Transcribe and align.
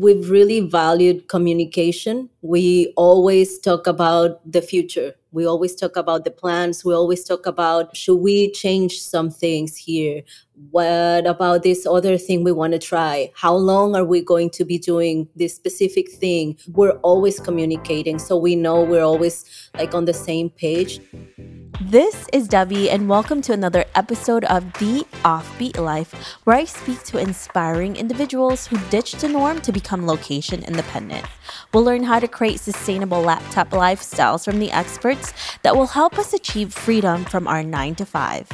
we've 0.00 0.30
really 0.30 0.60
valued 0.60 1.28
communication. 1.28 2.30
We 2.40 2.92
always 2.96 3.58
talk 3.58 3.86
about 3.86 4.40
the 4.50 4.62
future. 4.62 5.14
We 5.32 5.46
always 5.46 5.74
talk 5.76 5.96
about 5.96 6.24
the 6.24 6.30
plans. 6.30 6.84
We 6.84 6.94
always 6.94 7.22
talk 7.22 7.46
about 7.46 7.94
should 7.94 8.16
we 8.16 8.50
change 8.52 9.00
some 9.00 9.30
things 9.30 9.76
here? 9.76 10.22
What 10.70 11.26
about 11.26 11.62
this 11.62 11.86
other 11.86 12.16
thing 12.16 12.42
we 12.42 12.52
want 12.52 12.72
to 12.72 12.78
try? 12.78 13.30
How 13.34 13.54
long 13.54 13.94
are 13.94 14.04
we 14.04 14.22
going 14.22 14.50
to 14.50 14.64
be 14.64 14.78
doing 14.78 15.28
this 15.36 15.54
specific 15.54 16.10
thing? 16.10 16.58
We're 16.72 16.98
always 17.02 17.38
communicating. 17.38 18.18
So 18.18 18.38
we 18.38 18.56
know 18.56 18.82
we're 18.82 19.04
always 19.04 19.44
like 19.74 19.94
on 19.94 20.06
the 20.06 20.14
same 20.14 20.48
page. 20.50 21.00
This 21.78 22.26
is 22.32 22.48
Debbie, 22.48 22.90
and 22.90 23.08
welcome 23.08 23.40
to 23.42 23.52
another 23.52 23.84
episode 23.94 24.44
of 24.44 24.64
The 24.74 25.06
Offbeat 25.24 25.78
Life, 25.78 26.12
where 26.44 26.56
I 26.56 26.64
speak 26.64 27.02
to 27.04 27.18
inspiring 27.18 27.96
individuals 27.96 28.66
who 28.66 28.78
ditched 28.90 29.20
the 29.20 29.28
norm 29.28 29.60
to 29.60 29.70
become 29.70 30.06
location 30.06 30.64
independent. 30.64 31.24
We'll 31.72 31.84
learn 31.84 32.02
how 32.02 32.18
to 32.18 32.28
create 32.28 32.60
sustainable 32.60 33.20
laptop 33.20 33.70
lifestyles 33.70 34.44
from 34.44 34.58
the 34.58 34.72
experts 34.72 35.32
that 35.62 35.76
will 35.76 35.86
help 35.86 36.18
us 36.18 36.32
achieve 36.32 36.74
freedom 36.74 37.24
from 37.24 37.46
our 37.46 37.62
9 37.62 37.94
to 37.96 38.04
5. 38.04 38.48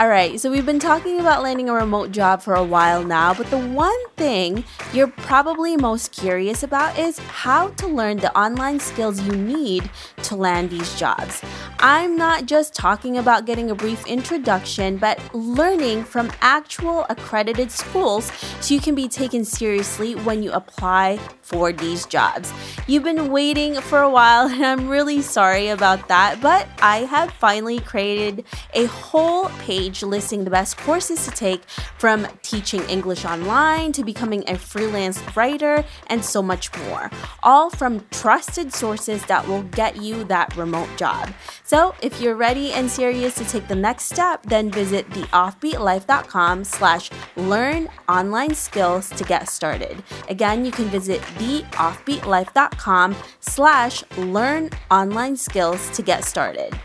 All 0.00 0.08
right, 0.08 0.40
so 0.40 0.50
we've 0.50 0.66
been 0.66 0.80
talking 0.80 1.20
about 1.20 1.44
landing 1.44 1.68
a 1.68 1.72
remote 1.72 2.10
job 2.10 2.42
for 2.42 2.54
a 2.54 2.64
while 2.64 3.04
now, 3.04 3.32
but 3.32 3.48
the 3.50 3.58
one 3.60 4.08
thing 4.16 4.64
you're 4.92 5.06
probably 5.06 5.76
most 5.76 6.10
curious 6.10 6.64
about 6.64 6.98
is 6.98 7.16
how 7.20 7.68
to 7.68 7.86
learn 7.86 8.16
the 8.16 8.36
online 8.36 8.80
skills 8.80 9.22
you 9.22 9.36
need 9.36 9.88
to 10.24 10.34
land 10.34 10.70
these 10.70 10.98
jobs. 10.98 11.42
I'm 11.78 12.16
not 12.16 12.46
just 12.46 12.74
talking 12.74 13.18
about 13.18 13.46
getting 13.46 13.70
a 13.70 13.74
brief 13.76 14.04
introduction, 14.04 14.96
but 14.96 15.20
learning 15.32 16.02
from 16.02 16.32
actual 16.40 17.06
accredited 17.08 17.70
schools 17.70 18.32
so 18.60 18.74
you 18.74 18.80
can 18.80 18.96
be 18.96 19.06
taken 19.06 19.44
seriously 19.44 20.16
when 20.16 20.42
you 20.42 20.50
apply 20.50 21.20
for 21.44 21.72
these 21.72 22.06
jobs. 22.06 22.52
You've 22.86 23.04
been 23.04 23.30
waiting 23.30 23.80
for 23.80 24.00
a 24.00 24.10
while, 24.10 24.46
and 24.52 24.64
I'm 24.64 24.88
really 24.88 25.22
sorry 25.22 25.68
about 25.68 26.08
that, 26.08 26.40
but 26.40 26.66
I 26.80 26.98
have 27.04 27.30
finally 27.32 27.78
created 27.80 28.44
a 28.72 28.86
whole 28.86 29.48
page 29.60 30.02
listing 30.02 30.44
the 30.44 30.50
best 30.50 30.78
courses 30.78 31.24
to 31.26 31.30
take 31.30 31.62
from 31.98 32.26
teaching 32.42 32.82
English 32.88 33.24
online 33.24 33.92
to 33.92 34.04
becoming 34.04 34.48
a 34.48 34.58
freelance 34.58 35.20
writer 35.36 35.84
and 36.08 36.24
so 36.24 36.42
much 36.42 36.76
more, 36.84 37.10
all 37.42 37.70
from 37.70 38.04
trusted 38.10 38.72
sources 38.72 39.24
that 39.26 39.46
will 39.46 39.62
get 39.64 39.96
you 39.96 40.24
that 40.24 40.56
remote 40.56 40.88
job. 40.96 41.32
So 41.62 41.94
if 42.02 42.20
you're 42.20 42.36
ready 42.36 42.72
and 42.72 42.90
serious 42.90 43.34
to 43.36 43.44
take 43.44 43.68
the 43.68 43.74
next 43.74 44.04
step, 44.04 44.42
then 44.44 44.70
visit 44.70 45.08
theoffbeatlife.com 45.10 46.64
slash 46.64 47.10
learn 47.36 47.88
online 48.08 48.54
skills 48.54 49.10
to 49.10 49.24
get 49.24 49.48
started. 49.48 50.02
Again, 50.28 50.64
you 50.64 50.72
can 50.72 50.86
visit 50.86 51.20
theoffbeatlife.com 51.34 53.16
slash 53.40 54.02
learn 54.16 54.70
online 54.90 55.36
skills 55.36 55.90
to 55.90 56.02
get 56.02 56.24
started. 56.24 56.78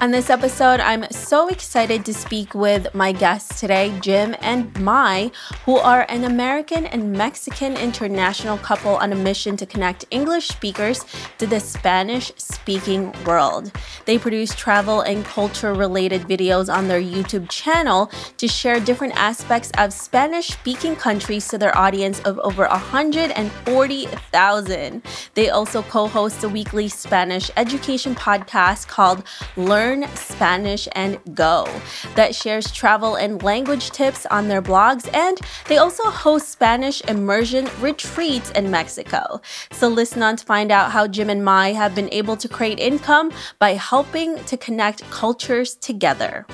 On 0.00 0.12
this 0.12 0.30
episode, 0.30 0.78
I'm 0.78 1.10
so 1.10 1.48
excited 1.48 2.04
to 2.04 2.14
speak 2.14 2.54
with 2.54 2.94
my 2.94 3.10
guests 3.10 3.58
today, 3.58 3.92
Jim 3.98 4.36
and 4.40 4.72
Mai, 4.80 5.32
who 5.64 5.76
are 5.76 6.06
an 6.08 6.22
American 6.22 6.86
and 6.86 7.10
Mexican 7.10 7.76
international 7.76 8.58
couple 8.58 8.94
on 8.94 9.12
a 9.12 9.16
mission 9.16 9.56
to 9.56 9.66
connect 9.66 10.04
English 10.12 10.46
speakers 10.46 11.04
to 11.38 11.48
the 11.48 11.58
Spanish 11.58 12.30
speaking 12.36 13.12
world. 13.26 13.72
They 14.04 14.18
produce 14.18 14.54
travel 14.54 15.00
and 15.00 15.24
culture 15.24 15.74
related 15.74 16.28
videos 16.28 16.72
on 16.72 16.86
their 16.86 17.02
YouTube 17.02 17.48
channel 17.48 18.08
to 18.36 18.46
share 18.46 18.78
different 18.78 19.16
aspects 19.16 19.72
of 19.78 19.92
Spanish 19.92 20.50
speaking 20.50 20.94
countries 20.94 21.48
to 21.48 21.58
their 21.58 21.76
audience 21.76 22.20
of 22.20 22.38
over 22.38 22.68
140,000. 22.68 25.02
They 25.34 25.50
also 25.50 25.82
co 25.82 26.06
host 26.06 26.44
a 26.44 26.48
weekly 26.48 26.86
Spanish 26.86 27.50
education 27.56 28.14
podcast 28.14 28.86
called 28.86 29.24
Learn 29.56 29.87
Learn 29.88 30.06
Spanish 30.16 30.86
and 30.92 31.18
Go 31.34 31.66
that 32.14 32.34
shares 32.34 32.70
travel 32.70 33.14
and 33.14 33.42
language 33.42 33.88
tips 33.90 34.26
on 34.26 34.46
their 34.46 34.60
blogs, 34.60 35.08
and 35.14 35.40
they 35.66 35.78
also 35.78 36.10
host 36.10 36.50
Spanish 36.50 37.00
immersion 37.02 37.66
retreats 37.80 38.50
in 38.50 38.70
Mexico. 38.70 39.40
So 39.72 39.88
listen 39.88 40.22
on 40.22 40.36
to 40.36 40.44
find 40.44 40.70
out 40.70 40.90
how 40.90 41.06
Jim 41.06 41.30
and 41.30 41.42
Mai 41.42 41.72
have 41.72 41.94
been 41.94 42.12
able 42.12 42.36
to 42.36 42.48
create 42.48 42.78
income 42.78 43.32
by 43.58 43.72
helping 43.72 44.36
to 44.44 44.58
connect 44.58 45.08
cultures 45.10 45.74
together. 45.76 46.46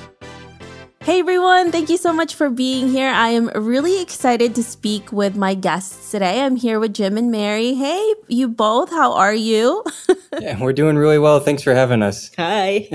Hey 1.04 1.20
everyone, 1.20 1.70
thank 1.70 1.90
you 1.90 1.98
so 1.98 2.14
much 2.14 2.34
for 2.34 2.48
being 2.48 2.88
here. 2.88 3.10
I 3.10 3.28
am 3.28 3.48
really 3.54 4.00
excited 4.00 4.54
to 4.54 4.62
speak 4.62 5.12
with 5.12 5.36
my 5.36 5.52
guests 5.52 6.10
today. 6.10 6.40
I'm 6.40 6.56
here 6.56 6.80
with 6.80 6.94
Jim 6.94 7.18
and 7.18 7.30
Mary. 7.30 7.74
Hey, 7.74 8.14
you 8.28 8.48
both, 8.48 8.88
how 8.88 9.12
are 9.12 9.34
you? 9.34 9.84
yeah, 10.40 10.58
we're 10.58 10.72
doing 10.72 10.96
really 10.96 11.18
well. 11.18 11.40
Thanks 11.40 11.62
for 11.62 11.74
having 11.74 12.00
us. 12.00 12.30
Hi. 12.38 12.88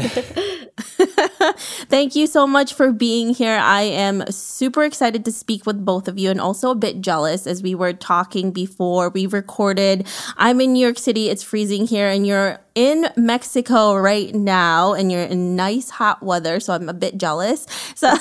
Thank 1.90 2.16
you 2.16 2.26
so 2.26 2.48
much 2.48 2.74
for 2.74 2.92
being 2.92 3.36
here. 3.36 3.60
I 3.62 3.82
am 3.82 4.26
super 4.32 4.84
excited 4.84 5.24
to 5.26 5.32
speak 5.32 5.68
with 5.68 5.86
both 5.86 6.08
of 6.08 6.18
you 6.18 6.32
and 6.32 6.42
also 6.42 6.72
a 6.72 6.76
bit 6.76 7.02
jealous 7.02 7.46
as 7.46 7.62
we 7.62 7.76
were 7.76 7.94
talking 7.94 8.52
before 8.52 9.10
we 9.10 9.28
recorded. 9.28 10.08
I'm 10.36 10.60
in 10.62 10.74
New 10.74 10.84
York 10.84 10.98
City, 10.98 11.30
it's 11.30 11.44
freezing 11.44 11.86
here, 11.86 12.10
and 12.10 12.26
you're 12.26 12.60
in 12.76 13.08
Mexico 13.16 13.96
right 13.96 14.34
now 14.34 14.94
and 14.94 15.12
you're 15.12 15.24
in 15.24 15.56
nice 15.56 15.90
hot 15.90 16.24
weather, 16.24 16.60
so 16.60 16.74
I'm 16.74 16.90
a 16.90 16.94
bit 16.94 17.18
jealous. 17.18 17.66
So 17.96 18.10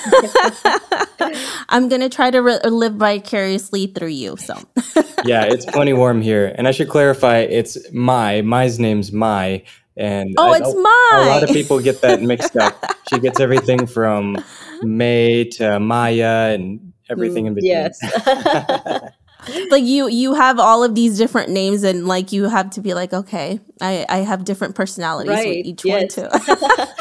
I'm 1.69 1.89
going 1.89 2.01
to 2.01 2.09
try 2.09 2.31
to 2.31 2.39
re- 2.39 2.59
live 2.63 2.95
vicariously 2.95 3.87
through 3.87 4.09
you. 4.09 4.37
So 4.37 4.55
Yeah, 5.25 5.43
it's 5.43 5.65
plenty 5.65 5.93
warm 5.93 6.21
here. 6.21 6.53
And 6.57 6.67
I 6.67 6.71
should 6.71 6.89
clarify 6.89 7.39
it's 7.39 7.77
Mai. 7.91 8.41
Mai's 8.41 8.79
name's 8.79 9.11
Mai. 9.11 9.63
And 9.97 10.33
oh, 10.37 10.53
I, 10.53 10.57
it's 10.57 10.75
Mai. 10.75 11.25
A 11.25 11.29
lot 11.29 11.43
of 11.43 11.49
people 11.49 11.79
get 11.79 12.01
that 12.01 12.21
mixed 12.21 12.55
up. 12.55 12.83
she 13.09 13.19
gets 13.19 13.39
everything 13.39 13.85
from 13.85 14.37
May 14.81 15.45
to 15.45 15.79
Maya 15.79 16.53
and 16.53 16.93
everything 17.09 17.47
in 17.47 17.53
mm, 17.53 17.55
between. 17.55 17.71
Yes. 17.71 19.11
like 19.69 19.83
you 19.83 20.07
you 20.09 20.33
have 20.33 20.59
all 20.59 20.83
of 20.83 20.95
these 20.95 21.17
different 21.17 21.49
names 21.49 21.83
and 21.83 22.07
like 22.07 22.31
you 22.31 22.45
have 22.45 22.69
to 22.69 22.81
be 22.81 22.93
like 22.93 23.13
okay 23.13 23.59
i 23.81 24.05
i 24.09 24.17
have 24.17 24.43
different 24.43 24.75
personalities 24.75 25.29
right. 25.29 25.47
with 25.47 25.65
each 25.65 25.85
yes. 25.85 26.17
one 26.17 26.29
too 26.29 26.53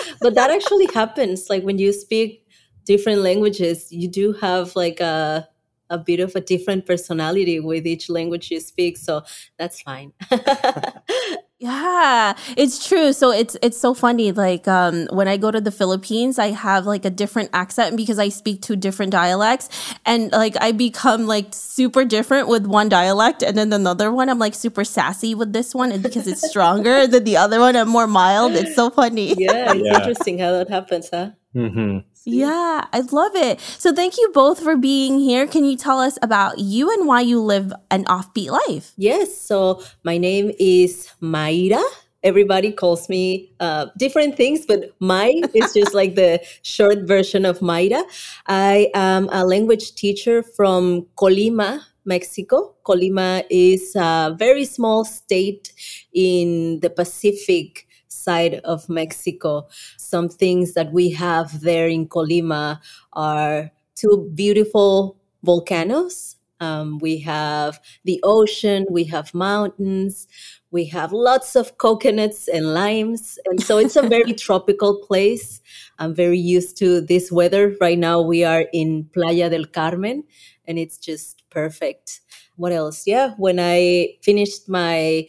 but 0.20 0.34
that 0.34 0.50
actually 0.50 0.88
happens 0.94 1.50
like 1.50 1.62
when 1.64 1.78
you 1.78 1.92
speak 1.92 2.46
different 2.84 3.20
languages 3.22 3.90
you 3.90 4.08
do 4.08 4.32
have 4.34 4.74
like 4.76 5.00
a 5.00 5.48
a 5.90 5.98
bit 5.98 6.20
of 6.20 6.34
a 6.36 6.40
different 6.40 6.86
personality 6.86 7.60
with 7.60 7.86
each 7.86 8.08
language 8.08 8.50
you 8.50 8.60
speak 8.60 8.96
so 8.96 9.22
that's 9.58 9.80
fine 9.80 10.12
yeah, 11.60 12.34
it's 12.56 12.86
true. 12.86 13.12
So 13.12 13.32
it's 13.32 13.56
it's 13.62 13.76
so 13.78 13.92
funny. 13.92 14.30
Like 14.30 14.68
um, 14.68 15.08
when 15.10 15.26
I 15.26 15.36
go 15.36 15.50
to 15.50 15.60
the 15.60 15.72
Philippines, 15.72 16.38
I 16.38 16.52
have 16.52 16.86
like 16.86 17.04
a 17.04 17.10
different 17.10 17.50
accent 17.52 17.96
because 17.96 18.16
I 18.18 18.28
speak 18.28 18.62
two 18.62 18.76
different 18.76 19.10
dialects, 19.10 19.68
and 20.06 20.30
like 20.30 20.54
I 20.60 20.70
become 20.70 21.26
like 21.26 21.46
super 21.50 22.04
different 22.04 22.46
with 22.46 22.64
one 22.64 22.88
dialect, 22.88 23.42
and 23.42 23.58
then 23.58 23.72
another 23.72 24.12
one 24.12 24.28
I'm 24.28 24.38
like 24.38 24.54
super 24.54 24.84
sassy 24.84 25.34
with 25.34 25.52
this 25.52 25.74
one, 25.74 25.90
and 25.90 26.00
because 26.00 26.28
it's 26.28 26.48
stronger 26.48 27.08
than 27.08 27.24
the 27.24 27.36
other 27.36 27.58
one, 27.58 27.74
I'm 27.74 27.88
more 27.88 28.06
mild. 28.06 28.52
It's 28.52 28.76
so 28.76 28.88
funny. 28.90 29.34
Yeah, 29.36 29.72
it's 29.72 29.84
yeah. 29.84 29.96
interesting 29.98 30.38
how 30.38 30.52
that 30.52 30.70
happens, 30.70 31.10
huh? 31.12 31.30
Mm-hmm. 31.56 32.07
Yeah, 32.24 32.84
I 32.92 33.00
love 33.00 33.34
it. 33.34 33.60
So 33.60 33.94
thank 33.94 34.16
you 34.16 34.30
both 34.32 34.60
for 34.60 34.76
being 34.76 35.18
here. 35.18 35.46
Can 35.46 35.64
you 35.64 35.76
tell 35.76 35.98
us 35.98 36.18
about 36.22 36.58
you 36.58 36.92
and 36.92 37.06
why 37.06 37.22
you 37.22 37.40
live 37.40 37.72
an 37.90 38.04
offbeat 38.04 38.50
life? 38.50 38.92
Yes. 38.96 39.36
So 39.36 39.82
my 40.04 40.18
name 40.18 40.52
is 40.58 41.08
Mayra. 41.22 41.82
Everybody 42.22 42.72
calls 42.72 43.08
me 43.08 43.52
uh, 43.60 43.86
different 43.96 44.36
things, 44.36 44.66
but 44.66 44.90
Mai 44.98 45.32
is 45.54 45.72
just 45.72 45.94
like 45.94 46.16
the 46.16 46.40
short 46.62 47.06
version 47.06 47.44
of 47.44 47.60
Mayra. 47.60 48.02
I 48.46 48.90
am 48.94 49.28
a 49.30 49.44
language 49.44 49.94
teacher 49.94 50.42
from 50.42 51.06
Colima, 51.16 51.80
Mexico. 52.04 52.74
Colima 52.84 53.44
is 53.50 53.94
a 53.94 54.34
very 54.36 54.64
small 54.64 55.04
state 55.04 55.72
in 56.12 56.80
the 56.80 56.90
Pacific 56.90 57.87
side 58.28 58.60
of 58.64 58.88
Mexico. 58.88 59.68
Some 59.96 60.28
things 60.28 60.74
that 60.74 60.92
we 60.92 61.06
have 61.26 61.48
there 61.68 61.88
in 61.88 62.06
Colima 62.14 62.80
are 63.12 63.70
two 63.94 64.30
beautiful 64.34 65.16
volcanoes. 65.42 66.36
Um, 66.60 66.98
we 66.98 67.18
have 67.20 67.80
the 68.04 68.18
ocean, 68.24 68.84
we 68.90 69.04
have 69.04 69.32
mountains, 69.32 70.26
we 70.70 70.86
have 70.86 71.12
lots 71.12 71.54
of 71.54 71.78
coconuts 71.78 72.48
and 72.48 72.74
limes. 72.74 73.38
And 73.46 73.62
so 73.62 73.78
it's 73.78 73.96
a 73.96 74.08
very 74.16 74.34
tropical 74.34 74.92
place. 75.06 75.60
I'm 76.00 76.14
very 76.14 76.38
used 76.56 76.76
to 76.78 77.00
this 77.00 77.30
weather. 77.30 77.76
Right 77.80 77.98
now, 77.98 78.20
we 78.20 78.44
are 78.44 78.64
in 78.72 79.08
Playa 79.14 79.48
del 79.50 79.66
Carmen, 79.66 80.24
and 80.66 80.78
it's 80.78 80.98
just 80.98 81.44
perfect. 81.48 82.20
What 82.56 82.72
else? 82.72 83.06
Yeah, 83.06 83.34
when 83.36 83.58
I 83.60 84.18
finished 84.22 84.68
my 84.68 85.28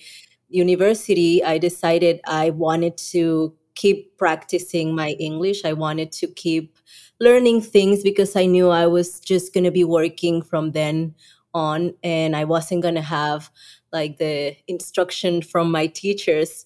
university, 0.50 1.44
I 1.44 1.58
decided 1.58 2.22
I 2.26 2.50
wanted 2.50 2.98
to 3.12 3.56
keep 3.76 4.18
practicing 4.18 4.94
my 4.94 5.12
English. 5.12 5.64
I 5.64 5.74
wanted 5.74 6.12
to 6.14 6.28
keep 6.28 6.78
learning 7.20 7.62
things 7.62 8.04
because 8.04 8.36
I 8.36 8.46
knew 8.46 8.70
I 8.70 8.88
was 8.88 9.20
just 9.20 9.54
going 9.54 9.64
to 9.64 9.72
be 9.72 9.84
working 9.84 10.42
from 10.42 10.72
then 10.72 11.16
on 11.54 11.94
and 12.04 12.36
I 12.36 12.44
wasn't 12.44 12.82
going 12.82 12.96
to 12.96 13.02
have 13.02 13.50
like 13.92 14.18
the 14.18 14.56
instruction 14.68 15.42
from 15.42 15.72
my 15.72 15.88
teachers. 15.88 16.66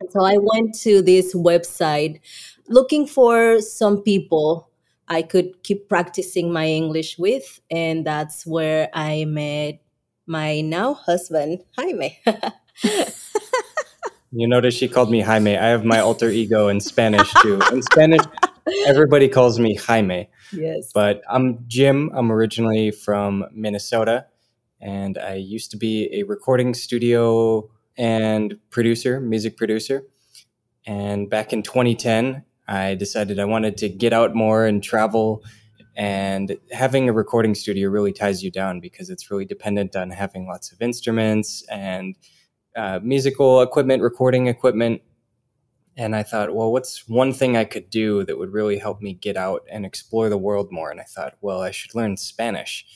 And 0.00 0.10
so 0.10 0.24
I 0.24 0.38
went 0.38 0.74
to 0.80 1.02
this 1.02 1.34
website 1.34 2.20
looking 2.68 3.06
for 3.06 3.60
some 3.60 4.02
people 4.02 4.70
I 5.08 5.22
could 5.22 5.62
keep 5.64 5.88
practicing 5.88 6.52
my 6.52 6.66
English 6.66 7.18
with. 7.18 7.60
And 7.70 8.06
that's 8.06 8.46
where 8.46 8.88
I 8.94 9.24
met 9.24 9.82
my 10.26 10.60
now 10.60 10.94
husband, 10.94 11.64
Jaime. 11.76 12.18
you 12.82 14.46
notice 14.46 14.74
she 14.74 14.88
called 14.88 15.10
me 15.10 15.20
Jaime. 15.20 15.56
I 15.56 15.66
have 15.66 15.84
my 15.84 16.00
alter 16.00 16.28
ego 16.28 16.68
in 16.68 16.80
Spanish 16.80 17.32
too. 17.42 17.60
In 17.72 17.82
Spanish, 17.82 18.22
everybody 18.86 19.28
calls 19.28 19.58
me 19.58 19.74
Jaime. 19.74 20.28
Yes. 20.52 20.90
But 20.92 21.22
I'm 21.28 21.64
Jim. 21.66 22.10
I'm 22.14 22.30
originally 22.32 22.90
from 22.90 23.44
Minnesota, 23.52 24.26
and 24.80 25.18
I 25.18 25.34
used 25.34 25.70
to 25.72 25.76
be 25.76 26.08
a 26.12 26.22
recording 26.24 26.74
studio 26.74 27.68
and 27.96 28.58
producer, 28.70 29.20
music 29.20 29.56
producer. 29.56 30.04
And 30.86 31.28
back 31.28 31.52
in 31.52 31.62
2010, 31.62 32.44
I 32.66 32.94
decided 32.94 33.38
I 33.38 33.44
wanted 33.44 33.76
to 33.78 33.88
get 33.88 34.12
out 34.12 34.34
more 34.34 34.64
and 34.64 34.82
travel. 34.82 35.44
And 35.96 36.56
having 36.72 37.08
a 37.08 37.12
recording 37.12 37.54
studio 37.54 37.90
really 37.90 38.12
ties 38.12 38.42
you 38.42 38.50
down 38.50 38.80
because 38.80 39.10
it's 39.10 39.30
really 39.30 39.44
dependent 39.44 39.96
on 39.96 40.10
having 40.10 40.46
lots 40.46 40.72
of 40.72 40.80
instruments 40.80 41.62
and 41.68 42.16
uh, 42.76 43.00
musical 43.02 43.62
equipment, 43.62 44.02
recording 44.02 44.46
equipment. 44.46 45.02
And 45.96 46.14
I 46.14 46.22
thought, 46.22 46.54
well, 46.54 46.72
what's 46.72 47.08
one 47.08 47.32
thing 47.32 47.56
I 47.56 47.64
could 47.64 47.90
do 47.90 48.24
that 48.24 48.38
would 48.38 48.52
really 48.52 48.78
help 48.78 49.02
me 49.02 49.12
get 49.12 49.36
out 49.36 49.62
and 49.70 49.84
explore 49.84 50.28
the 50.28 50.38
world 50.38 50.70
more? 50.70 50.90
And 50.90 51.00
I 51.00 51.04
thought, 51.04 51.34
well, 51.40 51.60
I 51.60 51.72
should 51.72 51.94
learn 51.94 52.16
Spanish. 52.16 52.86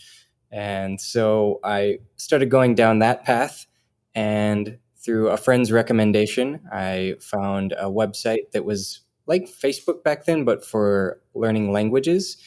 And 0.50 1.00
so 1.00 1.60
I 1.64 1.98
started 2.16 2.50
going 2.50 2.74
down 2.74 3.00
that 3.00 3.24
path. 3.24 3.66
And 4.14 4.78
through 5.04 5.28
a 5.28 5.36
friend's 5.36 5.72
recommendation, 5.72 6.60
I 6.72 7.16
found 7.20 7.72
a 7.72 7.86
website 7.86 8.52
that 8.52 8.64
was 8.64 9.00
like 9.26 9.44
Facebook 9.44 10.02
back 10.04 10.24
then, 10.24 10.44
but 10.44 10.64
for 10.64 11.20
learning 11.34 11.72
languages. 11.72 12.38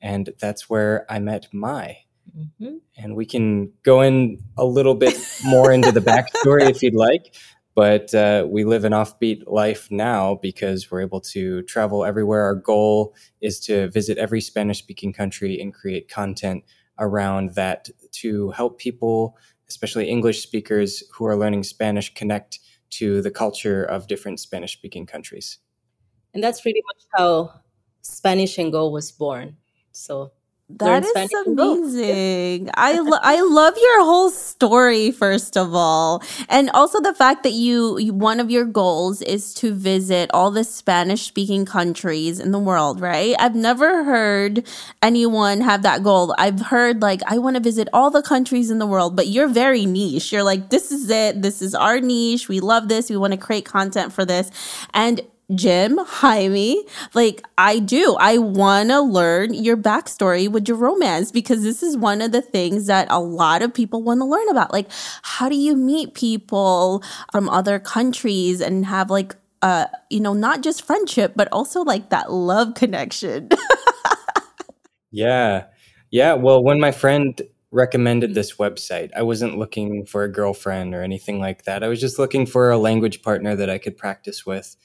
And 0.00 0.30
that's 0.38 0.68
where 0.68 1.10
I 1.10 1.18
met 1.18 1.48
Mai. 1.52 2.03
Mm-hmm. 2.36 2.76
And 2.96 3.16
we 3.16 3.26
can 3.26 3.72
go 3.82 4.00
in 4.00 4.38
a 4.56 4.64
little 4.64 4.94
bit 4.94 5.16
more 5.44 5.72
into 5.72 5.92
the 5.92 6.00
backstory 6.00 6.68
if 6.68 6.82
you'd 6.82 6.94
like. 6.94 7.34
But 7.74 8.14
uh, 8.14 8.46
we 8.48 8.64
live 8.64 8.84
an 8.84 8.92
offbeat 8.92 9.42
life 9.46 9.90
now 9.90 10.36
because 10.40 10.90
we're 10.90 11.00
able 11.00 11.20
to 11.22 11.62
travel 11.62 12.04
everywhere. 12.04 12.42
Our 12.42 12.54
goal 12.54 13.14
is 13.40 13.58
to 13.60 13.88
visit 13.90 14.16
every 14.16 14.40
Spanish 14.40 14.78
speaking 14.78 15.12
country 15.12 15.60
and 15.60 15.74
create 15.74 16.08
content 16.08 16.64
around 17.00 17.56
that 17.56 17.88
to 18.12 18.50
help 18.50 18.78
people, 18.78 19.36
especially 19.68 20.08
English 20.08 20.40
speakers 20.40 21.02
who 21.12 21.26
are 21.26 21.36
learning 21.36 21.64
Spanish, 21.64 22.14
connect 22.14 22.60
to 22.90 23.20
the 23.22 23.30
culture 23.30 23.82
of 23.82 24.06
different 24.06 24.38
Spanish 24.38 24.72
speaking 24.72 25.04
countries. 25.04 25.58
And 26.32 26.42
that's 26.42 26.60
pretty 26.60 26.80
much 26.86 27.04
how 27.16 27.60
Spanish 28.02 28.56
and 28.58 28.70
Go 28.70 28.88
was 28.88 29.10
born. 29.10 29.56
So 29.90 30.32
that 30.70 31.04
is 31.04 31.32
amazing. 31.46 32.70
I 32.74 32.98
lo- 32.98 33.18
I 33.20 33.40
love 33.42 33.74
your 33.76 34.04
whole 34.04 34.30
story 34.30 35.10
first 35.10 35.56
of 35.56 35.74
all. 35.74 36.22
And 36.48 36.70
also 36.70 37.00
the 37.00 37.14
fact 37.14 37.42
that 37.42 37.52
you, 37.52 37.98
you 37.98 38.14
one 38.14 38.40
of 38.40 38.50
your 38.50 38.64
goals 38.64 39.20
is 39.22 39.52
to 39.54 39.74
visit 39.74 40.30
all 40.32 40.50
the 40.50 40.64
Spanish 40.64 41.22
speaking 41.22 41.66
countries 41.66 42.40
in 42.40 42.50
the 42.50 42.58
world, 42.58 43.00
right? 43.00 43.36
I've 43.38 43.54
never 43.54 44.04
heard 44.04 44.66
anyone 45.02 45.60
have 45.60 45.82
that 45.82 46.02
goal. 46.02 46.34
I've 46.38 46.60
heard 46.60 47.02
like 47.02 47.20
I 47.26 47.38
want 47.38 47.56
to 47.56 47.62
visit 47.62 47.88
all 47.92 48.10
the 48.10 48.22
countries 48.22 48.70
in 48.70 48.78
the 48.78 48.86
world, 48.86 49.16
but 49.16 49.28
you're 49.28 49.48
very 49.48 49.84
niche. 49.84 50.32
You're 50.32 50.44
like 50.44 50.70
this 50.70 50.90
is 50.90 51.10
it. 51.10 51.42
This 51.42 51.60
is 51.60 51.74
our 51.74 52.00
niche. 52.00 52.48
We 52.48 52.60
love 52.60 52.88
this. 52.88 53.10
We 53.10 53.18
want 53.18 53.32
to 53.34 53.38
create 53.38 53.66
content 53.66 54.14
for 54.14 54.24
this. 54.24 54.50
And 54.94 55.20
Jim, 55.54 55.98
Jaime, 55.98 56.82
like 57.12 57.44
I 57.58 57.78
do. 57.78 58.16
I 58.18 58.38
want 58.38 58.88
to 58.88 59.00
learn 59.00 59.52
your 59.52 59.76
backstory 59.76 60.48
with 60.48 60.66
your 60.68 60.78
romance 60.78 61.30
because 61.30 61.62
this 61.62 61.82
is 61.82 61.96
one 61.96 62.22
of 62.22 62.32
the 62.32 62.40
things 62.40 62.86
that 62.86 63.08
a 63.10 63.20
lot 63.20 63.60
of 63.60 63.74
people 63.74 64.02
want 64.02 64.20
to 64.20 64.24
learn 64.24 64.48
about. 64.48 64.72
Like, 64.72 64.86
how 65.22 65.50
do 65.50 65.56
you 65.56 65.76
meet 65.76 66.14
people 66.14 67.02
from 67.30 67.50
other 67.50 67.78
countries 67.78 68.62
and 68.62 68.86
have 68.86 69.10
like, 69.10 69.36
uh, 69.60 69.86
you 70.08 70.20
know, 70.20 70.32
not 70.32 70.62
just 70.62 70.86
friendship, 70.86 71.34
but 71.36 71.48
also 71.52 71.82
like 71.82 72.08
that 72.08 72.32
love 72.32 72.74
connection? 72.74 73.50
yeah. 75.10 75.64
Yeah. 76.10 76.34
Well, 76.34 76.64
when 76.64 76.80
my 76.80 76.92
friend 76.92 77.40
recommended 77.70 78.34
this 78.34 78.54
website, 78.56 79.10
I 79.14 79.22
wasn't 79.22 79.58
looking 79.58 80.06
for 80.06 80.22
a 80.22 80.32
girlfriend 80.32 80.94
or 80.94 81.02
anything 81.02 81.38
like 81.38 81.64
that. 81.64 81.84
I 81.84 81.88
was 81.88 82.00
just 82.00 82.18
looking 82.18 82.46
for 82.46 82.70
a 82.70 82.78
language 82.78 83.20
partner 83.20 83.54
that 83.56 83.68
I 83.68 83.76
could 83.76 83.98
practice 83.98 84.46
with 84.46 84.76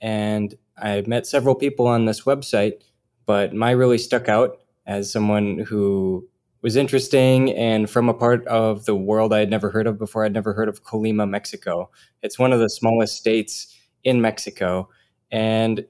and 0.00 0.54
I 0.76 1.02
met 1.06 1.26
several 1.26 1.54
people 1.54 1.86
on 1.86 2.04
this 2.04 2.22
website, 2.22 2.82
but 3.26 3.54
Mai 3.54 3.70
really 3.70 3.98
stuck 3.98 4.28
out 4.28 4.58
as 4.86 5.10
someone 5.10 5.58
who 5.58 6.28
was 6.62 6.76
interesting 6.76 7.52
and 7.52 7.88
from 7.90 8.08
a 8.08 8.14
part 8.14 8.46
of 8.46 8.86
the 8.86 8.94
world 8.94 9.32
I 9.32 9.38
had 9.38 9.50
never 9.50 9.70
heard 9.70 9.86
of 9.86 9.98
before. 9.98 10.24
I'd 10.24 10.32
never 10.32 10.54
heard 10.54 10.68
of 10.68 10.82
Colima, 10.82 11.28
Mexico. 11.28 11.90
It's 12.22 12.38
one 12.38 12.52
of 12.52 12.60
the 12.60 12.70
smallest 12.70 13.16
states 13.16 13.74
in 14.02 14.20
Mexico. 14.20 14.88
And 15.30 15.84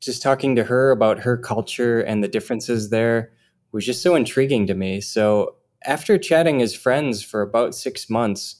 just 0.00 0.22
talking 0.22 0.56
to 0.56 0.64
her 0.64 0.90
about 0.90 1.20
her 1.20 1.36
culture 1.36 2.00
and 2.00 2.22
the 2.22 2.28
differences 2.28 2.90
there 2.90 3.32
was 3.72 3.84
just 3.84 4.02
so 4.02 4.14
intriguing 4.14 4.66
to 4.66 4.74
me. 4.74 5.00
So 5.00 5.56
after 5.84 6.18
chatting 6.18 6.62
as 6.62 6.74
friends 6.74 7.22
for 7.22 7.42
about 7.42 7.74
six 7.74 8.08
months, 8.08 8.56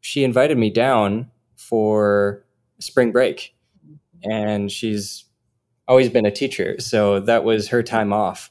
she 0.00 0.24
invited 0.24 0.58
me 0.58 0.70
down 0.70 1.30
for 1.56 2.44
spring 2.78 3.12
break 3.12 3.54
and 4.22 4.70
she's 4.70 5.24
always 5.88 6.08
been 6.08 6.26
a 6.26 6.30
teacher. 6.30 6.78
So 6.78 7.20
that 7.20 7.44
was 7.44 7.68
her 7.68 7.82
time 7.82 8.12
off. 8.12 8.50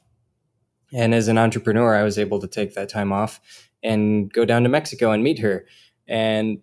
And 0.93 1.13
as 1.13 1.27
an 1.27 1.37
entrepreneur, 1.37 1.95
I 1.95 2.03
was 2.03 2.17
able 2.17 2.39
to 2.39 2.47
take 2.47 2.73
that 2.73 2.89
time 2.89 3.11
off 3.11 3.39
and 3.83 4.31
go 4.31 4.43
down 4.45 4.63
to 4.63 4.69
Mexico 4.69 5.11
and 5.11 5.23
meet 5.23 5.39
her. 5.39 5.65
And 6.07 6.59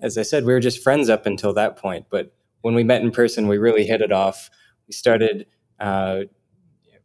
as 0.00 0.18
I 0.18 0.22
said, 0.22 0.44
we 0.44 0.52
were 0.52 0.60
just 0.60 0.82
friends 0.82 1.08
up 1.08 1.26
until 1.26 1.52
that 1.54 1.76
point. 1.76 2.06
But 2.10 2.34
when 2.62 2.74
we 2.74 2.84
met 2.84 3.02
in 3.02 3.10
person, 3.10 3.48
we 3.48 3.58
really 3.58 3.86
hit 3.86 4.00
it 4.00 4.12
off. 4.12 4.50
We 4.86 4.92
started 4.92 5.46
uh, 5.78 6.22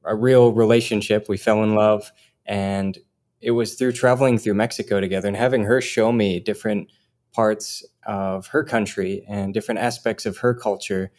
a 0.04 0.16
real 0.16 0.52
relationship. 0.52 1.30
We 1.30 1.38
fell 1.38 1.64
in 1.64 1.76
love. 1.76 2.12
And 2.46 2.98
it 3.42 3.52
was 3.52 3.76
through 3.76 3.92
traveling 3.94 4.38
through 4.38 4.56
Mexico 4.56 5.00
together 5.00 5.28
and 5.28 5.38
having 5.38 5.64
her 5.64 5.82
show 5.82 6.12
me 6.12 6.40
different 6.40 6.90
parts 7.34 7.84
of 8.06 8.48
her 8.48 8.64
country 8.64 9.24
and 9.28 9.54
different 9.54 9.82
aspects 9.82 10.26
of 10.26 10.38
her 10.38 10.54
culture 10.54 11.12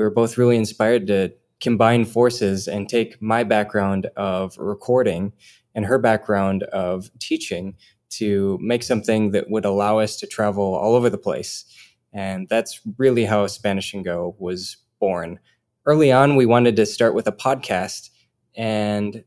we 0.00 0.04
were 0.04 0.10
both 0.10 0.38
really 0.38 0.56
inspired 0.56 1.06
to 1.08 1.30
combine 1.60 2.06
forces 2.06 2.66
and 2.66 2.88
take 2.88 3.20
my 3.20 3.44
background 3.44 4.06
of 4.16 4.56
recording 4.56 5.30
and 5.74 5.84
her 5.84 5.98
background 5.98 6.62
of 6.62 7.10
teaching 7.18 7.76
to 8.08 8.58
make 8.62 8.82
something 8.82 9.32
that 9.32 9.50
would 9.50 9.66
allow 9.66 9.98
us 9.98 10.16
to 10.16 10.26
travel 10.26 10.74
all 10.74 10.94
over 10.94 11.10
the 11.10 11.18
place. 11.18 11.66
And 12.14 12.48
that's 12.48 12.80
really 12.96 13.26
how 13.26 13.46
Spanish 13.46 13.92
and 13.92 14.02
Go 14.02 14.34
was 14.38 14.78
born. 15.00 15.38
Early 15.84 16.10
on, 16.10 16.34
we 16.34 16.46
wanted 16.46 16.76
to 16.76 16.86
start 16.86 17.14
with 17.14 17.26
a 17.26 17.32
podcast, 17.32 18.08
and 18.56 19.22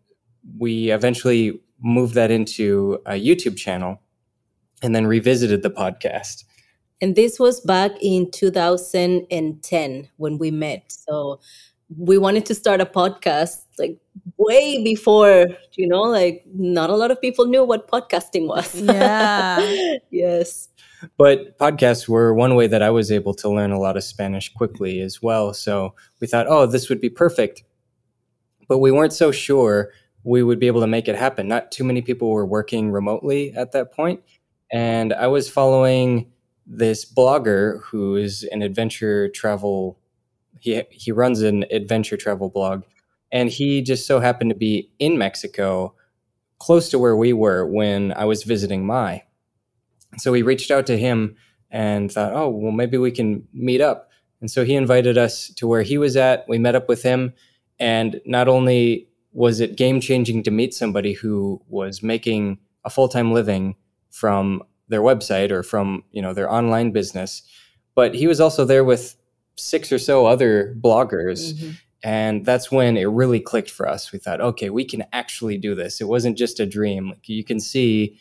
we 0.57 0.89
eventually 0.89 1.61
moved 1.83 2.15
that 2.15 2.31
into 2.31 2.99
a 3.05 3.11
YouTube 3.11 3.57
channel 3.57 4.01
and 4.81 4.95
then 4.95 5.05
revisited 5.05 5.61
the 5.61 5.69
podcast. 5.69 6.45
And 7.03 7.17
this 7.17 7.37
was 7.37 7.59
back 7.59 7.91
in 7.99 8.31
2010 8.31 10.09
when 10.15 10.37
we 10.37 10.51
met. 10.51 10.89
So 10.89 11.41
we 11.97 12.17
wanted 12.17 12.45
to 12.45 12.55
start 12.55 12.79
a 12.79 12.85
podcast 12.85 13.65
like 13.77 13.99
way 14.37 14.81
before, 14.81 15.47
you 15.73 15.85
know, 15.85 16.03
like 16.03 16.45
not 16.55 16.89
a 16.89 16.95
lot 16.95 17.11
of 17.11 17.19
people 17.19 17.45
knew 17.45 17.65
what 17.65 17.91
podcasting 17.91 18.47
was. 18.47 18.73
Yeah. 18.81 19.97
yes. 20.11 20.69
But 21.17 21.59
podcasts 21.59 22.07
were 22.07 22.33
one 22.33 22.55
way 22.55 22.67
that 22.67 22.81
I 22.81 22.89
was 22.89 23.11
able 23.11 23.33
to 23.33 23.49
learn 23.49 23.71
a 23.71 23.79
lot 23.81 23.97
of 23.97 24.05
Spanish 24.05 24.53
quickly 24.53 25.01
as 25.01 25.21
well. 25.21 25.53
So 25.53 25.95
we 26.21 26.27
thought, 26.27 26.47
oh, 26.47 26.65
this 26.65 26.87
would 26.87 27.01
be 27.01 27.09
perfect. 27.09 27.65
But 28.69 28.77
we 28.77 28.93
weren't 28.93 29.11
so 29.11 29.33
sure 29.33 29.91
we 30.23 30.41
would 30.41 30.57
be 30.57 30.67
able 30.67 30.79
to 30.79 30.87
make 30.87 31.09
it 31.09 31.17
happen. 31.17 31.49
Not 31.49 31.69
too 31.69 31.83
many 31.83 32.01
people 32.01 32.29
were 32.29 32.45
working 32.45 32.91
remotely 32.91 33.53
at 33.57 33.73
that 33.73 33.91
point. 33.91 34.21
And 34.71 35.11
I 35.11 35.27
was 35.27 35.49
following 35.49 36.32
this 36.77 37.05
blogger 37.05 37.81
who 37.83 38.15
is 38.15 38.43
an 38.51 38.61
adventure 38.61 39.29
travel 39.29 39.97
he 40.59 40.81
he 40.89 41.11
runs 41.11 41.41
an 41.41 41.65
adventure 41.71 42.17
travel 42.17 42.49
blog 42.49 42.83
and 43.31 43.49
he 43.49 43.81
just 43.81 44.07
so 44.07 44.19
happened 44.19 44.49
to 44.49 44.55
be 44.55 44.89
in 44.99 45.17
Mexico 45.17 45.93
close 46.59 46.89
to 46.89 46.99
where 46.99 47.15
we 47.15 47.33
were 47.33 47.65
when 47.65 48.13
I 48.13 48.25
was 48.25 48.43
visiting 48.43 48.85
Mai. 48.85 49.23
So 50.17 50.31
we 50.31 50.41
reached 50.41 50.71
out 50.71 50.85
to 50.87 50.97
him 50.97 51.35
and 51.69 52.11
thought, 52.11 52.33
"Oh, 52.33 52.49
well 52.49 52.71
maybe 52.71 52.97
we 52.97 53.11
can 53.11 53.47
meet 53.53 53.81
up." 53.81 54.09
And 54.39 54.49
so 54.49 54.63
he 54.63 54.75
invited 54.75 55.17
us 55.17 55.49
to 55.55 55.67
where 55.67 55.83
he 55.83 55.97
was 55.97 56.15
at. 56.15 56.45
We 56.47 56.57
met 56.57 56.75
up 56.75 56.87
with 56.87 57.03
him 57.03 57.33
and 57.79 58.21
not 58.25 58.47
only 58.47 59.07
was 59.33 59.59
it 59.59 59.75
game 59.75 59.99
changing 59.99 60.43
to 60.43 60.51
meet 60.51 60.73
somebody 60.73 61.13
who 61.13 61.61
was 61.67 62.03
making 62.03 62.59
a 62.85 62.89
full-time 62.89 63.31
living 63.33 63.75
from 64.11 64.63
their 64.87 65.01
website 65.01 65.51
or 65.51 65.63
from 65.63 66.03
you 66.11 66.21
know 66.21 66.33
their 66.33 66.51
online 66.51 66.91
business. 66.91 67.43
But 67.95 68.15
he 68.15 68.27
was 68.27 68.39
also 68.39 68.65
there 68.65 68.83
with 68.83 69.15
six 69.55 69.91
or 69.91 69.99
so 69.99 70.25
other 70.25 70.75
bloggers. 70.79 71.53
Mm-hmm. 71.53 71.71
and 72.03 72.45
that's 72.45 72.71
when 72.71 72.97
it 72.97 73.05
really 73.05 73.39
clicked 73.39 73.69
for 73.69 73.87
us. 73.87 74.11
We 74.11 74.19
thought 74.19 74.41
okay 74.41 74.69
we 74.69 74.85
can 74.85 75.03
actually 75.13 75.57
do 75.57 75.75
this. 75.75 76.01
It 76.01 76.07
wasn't 76.07 76.37
just 76.37 76.59
a 76.59 76.65
dream. 76.65 77.09
Like 77.09 77.29
you 77.29 77.43
can 77.43 77.59
see 77.59 78.17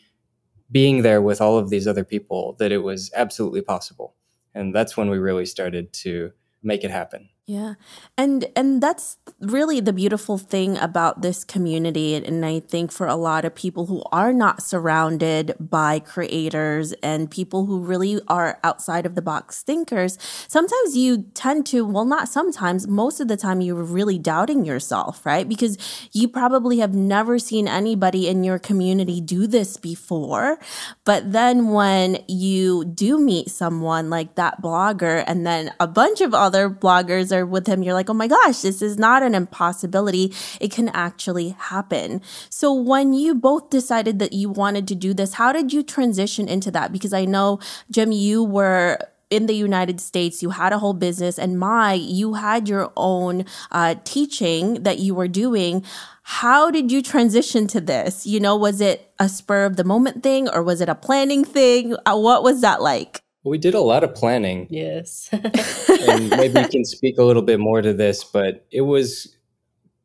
being 0.71 1.03
there 1.03 1.21
with 1.21 1.41
all 1.41 1.59
of 1.59 1.69
these 1.71 1.87
other 1.87 2.05
people 2.05 2.57
that 2.59 2.73
it 2.73 2.79
was 2.79 3.11
absolutely 3.15 3.61
possible. 3.61 4.15
And 4.55 4.75
that's 4.75 4.97
when 4.97 5.11
we 5.11 5.19
really 5.19 5.47
started 5.47 5.93
to 5.95 6.33
make 6.63 6.85
it 6.85 6.91
happen 6.91 7.29
yeah. 7.45 7.75
And 8.17 8.47
and 8.55 8.81
that's 8.81 9.17
really 9.41 9.81
the 9.81 9.93
beautiful 9.93 10.39
thing 10.39 10.79
about 10.79 11.23
this 11.23 11.43
community 11.43 12.15
and 12.15 12.47
I 12.47 12.61
think 12.61 12.93
for 12.93 13.09
a 13.09 13.17
lot 13.17 13.45
of 13.45 13.53
people 13.53 13.87
who 13.87 14.05
are 14.13 14.33
not 14.33 14.63
surrounded 14.63 15.57
by 15.59 15.99
creators 15.99 16.93
and 17.03 17.29
people 17.29 17.67
who 17.67 17.81
really 17.81 18.21
are 18.29 18.61
outside 18.63 19.07
of 19.07 19.17
the 19.17 19.23
box 19.23 19.65
thinkers, 19.65 20.19
sometimes 20.47 20.97
you 20.97 21.25
tend 21.35 21.67
to 21.67 21.85
well 21.85 22.05
not 22.05 22.29
sometimes, 22.29 22.87
most 22.87 23.19
of 23.19 23.27
the 23.27 23.37
time 23.37 23.61
you're 23.61 23.83
really 23.83 24.21
doubting 24.21 24.65
yourself, 24.65 25.27
right? 25.27 25.49
Because 25.49 25.77
you 26.13 26.29
probably 26.29 26.79
have 26.79 26.95
never 26.95 27.41
seen 27.41 27.67
anybody 27.67 28.29
in 28.29 28.45
your 28.45 28.61
community 28.61 29.21
do 29.21 29.49
this 29.49 29.77
before. 29.77 30.61
But 31.05 31.33
then 31.33 31.71
when 31.71 32.23
you 32.29 32.85
do 32.85 33.19
meet 33.19 33.51
someone 33.51 34.11
like 34.11 34.37
that 34.37 34.63
blogger 34.63 35.25
and 35.27 35.45
then 35.45 35.75
a 35.81 35.89
bunch 35.89 36.21
of 36.21 36.35
other 36.35 36.71
bloggers 36.71 37.32
are 37.33 37.47
with 37.47 37.67
him, 37.67 37.83
you're 37.83 37.95
like, 37.95 38.11
oh 38.11 38.15
Mai 38.15 38.29
gosh, 38.29 38.61
this 38.61 38.83
is 38.83 38.99
not 38.99 39.23
an 39.23 39.35
impossibility. 39.35 40.33
It 40.61 40.71
can 40.73 40.89
actually 40.91 41.51
happen. 41.51 42.21
So 42.49 42.73
when 42.73 43.13
you 43.13 43.35
both 43.35 43.71
decided 43.71 44.19
that 44.19 44.33
you 44.33 44.51
wanted 44.51 44.87
to 44.89 44.95
do 44.95 45.15
this, 45.15 45.35
how 45.35 45.53
did 45.53 45.73
you 45.73 45.83
transition 45.83 46.49
into 46.49 46.71
that? 46.73 46.93
Because 46.93 47.13
I 47.13 47.25
know, 47.25 47.61
Jim, 47.91 48.13
you 48.13 48.45
were 48.45 48.99
in 49.33 49.47
the 49.47 49.55
United 49.55 49.99
States, 49.99 50.43
you 50.43 50.51
had 50.51 50.75
a 50.75 50.79
whole 50.79 50.93
business, 50.93 51.39
and 51.39 51.59
my, 51.59 51.95
you 51.95 52.35
had 52.35 52.69
your 52.69 52.93
own 52.99 53.47
uh, 53.71 53.95
teaching 54.05 54.83
that 54.83 54.99
you 54.99 55.15
were 55.15 55.27
doing. 55.27 55.83
How 56.23 56.71
did 56.71 56.93
you 56.93 57.03
transition 57.03 57.67
to 57.69 57.81
this? 57.81 58.27
You 58.27 58.41
know, 58.41 58.55
was 58.57 58.83
it 58.83 59.11
a 59.19 59.31
spur 59.31 59.65
of 59.65 59.77
the 59.77 59.85
moment 59.85 60.23
thing 60.23 60.51
or 60.51 60.63
was 60.63 60.83
it 60.83 60.91
a 60.91 60.95
planning 60.95 61.45
thing? 61.45 61.97
Uh, 62.05 62.19
what 62.19 62.43
was 62.43 62.61
that 62.61 62.83
like? 62.83 63.22
We 63.45 63.59
did 63.59 63.75
a 63.75 63.81
lot 63.81 64.05
of 64.05 64.15
planning. 64.15 64.69
Yes. 64.71 65.29
and 65.33 66.31
maybe 66.31 66.61
you 66.61 66.69
can 66.69 66.85
speak 66.85 67.19
a 67.19 67.25
little 67.25 67.43
bit 67.43 67.59
more 67.59 67.83
to 67.83 67.93
this, 67.93 68.23
but 68.23 68.67
it 68.71 68.83
was 68.83 69.37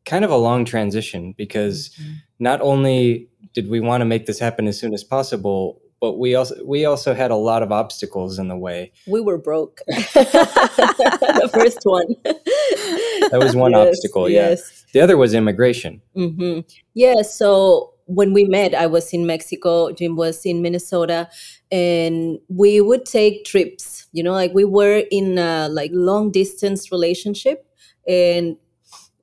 kind 0.06 0.26
of 0.26 0.32
a 0.32 0.38
long 0.38 0.66
transition 0.66 1.34
because 1.38 1.90
mm-hmm. 1.90 2.14
not 2.40 2.62
only 2.62 3.30
did 3.54 3.70
we 3.70 3.80
want 3.80 4.02
to 4.02 4.06
make 4.06 4.26
this 4.26 4.40
happen 4.40 4.68
as 4.68 4.80
soon 4.80 4.94
as 4.94 5.04
possible, 5.04 5.82
but 6.00 6.18
we 6.18 6.36
also 6.36 6.56
we 6.64 6.86
also 6.86 7.14
had 7.14 7.32
a 7.32 7.36
lot 7.36 7.64
of 7.64 7.72
obstacles 7.72 8.40
in 8.40 8.48
the 8.48 8.58
way. 8.58 8.92
We 9.08 9.22
were 9.22 9.38
broke. 9.38 9.82
the 9.88 11.50
first 11.54 11.80
one. 11.84 12.08
that 12.24 13.40
was 13.40 13.56
one 13.56 13.72
yes, 13.72 13.88
obstacle. 13.88 14.30
Yeah. 14.30 14.50
Yes. 14.50 14.86
The 14.94 15.02
other 15.02 15.18
was 15.18 15.34
immigration. 15.34 16.02
Mm-hmm. 16.16 16.62
Yeah. 16.94 17.22
So 17.24 17.94
when 18.08 18.34
we 18.34 18.46
met, 18.46 18.74
I 18.74 18.88
was 18.88 19.14
in 19.14 19.26
Mexico, 19.26 19.92
Jim 19.92 20.16
was 20.16 20.46
in 20.46 20.62
Minnesota, 20.62 21.30
and 21.72 22.40
we 22.50 22.82
would 22.82 23.06
take 23.06 23.46
trips. 23.46 24.08
You 24.14 24.24
know, 24.24 24.34
like 24.34 24.54
we 24.54 24.66
were 24.66 25.04
in 25.12 25.38
a 25.38 25.70
like 25.70 25.92
long 25.94 26.32
distance 26.32 26.92
relationship, 26.92 27.66
and 28.08 28.58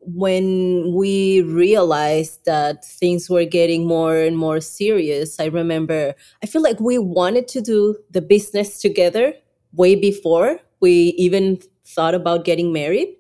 when 0.01 0.93
we 0.95 1.43
realized 1.43 2.45
that 2.45 2.85
things 2.85 3.31
were 3.31 3.45
getting 3.47 3.87
more 3.87 4.17
and 4.17 4.37
more 4.37 4.61
serious, 4.61 5.41
I 5.41 5.47
remember 5.47 6.15
I 6.43 6.47
feel 6.47 6.63
like 6.63 6.79
we 6.81 6.99
wanted 6.99 7.49
to 7.49 7.61
do 7.63 7.97
the 8.11 8.21
business 8.21 8.81
together 8.81 9.35
way 9.73 9.95
before 9.95 10.61
we 10.81 11.15
even 11.17 11.59
thought 11.87 12.15
about 12.15 12.45
getting 12.45 12.73
married, 12.73 13.17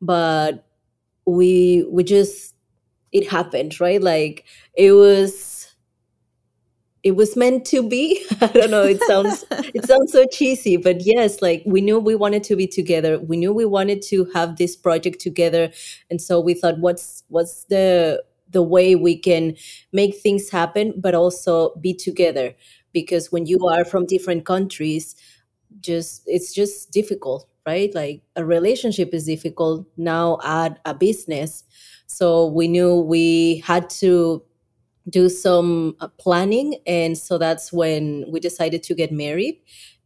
but 0.00 0.66
we 1.26 1.86
we 1.90 2.04
just 2.04 2.53
it 3.14 3.30
happened, 3.30 3.80
right? 3.80 4.02
Like 4.02 4.44
it 4.76 4.92
was 4.92 5.74
it 7.04 7.12
was 7.12 7.36
meant 7.36 7.64
to 7.66 7.86
be. 7.88 8.24
I 8.40 8.46
don't 8.48 8.70
know, 8.70 8.82
it 8.82 9.00
sounds 9.04 9.44
it 9.50 9.84
sounds 9.86 10.12
so 10.12 10.26
cheesy, 10.26 10.76
but 10.76 11.00
yes, 11.00 11.40
like 11.40 11.62
we 11.64 11.80
knew 11.80 11.98
we 11.98 12.16
wanted 12.16 12.42
to 12.44 12.56
be 12.56 12.66
together. 12.66 13.18
We 13.18 13.36
knew 13.36 13.52
we 13.54 13.64
wanted 13.64 14.02
to 14.10 14.26
have 14.34 14.56
this 14.56 14.74
project 14.76 15.20
together. 15.20 15.70
And 16.10 16.20
so 16.20 16.40
we 16.40 16.54
thought 16.54 16.78
what's 16.80 17.22
what's 17.28 17.64
the 17.64 18.22
the 18.50 18.62
way 18.62 18.94
we 18.94 19.16
can 19.16 19.56
make 19.92 20.16
things 20.16 20.50
happen 20.50 20.94
but 20.96 21.14
also 21.14 21.74
be 21.76 21.94
together 21.94 22.54
because 22.92 23.32
when 23.32 23.46
you 23.46 23.66
are 23.66 23.84
from 23.84 24.06
different 24.06 24.44
countries 24.44 25.16
just 25.80 26.22
it's 26.26 26.54
just 26.54 26.92
difficult 26.92 27.48
right 27.66 27.92
like 27.94 28.22
a 28.36 28.44
relationship 28.44 29.12
is 29.12 29.24
difficult 29.26 29.84
now 29.96 30.38
add 30.44 30.78
a 30.84 30.94
business 30.94 31.64
so 32.06 32.46
we 32.46 32.68
knew 32.68 33.00
we 33.00 33.58
had 33.66 33.90
to 34.00 34.42
do 35.08 35.28
some 35.28 35.96
uh, 36.00 36.08
planning. 36.18 36.76
And 36.86 37.16
so 37.16 37.38
that's 37.38 37.72
when 37.72 38.24
we 38.28 38.40
decided 38.40 38.82
to 38.84 38.94
get 38.94 39.12
married. 39.12 39.60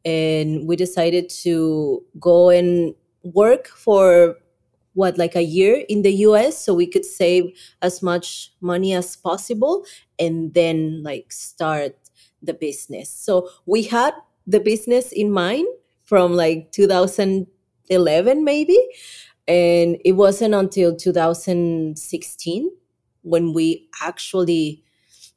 And 0.05 0.67
we 0.67 0.77
decided 0.77 1.29
to 1.43 2.03
go 2.19 2.51
and 2.51 2.95
work 3.23 3.69
for 3.69 4.37
what, 4.95 5.19
like 5.19 5.37
a 5.37 5.43
year 5.43 5.85
in 5.89 6.03
the 6.03 6.13
US 6.27 6.65
so 6.65 6.75
we 6.75 6.87
could 6.87 7.05
save 7.05 7.45
as 7.83 8.03
much 8.03 8.53
money 8.61 8.95
as 8.95 9.17
possible 9.17 9.85
and 10.19 10.55
then 10.55 11.03
like 11.03 11.31
start 11.31 11.95
the 12.43 12.55
business. 12.55 13.11
So 13.11 13.49
we 13.67 13.83
had 13.83 14.15
the 14.47 14.61
business 14.61 15.13
in 15.13 15.31
mind 15.31 15.67
from 16.05 16.33
like 16.33 16.73
2011 16.73 18.45
maybe 18.45 18.79
and 19.49 19.97
it 20.05 20.13
wasn't 20.13 20.55
until 20.55 20.95
2016 20.95 22.71
when 23.23 23.53
we 23.55 23.89
actually 24.03 24.85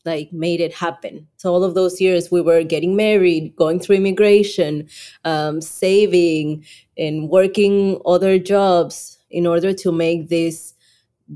like 0.06 0.34
made 0.34 0.60
it 0.60 0.74
happen. 0.74 1.27
So 1.38 1.53
all 1.53 1.63
of 1.63 1.75
those 1.75 2.01
years 2.01 2.30
we 2.32 2.41
were 2.41 2.63
getting 2.63 2.96
married 2.96 3.56
going 3.56 3.80
through 3.80 3.98
immigration 3.98 4.89
um, 5.24 5.62
saving 5.62 6.65
and 6.98 7.30
working 7.30 8.01
other 8.06 8.38
jobs 8.38 9.18
in 9.30 9.48
order 9.48 9.74
to 9.74 9.91
make 9.91 10.30
this 10.30 10.74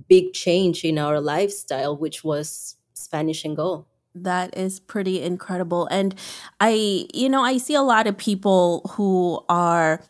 big 0.10 0.34
change 0.34 0.84
in 0.84 0.98
our 0.98 1.22
lifestyle 1.22 1.96
which 1.96 2.24
was 2.24 2.75
spanish 2.94 3.46
and 3.46 3.55
go. 3.55 3.86
That 4.13 4.58
is 4.58 4.79
pretty 4.79 5.22
incredible. 5.22 5.88
And 5.91 6.15
i 6.60 7.05
you 7.13 7.29
know 7.29 7.41
i 7.41 7.58
see 7.58 7.75
a 7.75 7.82
lot 7.82 8.08
of 8.08 8.17
people 8.17 8.82
who 8.96 9.46
are 9.48 10.01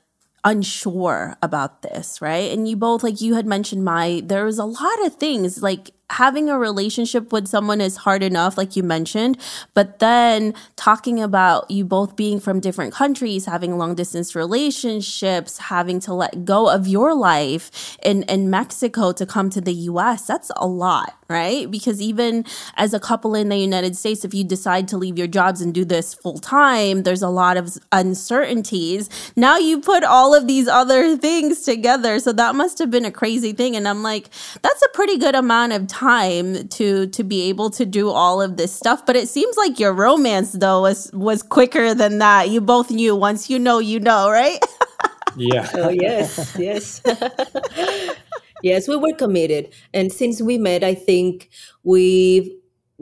unsure 0.46 1.36
about 1.42 1.82
this, 1.82 2.22
right? 2.22 2.52
And 2.52 2.68
you 2.68 2.78
both, 2.78 3.04
like 3.04 3.20
you 3.20 3.34
had 3.34 3.48
mentioned, 3.48 3.84
Mai, 3.84 4.22
there 4.24 4.46
was 4.46 4.60
a 4.60 4.66
lot 4.66 5.06
of 5.06 5.16
things 5.16 5.62
like 5.64 5.90
having 6.12 6.50
a 6.50 6.58
relationship 6.58 7.34
with 7.34 7.48
someone 7.48 7.82
is 7.82 7.98
hard 7.98 8.22
enough, 8.22 8.58
like 8.58 8.76
you 8.76 8.84
mentioned, 8.84 9.38
but 9.74 9.98
then 10.00 10.54
talking 10.76 11.20
about 11.20 11.70
you 11.72 11.84
both 11.84 12.16
being 12.16 12.40
from 12.40 12.60
different 12.60 12.94
countries, 12.94 13.46
having 13.46 13.78
long 13.78 13.96
distance 13.96 14.36
relationships, 14.36 15.58
having 15.58 16.00
to 16.00 16.14
let 16.14 16.46
go 16.46 16.70
of 16.70 16.88
your 16.88 17.16
life 17.16 17.98
in, 18.04 18.22
in 18.24 18.50
Mexico 18.50 19.12
to 19.14 19.26
come 19.26 19.50
to 19.50 19.60
the 19.60 19.74
US, 19.74 20.28
that's 20.28 20.52
a 20.58 20.68
lot, 20.68 21.18
right? 21.28 21.70
Because 21.70 22.02
even 22.02 22.46
as 22.76 22.94
a 22.94 23.00
couple 23.00 23.36
in 23.36 23.50
the 23.50 23.58
United 23.58 23.96
States, 23.96 24.24
if 24.24 24.34
you 24.34 24.44
decide 24.44 24.88
to 24.90 24.98
leave 24.98 25.18
your 25.18 25.28
jobs 25.28 25.62
and 25.62 25.74
do 25.74 25.86
this 25.86 26.14
full 26.14 26.38
time, 26.38 27.04
there's 27.04 27.22
a 27.22 27.30
lot 27.30 27.58
of 27.58 27.78
uncertainties. 27.92 29.10
Now 29.36 29.58
you 29.58 29.80
put 29.80 30.04
all 30.04 30.36
of 30.36 30.48
these 30.48 30.68
other 30.68 31.18
things 31.18 31.62
together. 31.62 32.20
So 32.20 32.32
that 32.34 32.56
must 32.56 32.80
have 32.80 32.92
been 32.92 33.06
a 33.06 33.12
crazy 33.12 33.54
thing. 33.54 33.76
And 33.76 33.88
I'm 33.88 34.04
like, 34.04 34.30
that's 34.62 34.82
a 34.84 34.90
pretty 34.90 35.18
good 35.18 35.36
amount 35.36 35.74
of 35.74 35.88
time 35.88 36.68
to 36.70 37.08
to 37.08 37.24
be 37.24 37.50
able 37.50 37.70
to 37.70 37.86
do 37.86 38.10
all 38.10 38.42
of 38.42 38.58
this 38.58 38.74
stuff 38.74 39.06
but 39.06 39.16
it 39.16 39.28
seems 39.28 39.58
like 39.58 39.80
your 39.80 39.94
romance 39.94 40.52
though 40.54 40.82
was 40.82 41.12
was 41.14 41.42
quicker 41.44 41.94
than 41.94 42.20
that 42.20 42.50
you 42.50 42.62
both 42.62 42.92
knew 42.92 43.16
once 43.16 43.50
you 43.50 43.60
know 43.60 43.80
you 43.80 44.00
know 44.00 44.30
right 44.30 44.60
yeah 45.36 45.70
oh 45.76 45.90
yes 45.90 46.56
yes 46.58 47.02
yes 48.66 48.88
we 48.88 48.96
were 48.98 49.14
committed. 49.14 49.74
And 49.94 50.12
since 50.12 50.42
we 50.42 50.58
met 50.58 50.84
i 50.84 50.94
think 50.96 51.50
we've 51.84 52.50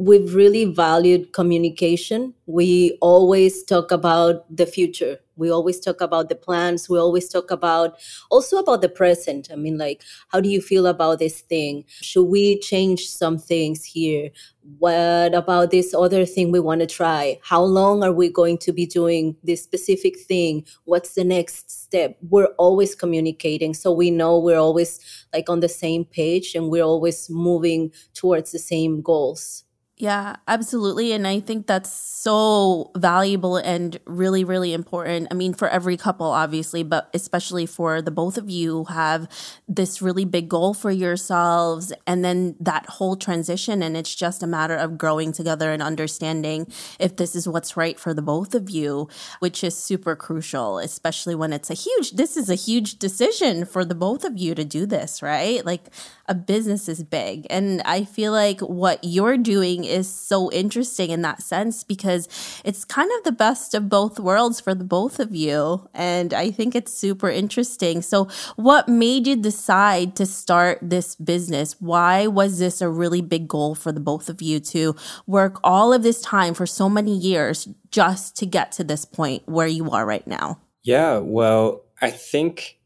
we've 0.05 0.33
really 0.35 0.65
valued 0.65 1.31
communication 1.33 2.33
we 2.45 2.97
always 2.99 3.63
talk 3.63 3.91
about 3.91 4.43
the 4.53 4.65
future. 4.65 5.17
We 5.35 5.49
always 5.49 5.79
talk 5.79 6.01
about 6.01 6.29
the 6.29 6.35
plans. 6.35 6.89
We 6.89 6.99
always 6.99 7.29
talk 7.29 7.49
about 7.49 7.97
also 8.29 8.57
about 8.57 8.81
the 8.81 8.89
present. 8.89 9.49
I 9.51 9.55
mean 9.55 9.77
like 9.77 10.03
how 10.27 10.41
do 10.41 10.49
you 10.49 10.61
feel 10.61 10.85
about 10.85 11.19
this 11.19 11.39
thing? 11.41 11.85
Should 12.01 12.25
we 12.25 12.59
change 12.59 13.07
some 13.07 13.37
things 13.37 13.85
here? 13.85 14.29
What 14.77 15.33
about 15.33 15.71
this 15.71 15.93
other 15.93 16.25
thing 16.25 16.51
we 16.51 16.59
want 16.59 16.81
to 16.81 16.87
try? 16.87 17.39
How 17.43 17.63
long 17.63 18.03
are 18.03 18.11
we 18.11 18.29
going 18.29 18.57
to 18.59 18.73
be 18.73 18.85
doing 18.85 19.35
this 19.43 19.63
specific 19.63 20.19
thing? 20.19 20.65
What's 20.83 21.15
the 21.15 21.23
next 21.23 21.71
step? 21.71 22.17
We're 22.29 22.53
always 22.57 22.93
communicating 22.93 23.73
so 23.73 23.91
we 23.93 24.11
know 24.11 24.37
we're 24.37 24.59
always 24.59 24.99
like 25.33 25.49
on 25.49 25.61
the 25.61 25.69
same 25.69 26.05
page 26.05 26.55
and 26.55 26.69
we're 26.69 26.83
always 26.83 27.29
moving 27.29 27.91
towards 28.13 28.51
the 28.51 28.59
same 28.59 29.01
goals 29.01 29.63
Yeah, 29.97 30.37
absolutely. 30.47 31.11
And 31.13 31.27
I 31.27 31.39
think 31.39 31.67
that's 31.67 31.93
so 31.93 32.91
valuable 32.97 33.57
and 33.57 33.99
really, 34.07 34.43
really 34.43 34.73
important. 34.73 35.27
I 35.29 35.35
mean, 35.35 35.53
for 35.53 35.67
every 35.69 35.97
couple, 35.97 36.25
obviously, 36.25 36.81
but 36.81 37.09
especially 37.13 37.67
for 37.67 38.01
the 38.01 38.09
both 38.09 38.37
of 38.39 38.49
you 38.49 38.85
have 38.85 39.27
this 39.67 40.01
really 40.01 40.25
big 40.25 40.49
goal 40.49 40.73
for 40.73 40.89
yourselves 40.89 41.93
and 42.07 42.25
then 42.25 42.55
that 42.59 42.87
whole 42.87 43.15
transition. 43.15 43.83
And 43.83 43.95
it's 43.95 44.15
just 44.15 44.41
a 44.41 44.47
matter 44.47 44.75
of 44.75 44.97
growing 44.97 45.31
together 45.31 45.71
and 45.71 45.81
understanding 45.83 46.65
if 46.99 47.15
this 47.17 47.35
is 47.35 47.47
what's 47.47 47.77
right 47.77 47.99
for 47.99 48.15
the 48.15 48.23
both 48.23 48.55
of 48.55 48.71
you, 48.71 49.07
which 49.39 49.63
is 49.63 49.77
super 49.77 50.15
crucial, 50.15 50.79
especially 50.79 51.35
when 51.35 51.53
it's 51.53 51.69
a 51.69 51.75
huge, 51.75 52.11
this 52.13 52.35
is 52.35 52.49
a 52.49 52.55
huge 52.55 52.97
decision 52.97 53.63
for 53.63 53.85
the 53.85 53.95
both 53.95 54.23
of 54.23 54.39
you 54.39 54.55
to 54.55 54.65
do 54.65 54.87
this, 54.87 55.21
right? 55.21 55.63
Like 55.63 55.85
a 56.27 56.33
business 56.33 56.89
is 56.89 57.03
big. 57.03 57.45
And 57.51 57.81
I 57.85 58.05
feel 58.05 58.31
like 58.31 58.59
what 58.61 58.99
you're 59.03 59.37
doing 59.37 59.82
is 59.83 60.07
so 60.07 60.51
interesting 60.51 61.09
in 61.09 61.21
that 61.21 61.41
sense 61.41 61.83
because 61.83 62.27
it's 62.63 62.85
kind 62.85 63.11
of 63.17 63.23
the 63.23 63.31
best 63.31 63.73
of 63.73 63.89
both 63.89 64.19
worlds 64.19 64.59
for 64.59 64.73
the 64.73 64.83
both 64.83 65.19
of 65.19 65.35
you. 65.35 65.87
And 65.93 66.33
I 66.33 66.51
think 66.51 66.75
it's 66.75 66.93
super 66.93 67.29
interesting. 67.29 68.01
So, 68.01 68.27
what 68.55 68.87
made 68.87 69.27
you 69.27 69.35
decide 69.35 70.15
to 70.17 70.25
start 70.25 70.79
this 70.81 71.15
business? 71.15 71.75
Why 71.79 72.27
was 72.27 72.59
this 72.59 72.81
a 72.81 72.89
really 72.89 73.21
big 73.21 73.47
goal 73.47 73.75
for 73.75 73.91
the 73.91 73.99
both 73.99 74.29
of 74.29 74.41
you 74.41 74.59
to 74.59 74.95
work 75.27 75.59
all 75.63 75.93
of 75.93 76.03
this 76.03 76.21
time 76.21 76.53
for 76.53 76.65
so 76.65 76.89
many 76.89 77.15
years 77.15 77.67
just 77.91 78.35
to 78.37 78.45
get 78.45 78.71
to 78.73 78.83
this 78.83 79.05
point 79.05 79.43
where 79.45 79.67
you 79.67 79.89
are 79.91 80.05
right 80.05 80.25
now? 80.27 80.59
Yeah, 80.83 81.19
well, 81.19 81.83
I 82.01 82.11
think 82.11 82.77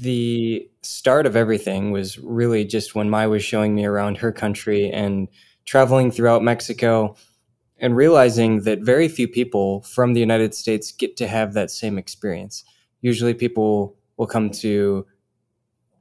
the 0.00 0.68
start 0.82 1.26
of 1.26 1.36
everything 1.36 1.92
was 1.92 2.18
really 2.18 2.64
just 2.64 2.94
when 2.94 3.08
Mai 3.08 3.26
was 3.26 3.44
showing 3.44 3.74
me 3.74 3.84
around 3.84 4.18
her 4.18 4.32
country 4.32 4.90
and 4.90 5.28
traveling 5.64 6.10
throughout 6.10 6.42
Mexico 6.42 7.16
and 7.78 7.96
realizing 7.96 8.60
that 8.62 8.80
very 8.80 9.08
few 9.08 9.26
people 9.26 9.82
from 9.82 10.14
the 10.14 10.20
United 10.20 10.54
States 10.54 10.92
get 10.92 11.16
to 11.16 11.26
have 11.26 11.54
that 11.54 11.70
same 11.70 11.98
experience. 11.98 12.64
Usually 13.00 13.34
people 13.34 13.96
will 14.16 14.26
come 14.26 14.50
to 14.50 15.06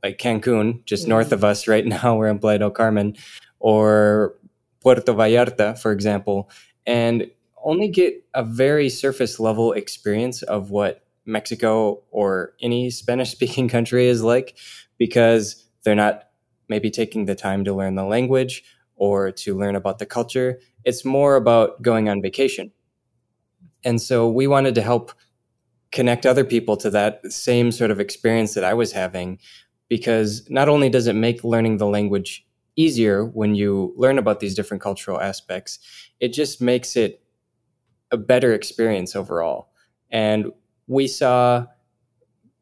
like 0.03 0.17
Cancun, 0.17 0.83
just 0.85 1.07
north 1.07 1.31
of 1.31 1.43
us 1.43 1.67
right 1.67 1.85
now, 2.03 2.15
we're 2.15 2.27
in 2.27 2.39
Playa 2.39 2.59
del 2.59 2.71
Carmen, 2.71 3.15
or 3.59 4.35
Puerto 4.81 5.13
Vallarta, 5.13 5.79
for 5.79 5.91
example, 5.91 6.49
and 6.85 7.29
only 7.63 7.87
get 7.87 8.13
a 8.33 8.43
very 8.43 8.89
surface 8.89 9.39
level 9.39 9.71
experience 9.71 10.43
of 10.43 10.69
what 10.69 11.05
Mexico 11.25 12.03
or 12.11 12.53
any 12.61 12.89
Spanish 12.89 13.31
speaking 13.31 13.69
country 13.75 14.07
is 14.07 14.21
like 14.21 14.57
because 14.97 15.65
they're 15.83 15.95
not 15.95 16.29
maybe 16.67 16.89
taking 16.89 17.25
the 17.25 17.35
time 17.35 17.63
to 17.63 17.73
learn 17.73 17.95
the 17.95 18.03
language 18.03 18.63
or 18.95 19.31
to 19.31 19.57
learn 19.57 19.75
about 19.75 19.99
the 19.99 20.05
culture. 20.05 20.59
It's 20.83 21.03
more 21.03 21.35
about 21.35 21.81
going 21.81 22.09
on 22.09 22.21
vacation. 22.21 22.71
And 23.83 24.01
so 24.01 24.29
we 24.29 24.47
wanted 24.47 24.75
to 24.75 24.81
help 24.81 25.11
connect 25.91 26.25
other 26.25 26.43
people 26.43 26.75
to 26.77 26.89
that 26.89 27.21
same 27.31 27.71
sort 27.71 27.91
of 27.91 27.99
experience 27.99 28.53
that 28.55 28.63
I 28.63 28.73
was 28.73 28.91
having 28.91 29.39
because 29.89 30.49
not 30.49 30.69
only 30.69 30.89
does 30.89 31.07
it 31.07 31.13
make 31.13 31.43
learning 31.43 31.77
the 31.77 31.85
language 31.85 32.45
easier 32.75 33.25
when 33.25 33.53
you 33.53 33.93
learn 33.95 34.17
about 34.17 34.39
these 34.39 34.55
different 34.55 34.81
cultural 34.81 35.21
aspects, 35.21 35.79
it 36.19 36.29
just 36.29 36.61
makes 36.61 36.95
it 36.95 37.21
a 38.11 38.17
better 38.17 38.53
experience 38.53 39.15
overall. 39.15 39.69
And 40.09 40.51
we 40.87 41.07
saw 41.07 41.65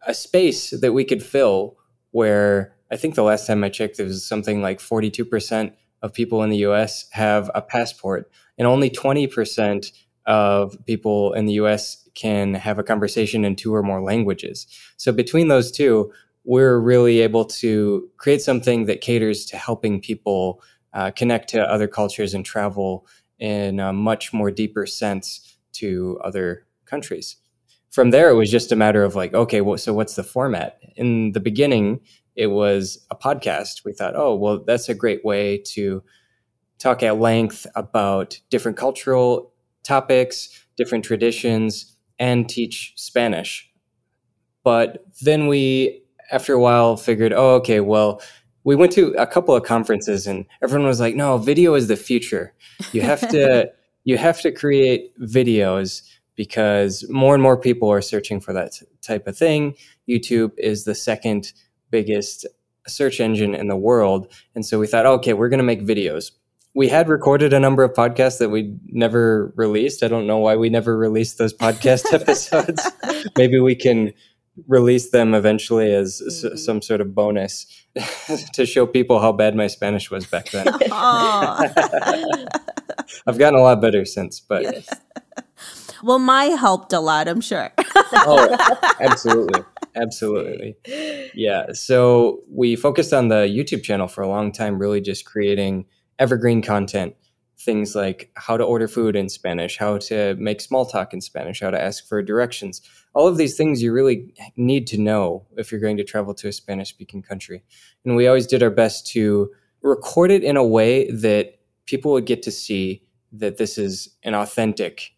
a 0.05 0.13
space 0.13 0.71
that 0.71 0.93
we 0.93 1.05
could 1.05 1.23
fill 1.23 1.77
where 2.11 2.75
I 2.91 2.97
think 2.97 3.15
the 3.15 3.23
last 3.23 3.47
time 3.47 3.63
I 3.63 3.69
checked, 3.69 3.97
there 3.97 4.05
was 4.05 4.25
something 4.25 4.61
like 4.61 4.79
42% 4.79 5.73
of 6.01 6.13
people 6.13 6.43
in 6.43 6.49
the 6.49 6.57
US 6.57 7.05
have 7.11 7.49
a 7.53 7.61
passport, 7.61 8.31
and 8.57 8.67
only 8.67 8.89
20% 8.89 9.91
of 10.25 10.77
people 10.85 11.33
in 11.33 11.45
the 11.45 11.53
US 11.53 12.07
can 12.13 12.53
have 12.53 12.79
a 12.79 12.83
conversation 12.83 13.45
in 13.45 13.55
two 13.55 13.73
or 13.73 13.83
more 13.83 14.01
languages. 14.01 14.67
So 14.97 15.11
between 15.11 15.47
those 15.47 15.71
two, 15.71 16.11
we're 16.43 16.79
really 16.79 17.19
able 17.19 17.45
to 17.45 18.09
create 18.17 18.41
something 18.41 18.85
that 18.85 19.01
caters 19.01 19.45
to 19.47 19.57
helping 19.57 20.01
people 20.01 20.61
uh, 20.93 21.11
connect 21.11 21.49
to 21.49 21.61
other 21.61 21.87
cultures 21.87 22.33
and 22.33 22.45
travel 22.45 23.07
in 23.39 23.79
a 23.79 23.93
much 23.93 24.33
more 24.33 24.51
deeper 24.51 24.85
sense 24.85 25.57
to 25.73 26.19
other 26.23 26.65
countries. 26.85 27.37
From 27.91 28.11
there, 28.11 28.29
it 28.29 28.35
was 28.35 28.49
just 28.49 28.71
a 28.71 28.75
matter 28.75 29.03
of 29.03 29.15
like, 29.15 29.33
okay, 29.33 29.61
well, 29.61 29.77
so 29.77 29.93
what's 29.93 30.15
the 30.15 30.23
format? 30.23 30.79
In 30.95 31.33
the 31.33 31.39
beginning, 31.39 31.99
it 32.35 32.47
was 32.47 33.05
a 33.11 33.15
podcast. 33.15 33.83
We 33.85 33.93
thought, 33.93 34.15
oh, 34.15 34.35
well, 34.35 34.63
that's 34.65 34.89
a 34.89 34.95
great 34.95 35.23
way 35.25 35.57
to 35.73 36.03
talk 36.79 37.03
at 37.03 37.19
length 37.19 37.67
about 37.75 38.39
different 38.49 38.77
cultural 38.77 39.53
topics, 39.83 40.65
different 40.77 41.05
traditions, 41.05 41.95
and 42.19 42.47
teach 42.47 42.93
Spanish. 42.95 43.69
But 44.63 45.05
then 45.21 45.47
we, 45.47 46.03
after 46.31 46.53
a 46.53 46.59
while, 46.59 46.97
figured, 46.97 47.33
oh, 47.33 47.55
okay, 47.55 47.79
well, 47.79 48.21
we 48.63 48.75
went 48.75 48.91
to 48.93 49.09
a 49.13 49.25
couple 49.25 49.55
of 49.55 49.63
conferences 49.63 50.27
and 50.27 50.45
everyone 50.61 50.87
was 50.87 50.99
like, 50.99 51.15
no, 51.15 51.37
video 51.37 51.73
is 51.73 51.87
the 51.87 51.97
future. 51.97 52.53
You 52.91 53.01
have 53.01 53.27
to, 53.29 53.71
you 54.03 54.17
have 54.17 54.39
to 54.41 54.51
create 54.51 55.17
videos 55.19 56.03
because 56.35 57.07
more 57.09 57.33
and 57.33 57.43
more 57.43 57.57
people 57.57 57.89
are 57.89 58.01
searching 58.01 58.39
for 58.39 58.53
that 58.53 58.79
type 59.01 59.27
of 59.27 59.37
thing. 59.37 59.75
YouTube 60.07 60.51
is 60.57 60.85
the 60.85 60.95
second 60.95 61.53
biggest 61.91 62.47
search 62.87 63.19
engine 63.19 63.53
in 63.53 63.67
the 63.67 63.75
world. 63.75 64.31
And 64.55 64.65
so 64.65 64.79
we 64.79 64.87
thought, 64.87 65.05
okay, 65.05 65.33
we're 65.33 65.49
going 65.49 65.59
to 65.59 65.63
make 65.63 65.81
videos. 65.81 66.31
We 66.73 66.87
had 66.87 67.09
recorded 67.09 67.51
a 67.53 67.59
number 67.59 67.83
of 67.83 67.91
podcasts 67.93 68.39
that 68.39 68.49
we 68.49 68.75
never 68.87 69.53
released. 69.55 70.03
I 70.03 70.07
don't 70.07 70.25
know 70.25 70.37
why 70.37 70.55
we 70.55 70.69
never 70.69 70.97
released 70.97 71.37
those 71.37 71.53
podcast 71.53 72.13
episodes. 72.19 72.89
Maybe 73.37 73.59
we 73.59 73.75
can 73.75 74.13
release 74.67 75.11
them 75.11 75.33
eventually 75.33 75.93
as 75.93 76.21
mm-hmm. 76.21 76.53
s- 76.53 76.65
some 76.65 76.81
sort 76.81 77.01
of 77.01 77.13
bonus 77.13 77.67
to 78.53 78.65
show 78.65 78.85
people 78.85 79.19
how 79.19 79.31
bad 79.31 79.55
my 79.55 79.67
Spanish 79.67 80.09
was 80.09 80.25
back 80.25 80.49
then. 80.51 80.67
I've 83.27 83.37
gotten 83.37 83.59
a 83.59 83.61
lot 83.61 83.81
better 83.81 84.05
since, 84.05 84.39
but. 84.39 84.63
Yes. 84.63 84.89
Well, 86.03 86.19
Mai 86.19 86.45
helped 86.45 86.93
a 86.93 86.99
lot, 86.99 87.27
I'm 87.27 87.41
sure. 87.41 87.71
oh, 87.77 88.79
absolutely. 88.99 89.61
Absolutely. 89.95 90.75
Yeah. 91.33 91.73
So 91.73 92.41
we 92.49 92.75
focused 92.75 93.13
on 93.13 93.27
the 93.27 93.47
YouTube 93.47 93.83
channel 93.83 94.07
for 94.07 94.21
a 94.21 94.27
long 94.27 94.51
time, 94.51 94.79
really 94.79 95.01
just 95.01 95.25
creating 95.25 95.85
evergreen 96.19 96.61
content. 96.61 97.15
Things 97.59 97.93
like 97.93 98.31
how 98.35 98.57
to 98.57 98.63
order 98.63 98.87
food 98.87 99.15
in 99.15 99.29
Spanish, 99.29 99.77
how 99.77 99.99
to 99.99 100.35
make 100.39 100.61
small 100.61 100.85
talk 100.85 101.13
in 101.13 101.21
Spanish, 101.21 101.61
how 101.61 101.69
to 101.69 101.79
ask 101.79 102.07
for 102.07 102.23
directions. 102.23 102.81
All 103.13 103.27
of 103.27 103.37
these 103.37 103.55
things 103.55 103.83
you 103.83 103.93
really 103.93 104.33
need 104.55 104.87
to 104.87 104.97
know 104.97 105.45
if 105.57 105.71
you're 105.71 105.81
going 105.81 105.97
to 105.97 106.03
travel 106.03 106.33
to 106.35 106.47
a 106.47 106.51
Spanish 106.51 106.89
speaking 106.89 107.21
country. 107.21 107.63
And 108.03 108.15
we 108.15 108.27
always 108.27 108.47
did 108.47 108.63
our 108.63 108.71
best 108.71 109.05
to 109.07 109.51
record 109.83 110.31
it 110.31 110.43
in 110.43 110.57
a 110.57 110.65
way 110.65 111.11
that 111.11 111.59
people 111.85 112.11
would 112.13 112.25
get 112.25 112.41
to 112.43 112.51
see 112.51 113.03
that 113.31 113.57
this 113.57 113.77
is 113.77 114.09
an 114.23 114.33
authentic 114.33 115.11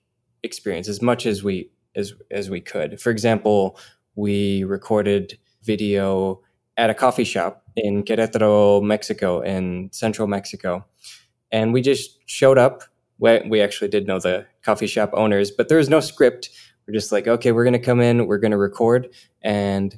experience 0.44 0.88
as 0.88 1.02
much 1.02 1.26
as 1.26 1.44
we 1.44 1.72
as 1.96 2.14
as 2.32 2.50
we 2.50 2.62
could. 2.62 3.00
For 3.00 3.10
example, 3.10 3.78
we 4.16 4.64
recorded 4.64 5.38
video 5.64 6.42
at 6.78 6.90
a 6.90 6.94
coffee 6.94 7.24
shop 7.24 7.64
in 7.76 8.04
Querétaro, 8.04 8.82
Mexico, 8.84 9.42
in 9.42 9.90
central 9.92 10.28
Mexico. 10.28 10.86
And 11.52 11.74
we 11.74 11.82
just 11.82 12.20
showed 12.26 12.58
up. 12.58 12.84
We 13.20 13.62
actually 13.62 13.88
did 13.88 14.08
know 14.08 14.20
the 14.20 14.46
coffee 14.64 14.88
shop 14.88 15.12
owners, 15.14 15.50
but 15.52 15.70
there 15.70 15.78
was 15.78 15.90
no 15.90 16.00
script. 16.00 16.50
We're 16.88 16.94
just 16.94 17.12
like, 17.12 17.28
okay, 17.28 17.52
we're 17.52 17.64
going 17.64 17.74
to 17.74 17.80
come 17.80 18.02
in, 18.02 18.28
we're 18.28 18.40
going 18.40 18.52
to 18.52 18.58
record. 18.58 19.10
And 19.42 19.98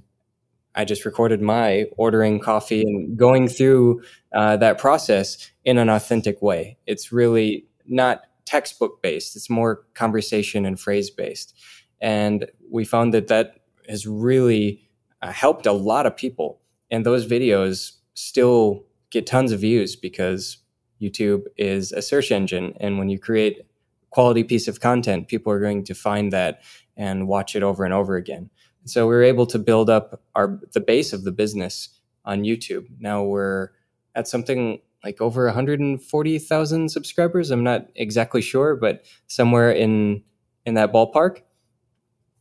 I 0.76 0.86
just 0.86 1.06
recorded 1.06 1.42
my 1.42 1.86
ordering 1.98 2.40
coffee 2.40 2.82
and 2.82 3.18
going 3.18 3.48
through 3.48 4.04
uh, 4.34 4.58
that 4.58 4.78
process 4.78 5.50
in 5.64 5.78
an 5.78 5.90
authentic 5.90 6.42
way. 6.42 6.78
It's 6.86 7.12
really 7.12 7.66
not 7.88 8.24
textbook 8.46 9.02
based, 9.02 9.36
it's 9.36 9.50
more 9.50 9.84
conversation 9.96 10.66
and 10.66 10.80
phrase 10.80 11.10
based. 11.10 11.58
And 12.02 12.46
we 12.70 12.86
found 12.86 13.14
that 13.14 13.28
that 13.28 13.62
has 13.90 14.08
really 14.08 14.82
uh, 15.22 15.32
helped 15.32 15.66
a 15.66 15.72
lot 15.72 16.06
of 16.06 16.16
people. 16.16 16.62
And 16.92 17.06
those 17.06 17.26
videos 17.28 17.94
still 18.14 18.86
get 19.10 19.26
tons 19.26 19.52
of 19.52 19.62
views 19.62 19.96
because 19.96 20.58
YouTube 21.02 21.44
is 21.58 21.92
a 21.92 22.02
search 22.02 22.32
engine. 22.32 22.74
And 22.80 22.98
when 22.98 23.10
you 23.10 23.20
create 23.20 23.66
quality 24.10 24.44
piece 24.44 24.68
of 24.68 24.80
content, 24.80 25.28
people 25.28 25.52
are 25.52 25.60
going 25.60 25.84
to 25.84 25.94
find 25.94 26.32
that 26.32 26.62
and 26.96 27.28
watch 27.28 27.56
it 27.56 27.64
over 27.64 27.84
and 27.84 27.94
over 27.94 28.16
again. 28.16 28.50
So 28.86 29.08
we 29.08 29.16
were 29.16 29.24
able 29.24 29.48
to 29.48 29.60
build 29.60 29.90
up 29.90 30.22
our 30.36 30.60
the 30.74 30.80
base 30.80 31.12
of 31.12 31.24
the 31.24 31.32
business 31.32 31.90
on 32.24 32.44
YouTube. 32.44 32.86
Now 33.00 33.24
we're 33.24 33.70
at 34.14 34.28
something 34.28 34.80
like 35.04 35.22
over 35.22 35.46
140,000 35.46 36.90
subscribers. 36.90 37.52
I'm 37.52 37.64
not 37.64 37.88
exactly 37.96 38.42
sure, 38.42 38.76
but 38.76 39.06
somewhere 39.28 39.72
in 39.72 40.24
in 40.66 40.76
that 40.76 40.94
ballpark. 40.94 41.42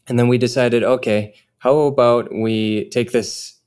And 0.06 0.18
then 0.18 0.28
we 0.28 0.38
decided, 0.38 0.82
okay, 0.82 1.34
how 1.58 1.78
about 1.80 2.28
we 2.34 2.88
take 2.90 3.12
this 3.12 3.58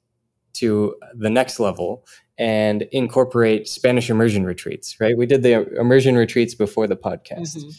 to 0.54 0.96
the 1.14 1.30
next 1.30 1.60
level 1.60 2.06
and 2.38 2.84
incorporate 2.92 3.68
Spanish 3.68 4.10
immersion 4.10 4.44
retreats, 4.44 5.00
right? 5.00 5.18
We 5.18 5.26
did 5.26 5.42
the 5.42 5.68
immersion 5.80 6.16
retreats 6.16 6.54
before 6.54 6.88
the 6.88 6.96
podcast. 6.96 7.58
Mm-hmm. 7.58 7.70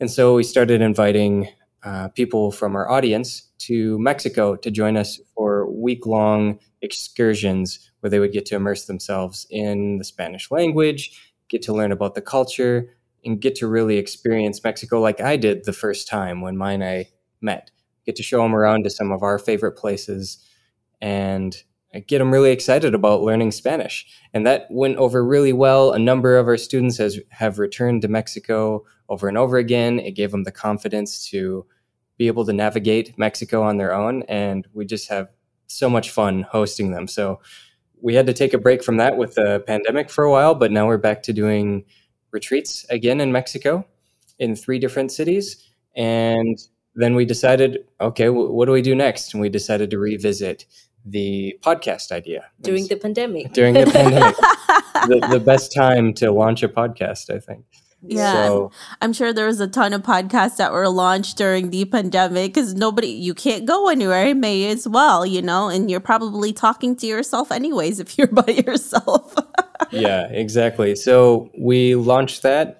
And 0.00 0.10
so 0.10 0.34
we 0.34 0.42
started 0.42 0.80
inviting 0.80 1.48
uh, 1.82 2.08
people 2.08 2.50
from 2.50 2.74
our 2.74 2.90
audience 2.90 3.48
to 3.58 3.98
Mexico 3.98 4.56
to 4.56 4.70
join 4.70 4.96
us 4.96 5.20
for 5.34 5.70
week 5.70 6.06
long 6.06 6.58
excursions 6.82 7.90
where 8.00 8.10
they 8.10 8.18
would 8.18 8.32
get 8.32 8.46
to 8.46 8.56
immerse 8.56 8.86
themselves 8.86 9.46
in 9.50 9.98
the 9.98 10.04
Spanish 10.04 10.50
language, 10.50 11.32
get 11.48 11.62
to 11.62 11.72
learn 11.72 11.92
about 11.92 12.14
the 12.14 12.22
culture, 12.22 12.94
and 13.24 13.40
get 13.40 13.54
to 13.56 13.66
really 13.66 13.98
experience 13.98 14.64
Mexico 14.64 15.00
like 15.00 15.20
I 15.20 15.36
did 15.36 15.64
the 15.64 15.72
first 15.72 16.08
time 16.08 16.40
when 16.40 16.56
mine 16.56 16.82
I 16.82 17.08
met. 17.40 17.70
Get 18.06 18.16
to 18.16 18.22
show 18.22 18.42
them 18.42 18.54
around 18.54 18.84
to 18.84 18.90
some 18.90 19.12
of 19.12 19.22
our 19.22 19.38
favorite 19.38 19.72
places 19.72 20.38
and 21.00 21.56
get 22.06 22.18
them 22.18 22.32
really 22.32 22.52
excited 22.52 22.94
about 22.94 23.22
learning 23.22 23.50
Spanish. 23.50 24.06
And 24.32 24.46
that 24.46 24.66
went 24.70 24.96
over 24.96 25.24
really 25.24 25.52
well. 25.52 25.92
A 25.92 25.98
number 25.98 26.38
of 26.38 26.46
our 26.46 26.56
students 26.56 26.98
has, 26.98 27.18
have 27.30 27.58
returned 27.58 28.02
to 28.02 28.08
Mexico 28.08 28.84
over 29.08 29.28
and 29.28 29.36
over 29.36 29.56
again. 29.56 29.98
It 29.98 30.12
gave 30.12 30.30
them 30.30 30.44
the 30.44 30.52
confidence 30.52 31.28
to 31.30 31.66
be 32.16 32.28
able 32.28 32.44
to 32.44 32.52
navigate 32.52 33.18
Mexico 33.18 33.62
on 33.62 33.78
their 33.78 33.92
own. 33.92 34.22
And 34.24 34.66
we 34.72 34.84
just 34.84 35.08
have 35.08 35.30
so 35.66 35.90
much 35.90 36.10
fun 36.10 36.42
hosting 36.42 36.92
them. 36.92 37.08
So 37.08 37.40
we 38.00 38.14
had 38.14 38.26
to 38.26 38.32
take 38.32 38.54
a 38.54 38.58
break 38.58 38.84
from 38.84 38.98
that 38.98 39.16
with 39.16 39.34
the 39.34 39.62
pandemic 39.66 40.10
for 40.10 40.24
a 40.24 40.30
while, 40.30 40.54
but 40.54 40.70
now 40.70 40.86
we're 40.86 40.98
back 40.98 41.22
to 41.24 41.32
doing 41.32 41.84
retreats 42.30 42.86
again 42.90 43.20
in 43.20 43.32
Mexico 43.32 43.84
in 44.38 44.54
three 44.54 44.78
different 44.78 45.12
cities. 45.12 45.66
And 45.96 46.58
then 47.00 47.14
we 47.14 47.24
decided, 47.24 47.84
okay, 48.00 48.26
w- 48.26 48.50
what 48.52 48.66
do 48.66 48.72
we 48.72 48.82
do 48.82 48.94
next? 48.94 49.32
And 49.34 49.40
we 49.40 49.48
decided 49.48 49.90
to 49.90 49.98
revisit 49.98 50.66
the 51.04 51.56
podcast 51.62 52.12
idea 52.12 52.44
during 52.60 52.86
the 52.86 52.96
pandemic. 52.96 53.52
During 53.54 53.74
the 53.74 53.86
pandemic, 53.86 54.36
the, 55.08 55.26
the 55.30 55.40
best 55.40 55.72
time 55.74 56.12
to 56.14 56.30
launch 56.30 56.62
a 56.62 56.68
podcast, 56.68 57.34
I 57.34 57.38
think. 57.38 57.64
Yeah, 58.02 58.46
so, 58.46 58.70
I'm 59.02 59.12
sure 59.12 59.32
there 59.32 59.46
was 59.46 59.60
a 59.60 59.68
ton 59.68 59.92
of 59.92 60.02
podcasts 60.02 60.56
that 60.56 60.72
were 60.72 60.88
launched 60.88 61.36
during 61.36 61.68
the 61.68 61.84
pandemic 61.84 62.54
because 62.54 62.74
nobody, 62.74 63.08
you 63.08 63.34
can't 63.34 63.66
go 63.66 63.88
anywhere. 63.88 64.34
May 64.34 64.70
as 64.70 64.88
well, 64.88 65.26
you 65.26 65.42
know, 65.42 65.68
and 65.68 65.90
you're 65.90 66.00
probably 66.00 66.54
talking 66.54 66.96
to 66.96 67.06
yourself 67.06 67.52
anyways 67.52 68.00
if 68.00 68.16
you're 68.16 68.26
by 68.32 68.52
yourself. 68.52 69.34
yeah, 69.90 70.28
exactly. 70.30 70.96
So 70.96 71.50
we 71.58 71.94
launched 71.94 72.42
that 72.42 72.79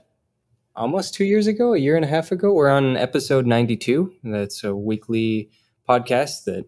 almost 0.77 1.15
two 1.15 1.25
years 1.25 1.47
ago, 1.47 1.75
a 1.75 1.79
year 1.79 1.97
and 1.97 2.05
a 2.05 2.09
half 2.09 2.33
ago. 2.33 2.53
We're 2.53 2.71
on 2.71 2.97
episode 2.97 3.47
92. 3.47 4.13
That's 4.25 4.65
a 4.65 4.75
weekly 4.75 5.51
podcast 5.89 6.45
that 6.45 6.67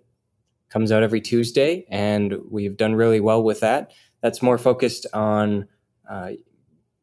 comes 0.68 0.90
out 0.90 1.02
every 1.02 1.20
Tuesday, 1.20 1.86
and 1.90 2.34
we've 2.50 2.76
done 2.76 2.94
really 2.94 3.20
well 3.20 3.42
with 3.42 3.60
that. 3.60 3.92
That's 4.22 4.42
more 4.42 4.58
focused 4.58 5.06
on 5.12 5.68
uh, 6.08 6.32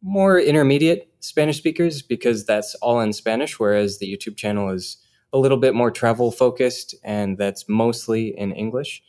more 0.01 0.39
intermediate 0.39 1.11
Spanish 1.19 1.57
speakers 1.57 2.01
because 2.01 2.45
that's 2.45 2.75
all 2.75 2.99
in 3.01 3.13
Spanish, 3.13 3.59
whereas 3.59 3.99
the 3.99 4.11
YouTube 4.11 4.37
channel 4.37 4.69
is 4.69 4.97
a 5.33 5.37
little 5.37 5.57
bit 5.57 5.75
more 5.75 5.91
travel 5.91 6.31
focused 6.31 6.95
and 7.03 7.37
that's 7.37 7.67
mostly 7.67 8.37
in 8.37 8.51
English. 8.51 9.03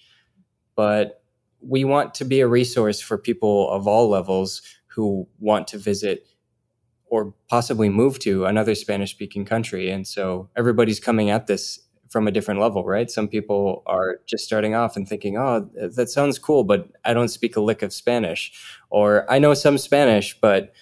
But 0.74 1.22
we 1.60 1.84
want 1.84 2.14
to 2.14 2.24
be 2.24 2.40
a 2.40 2.48
resource 2.48 3.00
for 3.00 3.16
people 3.18 3.70
of 3.70 3.86
all 3.86 4.08
levels 4.08 4.62
who 4.88 5.28
want 5.38 5.68
to 5.68 5.78
visit 5.78 6.26
or 7.10 7.34
possibly 7.48 7.88
move 7.88 8.18
to 8.20 8.46
another 8.46 8.74
Spanish 8.74 9.10
speaking 9.10 9.44
country. 9.44 9.90
And 9.90 10.06
so 10.06 10.48
everybody's 10.56 11.00
coming 11.00 11.28
at 11.28 11.46
this 11.46 11.80
from 12.08 12.26
a 12.26 12.30
different 12.30 12.60
level, 12.60 12.84
right? 12.84 13.10
Some 13.10 13.28
people 13.28 13.82
are 13.86 14.20
just 14.26 14.44
starting 14.44 14.74
off 14.74 14.96
and 14.96 15.08
thinking, 15.08 15.36
oh, 15.36 15.68
that 15.74 16.08
sounds 16.08 16.38
cool, 16.38 16.64
but 16.64 16.88
I 17.04 17.12
don't 17.12 17.28
speak 17.28 17.56
a 17.56 17.60
lick 17.60 17.82
of 17.82 17.92
Spanish. 17.92 18.52
Or 18.90 19.30
I 19.30 19.38
know 19.38 19.54
some 19.54 19.76
Spanish, 19.76 20.38
but 20.40 20.72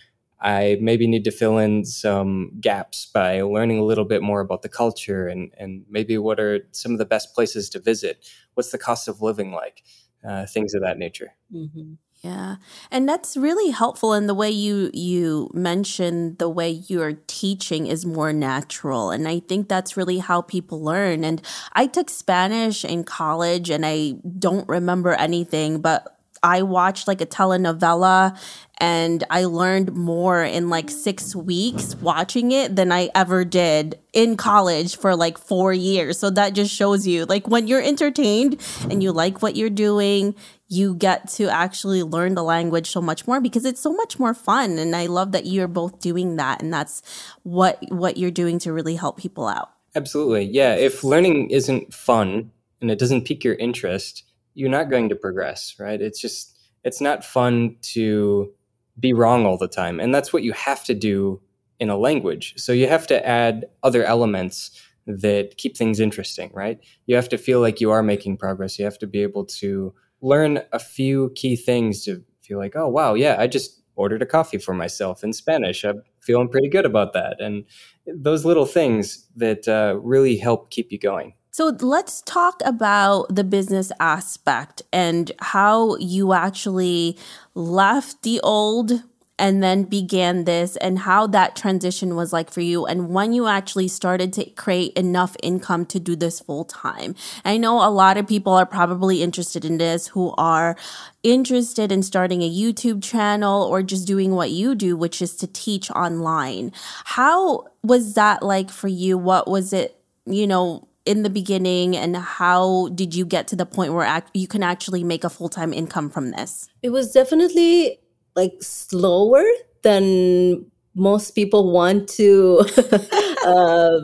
I 0.41 0.79
maybe 0.81 1.07
need 1.07 1.25
to 1.25 1.31
fill 1.31 1.59
in 1.59 1.85
some 1.85 2.53
gaps 2.61 3.07
by 3.13 3.43
learning 3.43 3.79
a 3.79 3.85
little 3.85 4.05
bit 4.05 4.23
more 4.23 4.41
about 4.41 4.63
the 4.63 4.69
culture 4.69 5.27
and, 5.27 5.51
and 5.59 5.85
maybe 5.91 6.17
what 6.17 6.39
are 6.39 6.61
some 6.73 6.93
of 6.93 6.99
the 6.99 7.05
best 7.05 7.35
places 7.35 7.69
to 7.71 7.81
visit? 7.81 8.27
What's 8.55 8.71
the 8.71 8.79
cost 8.79 9.09
of 9.09 9.21
living 9.21 9.53
like? 9.53 9.83
Uh, 10.27 10.47
things 10.47 10.75
of 10.75 10.83
that 10.83 10.99
nature. 10.99 11.35
Mm-hmm. 11.53 11.95
Yeah. 12.21 12.57
And 12.91 13.09
that's 13.09 13.37
really 13.37 13.71
helpful 13.71 14.13
in 14.13 14.27
the 14.27 14.35
way 14.35 14.51
you 14.51 14.91
you 14.93 15.51
mentioned 15.55 16.39
the 16.39 16.49
way 16.49 16.69
you're 16.69 17.13
teaching 17.29 17.87
is 17.87 18.05
more 18.05 18.33
natural 18.33 19.11
and 19.13 19.29
I 19.29 19.39
think 19.39 19.69
that's 19.69 19.97
really 19.97 20.19
how 20.19 20.43
people 20.43 20.83
learn 20.83 21.23
and 21.23 21.41
I 21.75 21.87
took 21.87 22.11
Spanish 22.11 22.85
in 22.85 23.05
college 23.05 23.71
and 23.71 23.87
I 23.87 24.15
don't 24.37 24.69
remember 24.69 25.13
anything 25.13 25.81
but 25.81 26.19
I 26.43 26.63
watched 26.63 27.09
like 27.09 27.21
a 27.21 27.27
telenovela 27.27 28.39
and 28.81 29.25
I 29.31 29.45
learned 29.45 29.95
more 29.95 30.43
in 30.43 30.69
like 30.69 30.91
six 30.91 31.35
weeks 31.35 31.97
watching 31.97 32.53
it 32.53 32.77
than 32.77 32.93
I 32.93 33.11
ever 33.15 33.45
did 33.45 33.99
in 34.13 34.37
college 34.37 34.97
for 34.97 35.17
like 35.17 35.37
four 35.37 35.73
years. 35.73 36.19
So 36.19 36.31
that 36.31 36.53
just 36.53 36.73
shows 36.73 37.07
you 37.07 37.25
like 37.25 37.49
when 37.49 37.67
you're 37.67 37.83
entertained 37.83 38.61
and 38.89 39.03
you 39.03 39.11
like 39.11 39.43
what 39.43 39.57
you're 39.57 39.71
doing, 39.71 40.35
you 40.69 40.95
get 40.95 41.29
to 41.29 41.49
actually 41.49 42.03
learn 42.03 42.35
the 42.35 42.43
language 42.43 42.91
so 42.91 43.01
much 43.01 43.27
more 43.27 43.41
because 43.41 43.65
it's 43.65 43.81
so 43.81 43.93
much 43.93 44.19
more 44.19 44.35
fun. 44.35 44.79
And 44.79 44.95
I 44.95 45.07
love 45.07 45.33
that 45.33 45.47
you're 45.47 45.69
both 45.69 45.99
doing 45.99 46.37
that. 46.37 46.63
And 46.63 46.73
that's 46.73 47.03
what 47.43 47.83
what 47.89 48.19
you're 48.19 48.31
doing 48.31 48.59
to 48.61 48.73
really 48.73 48.95
help 48.95 49.17
people 49.17 49.49
out. 49.49 49.71
Absolutely. 49.95 50.45
Yeah. 50.45 50.75
If 50.75 51.03
learning 51.03 51.51
isn't 51.51 51.95
fun 51.95 52.51
and 52.81 52.91
it 52.91 52.99
doesn't 52.99 53.25
pique 53.25 53.45
your 53.45 53.55
interest, 53.55 54.25
you're 54.55 54.69
not 54.69 54.91
going 54.91 55.09
to 55.09 55.17
progress, 55.17 55.75
right? 55.79 56.01
It's 56.01 56.21
just, 56.21 56.59
it's 56.85 57.01
not 57.01 57.25
fun 57.25 57.77
to 57.95 58.53
be 59.01 59.13
wrong 59.13 59.47
all 59.47 59.57
the 59.57 59.69
time. 59.69 60.01
And 60.01 60.15
that's 60.15 60.33
what 60.33 60.43
you 60.43 60.53
have 60.53 60.85
to 60.85 60.95
do 60.95 61.41
in 61.81 61.89
a 61.89 61.97
language. 61.97 62.55
So 62.57 62.73
you 62.73 62.89
have 62.89 63.07
to 63.07 63.27
add 63.27 63.67
other 63.83 64.05
elements 64.05 64.71
that 65.07 65.57
keep 65.57 65.77
things 65.77 66.01
interesting, 66.01 66.51
right? 66.53 66.79
You 67.07 67.17
have 67.17 67.31
to 67.31 67.39
feel 67.39 67.61
like 67.61 67.81
you 67.81 67.91
are 67.91 68.03
making 68.03 68.37
progress. 68.37 68.79
You 68.79 68.85
have 68.85 68.99
to 68.99 69.07
be 69.07 69.23
able 69.23 69.47
to 69.47 69.95
learn 70.21 70.61
a 70.73 70.79
few 70.79 71.33
key 71.35 71.57
things 71.57 72.05
to 72.05 72.23
feel 72.43 72.59
like, 72.59 72.75
oh, 72.77 72.89
wow, 72.89 73.15
yeah, 73.15 73.37
I 73.39 73.47
just 73.47 73.83
ordered 73.95 74.23
a 74.23 74.27
coffee 74.27 74.59
for 74.59 74.75
myself 74.75 75.25
in 75.25 75.33
Spanish. 75.33 75.85
I'm 75.85 76.03
feeling 76.21 76.49
pretty 76.49 76.69
good 76.69 76.87
about 76.87 77.13
that. 77.15 77.41
And 77.41 77.65
those 78.07 78.45
little 78.45 78.67
things 78.67 79.27
that 79.37 79.69
uh, 79.69 79.99
really 80.01 80.37
help 80.37 80.71
keep 80.71 80.93
you 80.93 80.99
going. 80.99 81.35
So 81.51 81.77
let's 81.81 82.23
talk 82.23 82.63
about 82.65 83.35
the 83.35 83.43
business 83.43 83.91
aspect 83.99 84.83
and 84.93 85.33
how 85.41 85.97
you 85.97 86.33
actually 86.33 87.19
left 87.55 88.23
the 88.23 88.41
old 88.43 89.03
and 89.39 89.63
then 89.63 89.85
began 89.85 90.45
this 90.45 90.77
and 90.77 91.01
how 91.01 91.27
that 91.29 91.57
transition 91.57 92.17
was 92.17 92.33
like 92.33 92.51
for 92.51 92.61
you 92.61 92.87
and 92.87 93.11
when 93.11 93.33
you 93.33 93.47
actually 93.47 93.89
started 93.89 94.33
to 94.33 94.45
create 94.51 94.93
enough 94.95 95.37
income 95.43 95.87
to 95.87 96.01
do 96.01 96.17
this 96.17 96.41
full 96.41 96.65
time. 96.65 97.15
I 97.45 97.57
know 97.57 97.87
a 97.87 97.91
lot 97.91 98.17
of 98.17 98.27
people 98.27 98.53
are 98.53 98.67
probably 98.67 99.23
interested 99.23 99.65
in 99.65 99.79
this 99.79 100.09
who 100.09 100.35
are 100.37 100.77
interested 101.23 101.93
in 101.93 102.03
starting 102.03 102.43
a 102.43 102.51
YouTube 102.51 103.03
channel 103.03 103.63
or 103.63 103.83
just 103.83 104.07
doing 104.07 104.33
what 104.33 104.51
you 104.51 104.75
do, 104.75 104.97
which 104.97 105.21
is 105.23 105.37
to 105.37 105.47
teach 105.47 105.91
online. 105.93 106.73
How 107.05 107.67
was 107.83 108.15
that 108.15 108.43
like 108.43 108.71
for 108.71 108.89
you? 108.89 109.19
What 109.19 109.49
was 109.49 109.73
it, 109.73 110.01
you 110.27 110.47
know, 110.47 110.89
in 111.09 111.23
the 111.23 111.31
beginning 111.31 111.97
and 111.97 112.15
how 112.17 112.89
did 112.89 113.15
you 113.15 113.25
get 113.25 113.49
to 113.49 113.57
the 113.57 113.65
point 113.65 113.95
where 113.95 114.05
act- 114.05 114.37
you 114.37 114.47
can 114.47 114.63
actually 114.63 115.03
make 115.03 115.25
a 115.25 115.31
full-time 115.31 115.73
income 115.73 116.11
from 116.11 116.33
this 116.33 116.69
it 116.83 116.91
was 116.91 117.13
definitely 117.13 117.99
like 118.39 118.63
slower 118.63 119.45
than 119.83 120.65
most 120.95 121.33
people 121.33 121.73
want 121.73 122.09
to 122.09 122.61
uh, 123.47 124.01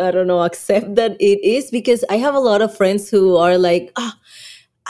i 0.00 0.10
don't 0.10 0.26
know 0.26 0.42
accept 0.42 0.94
that 0.94 1.12
it 1.20 1.42
is 1.44 1.70
because 1.70 2.04
i 2.10 2.16
have 2.16 2.34
a 2.34 2.46
lot 2.50 2.62
of 2.62 2.76
friends 2.76 3.10
who 3.10 3.36
are 3.36 3.58
like 3.58 3.92
oh, 3.96 4.12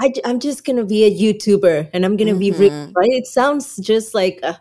I, 0.00 0.12
am 0.24 0.40
just 0.40 0.64
gonna 0.64 0.84
be 0.84 1.04
a 1.04 1.10
YouTuber 1.10 1.90
and 1.92 2.04
I'm 2.04 2.16
gonna 2.16 2.32
mm-hmm. 2.32 2.38
be 2.38 2.50
rich, 2.52 2.72
right? 2.94 3.10
It 3.10 3.26
sounds 3.26 3.76
just 3.76 4.14
like 4.14 4.40
uh, 4.42 4.54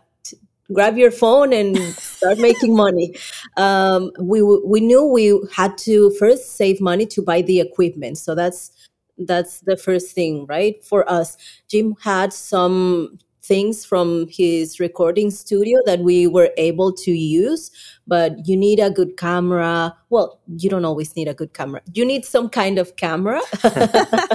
grab 0.72 0.98
your 0.98 1.10
phone 1.10 1.52
and 1.52 1.76
start 1.94 2.38
making 2.48 2.76
money. 2.76 3.14
Um, 3.56 4.10
we 4.20 4.42
we 4.42 4.80
knew 4.80 5.04
we 5.04 5.40
had 5.52 5.78
to 5.78 6.10
first 6.18 6.56
save 6.56 6.80
money 6.80 7.06
to 7.06 7.22
buy 7.22 7.42
the 7.42 7.60
equipment, 7.60 8.18
so 8.18 8.34
that's 8.34 8.70
that's 9.18 9.60
the 9.60 9.76
first 9.76 10.14
thing, 10.14 10.46
right? 10.46 10.82
For 10.84 11.08
us, 11.10 11.36
Jim 11.68 11.96
had 12.02 12.32
some 12.32 13.18
things 13.50 13.84
from 13.84 14.26
his 14.38 14.78
recording 14.78 15.30
studio 15.30 15.80
that 15.86 16.00
we 16.08 16.26
were 16.26 16.50
able 16.56 16.92
to 16.92 17.10
use 17.10 17.70
but 18.06 18.46
you 18.46 18.56
need 18.56 18.78
a 18.78 18.90
good 18.90 19.16
camera 19.16 19.94
well 20.08 20.40
you 20.56 20.70
don't 20.70 20.84
always 20.84 21.14
need 21.16 21.28
a 21.28 21.34
good 21.34 21.52
camera 21.52 21.80
you 21.92 22.04
need 22.04 22.24
some 22.24 22.48
kind 22.48 22.78
of 22.78 22.94
camera 22.96 23.40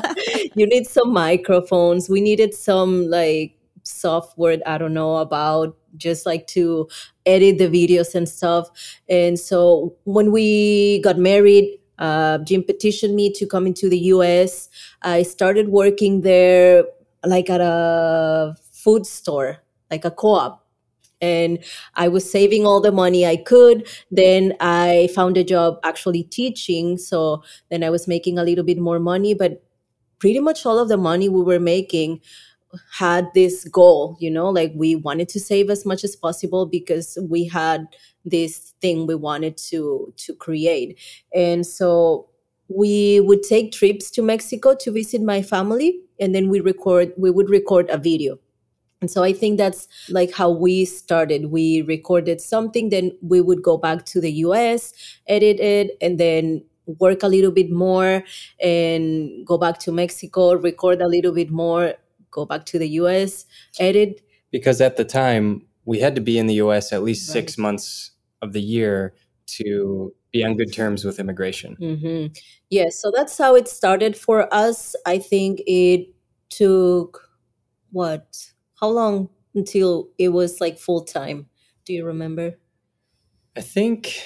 you 0.56 0.68
need 0.68 0.86
some 0.86 1.14
microphones 1.14 2.10
we 2.10 2.20
needed 2.20 2.54
some 2.54 3.10
like 3.10 3.58
software 3.84 4.58
i 4.66 4.78
don't 4.78 4.94
know 4.94 5.18
about 5.18 5.78
just 5.98 6.26
like 6.26 6.48
to 6.48 6.88
edit 7.26 7.58
the 7.58 7.68
videos 7.68 8.16
and 8.16 8.28
stuff. 8.28 8.70
And 9.10 9.40
so 9.40 9.96
when 10.04 10.32
we 10.32 11.02
got 11.02 11.18
married, 11.18 11.78
uh, 11.98 12.40
Jim 12.40 12.64
petitioned 12.64 13.16
me 13.16 13.32
to 13.34 13.46
come 13.46 13.66
into 13.66 13.90
the 13.90 13.98
US. 14.14 14.70
I 15.02 15.24
started 15.24 15.70
working 15.70 16.22
there 16.22 16.84
like 17.24 17.50
at 17.50 17.62
a 17.62 18.56
food 18.86 19.08
store, 19.08 19.58
like 19.90 20.06
a 20.06 20.12
co-op. 20.12 20.62
And 21.22 21.64
I 21.96 22.08
was 22.08 22.30
saving 22.30 22.68
all 22.68 22.82
the 22.82 22.92
money 22.92 23.26
I 23.26 23.38
could. 23.38 23.88
Then 24.12 24.54
I 24.60 25.10
found 25.16 25.38
a 25.38 25.44
job 25.44 25.80
actually 25.84 26.24
teaching. 26.24 26.98
So 26.98 27.44
then 27.72 27.84
I 27.84 27.90
was 27.90 28.08
making 28.08 28.38
a 28.38 28.44
little 28.44 28.64
bit 28.64 28.78
more 28.78 29.00
money, 29.00 29.34
but 29.34 29.64
pretty 30.20 30.40
much 30.40 30.66
all 30.66 30.78
of 30.78 30.88
the 30.88 30.98
money 30.98 31.28
we 31.30 31.42
were 31.42 31.60
making 31.60 32.22
had 32.92 33.28
this 33.34 33.66
goal, 33.66 34.18
you 34.20 34.30
know, 34.30 34.50
like 34.50 34.74
we 34.76 34.96
wanted 34.96 35.30
to 35.30 35.40
save 35.40 35.70
as 35.70 35.86
much 35.86 36.04
as 36.04 36.16
possible 36.16 36.66
because 36.66 37.18
we 37.30 37.48
had 37.48 37.88
this 38.26 38.74
thing 38.82 39.08
we 39.08 39.16
wanted 39.16 39.58
to 39.70 40.14
to 40.18 40.36
create. 40.36 41.00
And 41.34 41.66
so 41.66 42.28
we 42.68 43.22
would 43.22 43.44
take 43.44 43.72
trips 43.72 44.12
to 44.12 44.22
Mexico 44.22 44.76
to 44.76 44.92
visit 44.92 45.22
my 45.22 45.42
family 45.42 46.02
and 46.20 46.36
then 46.36 46.50
we 46.50 46.60
record 46.60 47.14
we 47.18 47.32
would 47.32 47.50
record 47.50 47.90
a 47.90 47.98
video 47.98 48.38
and 49.02 49.12
so 49.12 49.24
i 49.24 49.34
think 49.34 49.58
that's 49.58 49.88
like 50.10 50.32
how 50.34 50.50
we 50.50 50.86
started 50.86 51.52
we 51.52 51.82
recorded 51.84 52.42
something 52.42 52.90
then 52.90 53.12
we 53.22 53.42
would 53.42 53.62
go 53.62 53.78
back 53.78 54.06
to 54.06 54.22
the 54.22 54.32
us 54.32 54.94
edit 55.28 55.60
it 55.60 55.98
and 56.02 56.20
then 56.20 56.64
work 57.00 57.24
a 57.24 57.28
little 57.28 57.52
bit 57.52 57.72
more 57.72 58.24
and 58.62 59.46
go 59.46 59.58
back 59.58 59.80
to 59.80 59.92
mexico 59.92 60.54
record 60.56 61.02
a 61.02 61.08
little 61.08 61.34
bit 61.34 61.52
more 61.52 61.94
go 62.32 62.46
back 62.46 62.66
to 62.66 62.78
the 62.78 62.88
us 62.88 63.46
edit 63.80 64.22
because 64.52 64.82
at 64.82 64.98
the 64.98 65.06
time 65.06 65.62
we 65.86 66.00
had 66.00 66.16
to 66.16 66.22
be 66.22 66.38
in 66.38 66.48
the 66.48 66.56
us 66.56 66.92
at 66.92 67.04
least 67.04 67.30
right. 67.30 67.34
six 67.34 67.58
months 67.58 68.12
of 68.42 68.54
the 68.54 68.62
year 68.62 69.14
to 69.48 70.14
be 70.32 70.44
on 70.44 70.58
good 70.58 70.74
terms 70.74 71.06
with 71.06 71.20
immigration. 71.20 71.78
Mm-hmm. 71.80 72.34
Yeah, 72.70 72.90
so 72.90 73.12
that's 73.16 73.38
how 73.38 73.56
it 73.56 73.68
started 73.68 74.18
for 74.18 74.54
us. 74.54 74.96
I 75.06 75.18
think 75.18 75.62
it 75.66 76.10
took 76.50 77.30
what? 77.92 78.52
How 78.80 78.90
long 78.90 79.30
until 79.54 80.10
it 80.18 80.30
was 80.30 80.60
like 80.60 80.78
full 80.78 81.04
time? 81.04 81.48
Do 81.86 81.94
you 81.94 82.06
remember? 82.06 82.56
I 83.56 83.62
think 83.62 84.20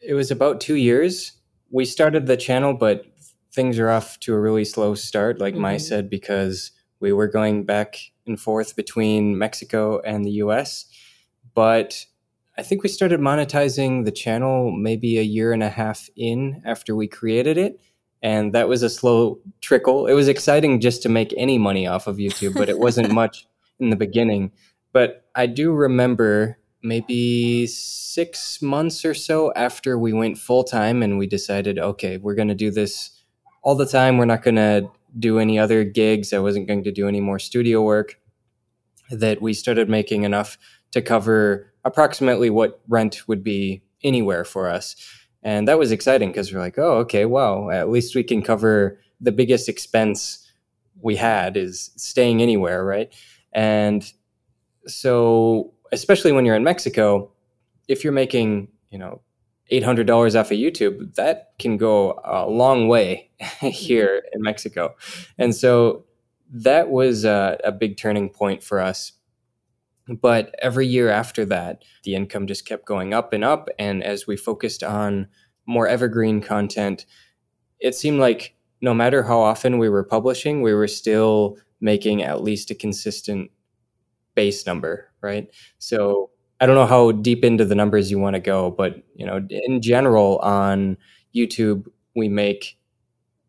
it 0.00 0.14
was 0.14 0.30
about 0.30 0.60
two 0.60 0.76
years. 0.76 1.32
We 1.70 1.84
started 1.84 2.26
the 2.26 2.36
channel, 2.36 2.74
but 2.74 3.04
things 3.52 3.78
are 3.78 3.90
off 3.90 4.20
to 4.20 4.34
a 4.34 4.40
really 4.40 4.64
slow 4.64 4.94
start, 4.94 5.40
like 5.40 5.54
mm-hmm. 5.54 5.62
Mai 5.62 5.76
said, 5.78 6.10
because 6.10 6.72
we 7.00 7.12
were 7.12 7.28
going 7.28 7.64
back 7.64 7.98
and 8.26 8.38
forth 8.40 8.76
between 8.76 9.36
Mexico 9.36 10.00
and 10.00 10.24
the 10.24 10.32
US. 10.32 10.86
But 11.54 12.06
I 12.56 12.62
think 12.62 12.82
we 12.82 12.88
started 12.88 13.20
monetizing 13.20 14.04
the 14.04 14.12
channel 14.12 14.70
maybe 14.70 15.18
a 15.18 15.22
year 15.22 15.52
and 15.52 15.62
a 15.62 15.68
half 15.68 16.08
in 16.16 16.62
after 16.64 16.94
we 16.94 17.08
created 17.08 17.58
it. 17.58 17.80
And 18.24 18.54
that 18.54 18.68
was 18.68 18.82
a 18.82 18.88
slow 18.88 19.38
trickle. 19.60 20.06
It 20.06 20.14
was 20.14 20.28
exciting 20.28 20.80
just 20.80 21.02
to 21.02 21.10
make 21.10 21.34
any 21.36 21.58
money 21.58 21.86
off 21.86 22.06
of 22.06 22.16
YouTube, 22.16 22.54
but 22.54 22.70
it 22.70 22.78
wasn't 22.78 23.12
much 23.22 23.46
in 23.78 23.90
the 23.90 23.96
beginning. 23.96 24.50
But 24.94 25.26
I 25.34 25.44
do 25.44 25.72
remember 25.72 26.58
maybe 26.82 27.66
six 27.66 28.62
months 28.62 29.04
or 29.04 29.12
so 29.12 29.52
after 29.54 29.98
we 29.98 30.14
went 30.14 30.38
full 30.38 30.64
time 30.64 31.02
and 31.02 31.18
we 31.18 31.26
decided, 31.26 31.78
okay, 31.78 32.16
we're 32.16 32.34
going 32.34 32.48
to 32.48 32.54
do 32.54 32.70
this 32.70 33.10
all 33.62 33.74
the 33.74 33.86
time. 33.86 34.16
We're 34.16 34.24
not 34.24 34.42
going 34.42 34.56
to 34.56 34.88
do 35.18 35.38
any 35.38 35.58
other 35.58 35.84
gigs. 35.84 36.32
I 36.32 36.38
wasn't 36.38 36.66
going 36.66 36.84
to 36.84 36.92
do 36.92 37.06
any 37.06 37.20
more 37.20 37.38
studio 37.38 37.82
work. 37.82 38.18
That 39.10 39.42
we 39.42 39.52
started 39.52 39.90
making 39.90 40.22
enough 40.22 40.56
to 40.92 41.02
cover 41.02 41.70
approximately 41.84 42.48
what 42.48 42.80
rent 42.88 43.28
would 43.28 43.44
be 43.44 43.82
anywhere 44.02 44.44
for 44.44 44.70
us. 44.70 44.96
And 45.44 45.68
that 45.68 45.78
was 45.78 45.92
exciting 45.92 46.30
because 46.30 46.52
we're 46.52 46.60
like, 46.60 46.78
oh, 46.78 46.96
okay, 46.98 47.26
wow, 47.26 47.68
at 47.68 47.90
least 47.90 48.16
we 48.16 48.24
can 48.24 48.42
cover 48.42 48.98
the 49.20 49.30
biggest 49.30 49.68
expense 49.68 50.50
we 51.02 51.16
had 51.16 51.56
is 51.56 51.90
staying 51.96 52.40
anywhere, 52.40 52.82
right? 52.84 53.12
And 53.52 54.10
so, 54.86 55.72
especially 55.92 56.32
when 56.32 56.46
you're 56.46 56.56
in 56.56 56.64
Mexico, 56.64 57.30
if 57.88 58.02
you're 58.02 58.12
making, 58.12 58.68
you 58.90 58.98
know, 58.98 59.20
$800 59.70 60.38
off 60.38 60.50
of 60.50 60.58
YouTube, 60.58 61.14
that 61.14 61.52
can 61.58 61.76
go 61.76 62.20
a 62.24 62.48
long 62.48 62.88
way 62.88 63.30
here 63.60 64.22
mm-hmm. 64.26 64.36
in 64.36 64.42
Mexico. 64.42 64.94
And 65.38 65.54
so 65.54 66.04
that 66.50 66.90
was 66.90 67.24
a, 67.24 67.58
a 67.64 67.72
big 67.72 67.96
turning 67.96 68.30
point 68.30 68.62
for 68.62 68.80
us 68.80 69.12
but 70.08 70.54
every 70.60 70.86
year 70.86 71.08
after 71.08 71.44
that, 71.46 71.82
the 72.04 72.14
income 72.14 72.46
just 72.46 72.66
kept 72.66 72.86
going 72.86 73.14
up 73.14 73.32
and 73.32 73.44
up. 73.44 73.68
And 73.78 74.02
as 74.04 74.26
we 74.26 74.36
focused 74.36 74.82
on 74.82 75.28
more 75.66 75.88
evergreen 75.88 76.40
content, 76.40 77.06
it 77.80 77.94
seemed 77.94 78.20
like 78.20 78.54
no 78.80 78.92
matter 78.92 79.22
how 79.22 79.40
often 79.40 79.78
we 79.78 79.88
were 79.88 80.04
publishing, 80.04 80.60
we 80.60 80.74
were 80.74 80.88
still 80.88 81.56
making 81.80 82.22
at 82.22 82.42
least 82.42 82.70
a 82.70 82.74
consistent 82.74 83.50
base 84.34 84.66
number, 84.66 85.10
right? 85.22 85.48
So 85.78 86.30
I 86.60 86.66
don't 86.66 86.74
know 86.74 86.86
how 86.86 87.12
deep 87.12 87.44
into 87.44 87.64
the 87.64 87.74
numbers 87.74 88.10
you 88.10 88.18
want 88.18 88.34
to 88.34 88.40
go, 88.40 88.70
but 88.70 89.02
you 89.14 89.26
know, 89.26 89.46
in 89.48 89.80
general 89.80 90.38
on 90.38 90.96
YouTube, 91.34 91.86
we 92.14 92.28
make 92.28 92.76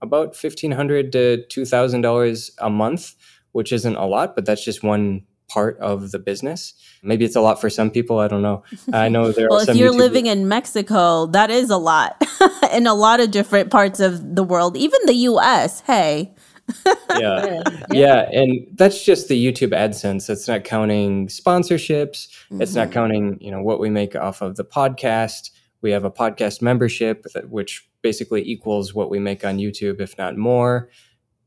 about 0.01 0.35
fifteen 0.35 0.71
hundred 0.71 1.11
to 1.13 1.45
two 1.47 1.65
thousand 1.65 2.01
dollars 2.01 2.51
a 2.59 2.69
month, 2.69 3.13
which 3.51 3.71
isn't 3.71 3.95
a 3.95 4.05
lot, 4.05 4.35
but 4.35 4.45
that's 4.45 4.63
just 4.63 4.83
one 4.83 5.23
part 5.55 5.79
of 5.79 6.11
the 6.11 6.19
business. 6.19 6.73
Maybe 7.01 7.23
it's 7.23 7.37
a 7.37 7.41
lot 7.41 7.61
for 7.61 7.69
some 7.69 7.89
people. 7.89 8.19
I 8.19 8.27
don't 8.27 8.41
know. 8.41 8.63
I 8.91 9.07
know 9.07 9.31
there 9.31 9.47
well, 9.49 9.61
are. 9.61 9.65
Well, 9.65 9.69
if 9.69 9.77
you're 9.77 9.93
YouTubers. 9.93 9.97
living 9.97 10.25
in 10.25 10.49
Mexico, 10.49 11.27
that 11.27 11.49
is 11.49 11.69
a 11.69 11.77
lot 11.77 12.21
in 12.73 12.87
a 12.87 12.93
lot 12.93 13.21
of 13.21 13.31
different 13.31 13.71
parts 13.71 14.01
of 14.01 14.35
the 14.35 14.43
world, 14.43 14.75
even 14.75 14.99
the 15.05 15.13
U.S. 15.31 15.79
Hey. 15.79 16.35
yeah. 16.85 17.13
yeah. 17.15 17.63
yeah. 17.91 18.29
And 18.31 18.67
that's 18.73 19.05
just 19.05 19.29
the 19.29 19.39
YouTube 19.39 19.69
AdSense. 19.69 20.29
It's 20.29 20.47
not 20.47 20.65
counting 20.65 21.27
sponsorships. 21.27 22.27
Mm-hmm. 22.27 22.61
It's 22.61 22.75
not 22.75 22.87
mm-hmm. 22.87 22.93
counting, 22.93 23.37
you 23.39 23.51
know, 23.51 23.61
what 23.61 23.79
we 23.79 23.89
make 23.89 24.15
off 24.15 24.41
of 24.41 24.57
the 24.57 24.65
podcast. 24.65 25.51
We 25.81 25.91
have 25.91 26.03
a 26.03 26.11
podcast 26.11 26.61
membership, 26.61 27.25
which 27.47 27.87
basically 28.01 28.43
equals 28.43 28.93
what 28.93 29.09
we 29.09 29.19
make 29.19 29.45
on 29.45 29.57
YouTube, 29.57 30.01
if 30.01 30.17
not 30.17 30.35
more. 30.35 30.89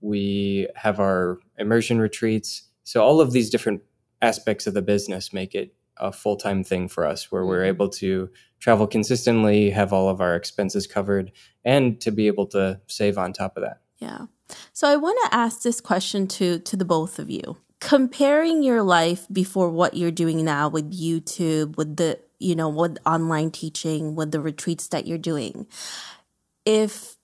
We 0.01 0.69
have 0.77 0.99
our 0.99 1.41
immersion 1.59 2.01
retreats. 2.01 2.63
So 2.85 3.03
all 3.03 3.21
of 3.21 3.33
these 3.33 3.51
different 3.51 3.83
aspects 4.21 4.67
of 4.67 4.75
the 4.75 4.83
business 4.83 5.33
make 5.33 5.55
it 5.55 5.75
a 5.97 6.13
full 6.13 6.37
time 6.37 6.65
thing 6.65 6.89
for 6.89 7.05
us 7.07 7.31
where 7.31 7.45
we're 7.45 7.59
mm-hmm. 7.59 7.69
able 7.69 7.89
to 7.89 8.31
travel 8.61 8.87
consistently, 8.87 9.71
have 9.71 9.93
all 9.93 10.09
of 10.09 10.21
our 10.21 10.35
expenses 10.35 10.87
covered, 10.87 11.33
and 11.65 12.01
to 12.01 12.11
be 12.11 12.27
able 12.27 12.47
to 12.47 12.81
save 12.87 13.19
on 13.19 13.33
top 13.33 13.57
of 13.57 13.63
that. 13.63 13.81
Yeah. 13.99 14.27
So 14.73 14.89
I 14.89 14.97
want 14.97 15.19
to 15.25 15.35
ask 15.35 15.63
this 15.63 15.81
question 15.81 16.27
to 16.29 16.59
to 16.61 16.77
the 16.77 16.85
both 16.85 17.19
of 17.19 17.31
you. 17.31 17.59
Comparing 17.81 18.63
your 18.63 18.83
life 18.83 19.27
before 19.31 19.71
what 19.71 19.95
you're 19.95 20.11
doing 20.11 20.45
now 20.45 20.69
with 20.69 20.93
YouTube, 20.93 21.77
with 21.77 21.97
the 21.97 22.19
you 22.39 22.55
know, 22.55 22.69
with 22.69 22.99
online 23.05 23.51
teaching, 23.51 24.15
with 24.15 24.31
the 24.31 24.41
retreats 24.41 24.89
that 24.89 25.07
you're 25.07 25.19
doing. 25.19 25.67
If 26.65 27.18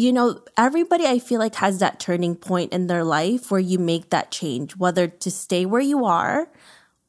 you 0.00 0.14
know, 0.14 0.40
everybody 0.56 1.04
I 1.04 1.18
feel 1.18 1.38
like 1.38 1.56
has 1.56 1.78
that 1.80 2.00
turning 2.00 2.34
point 2.34 2.72
in 2.72 2.86
their 2.86 3.04
life 3.04 3.50
where 3.50 3.60
you 3.60 3.78
make 3.78 4.08
that 4.10 4.30
change, 4.30 4.74
whether 4.76 5.06
to 5.06 5.30
stay 5.30 5.66
where 5.66 5.82
you 5.82 6.06
are 6.06 6.48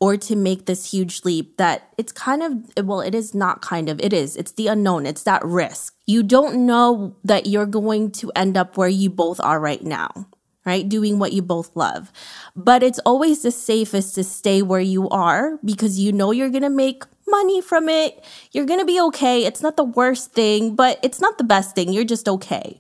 or 0.01 0.17
to 0.17 0.36
make 0.36 0.65
this 0.65 0.91
huge 0.91 1.23
leap 1.23 1.56
that 1.56 1.88
it's 1.97 2.12
kind 2.12 2.43
of, 2.43 2.86
well, 2.86 2.99
it 2.99 3.15
is 3.15 3.34
not 3.34 3.62
kind 3.62 3.88
of, 3.88 4.01
it 4.01 4.12
is, 4.12 4.36
it's 4.36 4.51
the 4.54 4.67
unknown, 4.67 5.06
it's 5.06 5.23
that 5.23 5.45
risk. 5.45 5.95
You 6.06 6.21
don't 6.21 6.65
know 6.65 7.15
that 7.23 7.45
you're 7.45 7.65
going 7.65 8.12
to 8.13 8.30
end 8.36 8.58
up 8.58 8.75
where 8.75 8.89
you 8.89 9.10
both 9.10 9.39
are 9.39 9.60
right 9.60 9.84
now. 9.84 10.27
Right? 10.63 10.88
Doing 10.88 11.17
what 11.17 11.34
you 11.34 11.41
both 11.41 11.76
love. 11.76 12.12
But 12.56 12.84
it's 12.84 13.00
always 13.00 13.41
the 13.41 13.52
safest 13.52 14.13
to 14.15 14.24
stay 14.24 14.62
where 14.62 14.80
you 14.80 15.10
are 15.10 15.58
because 15.65 16.00
you 16.00 16.12
know 16.12 16.32
you're 16.32 16.52
going 16.52 16.62
to 16.62 16.69
make 16.69 17.04
money 17.28 17.62
from 17.62 17.89
it. 17.89 18.24
You're 18.52 18.67
going 18.67 18.80
to 18.80 18.86
be 18.86 19.02
okay. 19.02 19.45
It's 19.45 19.63
not 19.63 19.76
the 19.76 19.84
worst 19.84 20.34
thing, 20.34 20.76
but 20.76 21.00
it's 21.02 21.19
not 21.19 21.39
the 21.39 21.43
best 21.43 21.74
thing. 21.74 21.91
You're 21.91 22.04
just 22.04 22.30
okay. 22.30 22.80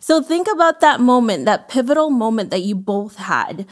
So 0.00 0.22
think 0.22 0.46
about 0.52 0.80
that 0.80 1.00
moment, 1.00 1.46
that 1.46 1.68
pivotal 1.68 2.10
moment 2.10 2.50
that 2.50 2.62
you 2.62 2.74
both 2.74 3.16
had. 3.16 3.66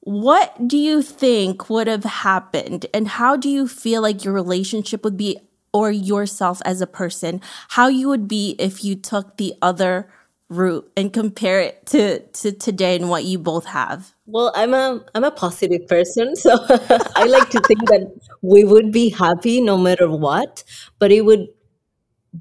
What 0.00 0.68
do 0.68 0.76
you 0.76 1.02
think 1.02 1.70
would 1.70 1.86
have 1.86 2.04
happened? 2.04 2.86
And 2.92 3.08
how 3.08 3.36
do 3.36 3.48
you 3.48 3.66
feel 3.66 4.02
like 4.02 4.24
your 4.24 4.34
relationship 4.34 5.04
would 5.04 5.16
be, 5.16 5.38
or 5.72 5.90
yourself 5.90 6.60
as 6.64 6.80
a 6.80 6.86
person, 6.86 7.40
how 7.70 7.88
you 7.88 8.08
would 8.08 8.28
be 8.28 8.56
if 8.58 8.84
you 8.84 8.94
took 8.94 9.36
the 9.36 9.54
other 9.62 10.08
route 10.48 10.90
and 10.96 11.12
compare 11.12 11.60
it 11.60 11.86
to, 11.86 12.20
to 12.20 12.52
today 12.52 12.96
and 12.96 13.08
what 13.10 13.24
you 13.24 13.38
both 13.38 13.66
have? 13.66 14.14
Well, 14.26 14.52
I'm 14.54 14.74
a 14.74 15.04
I'm 15.14 15.24
a 15.24 15.30
positive 15.30 15.86
person, 15.88 16.36
so 16.36 16.58
I 17.16 17.24
like 17.24 17.50
to 17.50 17.60
think 17.60 17.86
that 17.88 18.12
we 18.42 18.64
would 18.64 18.92
be 18.92 19.10
happy 19.10 19.60
no 19.60 19.76
matter 19.76 20.10
what, 20.10 20.64
but 20.98 21.12
it 21.12 21.24
would 21.24 21.48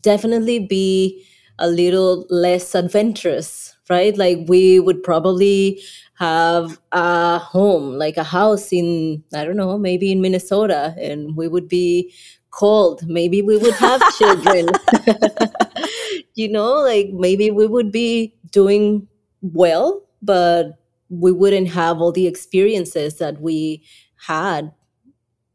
definitely 0.01 0.59
be 0.59 1.25
a 1.59 1.67
little 1.67 2.25
less 2.29 2.75
adventurous, 2.75 3.75
right? 3.89 4.17
Like 4.17 4.39
we 4.47 4.79
would 4.79 5.03
probably 5.03 5.81
have 6.15 6.79
a 6.91 7.39
home, 7.39 7.93
like 7.97 8.17
a 8.17 8.23
house 8.23 8.71
in 8.71 9.23
I 9.33 9.45
don't 9.45 9.57
know, 9.57 9.77
maybe 9.77 10.11
in 10.11 10.21
Minnesota, 10.21 10.95
and 10.99 11.35
we 11.35 11.47
would 11.47 11.67
be 11.67 12.13
cold. 12.51 13.07
Maybe 13.07 13.41
we 13.41 13.57
would 13.57 13.75
have 13.75 14.01
children. 14.17 14.69
you 16.35 16.49
know, 16.49 16.73
like 16.81 17.09
maybe 17.11 17.51
we 17.51 17.67
would 17.67 17.91
be 17.91 18.35
doing 18.51 19.07
well, 19.41 20.03
but 20.21 20.77
we 21.09 21.31
wouldn't 21.31 21.69
have 21.69 22.01
all 22.01 22.11
the 22.11 22.27
experiences 22.27 23.17
that 23.17 23.41
we 23.41 23.83
had 24.27 24.71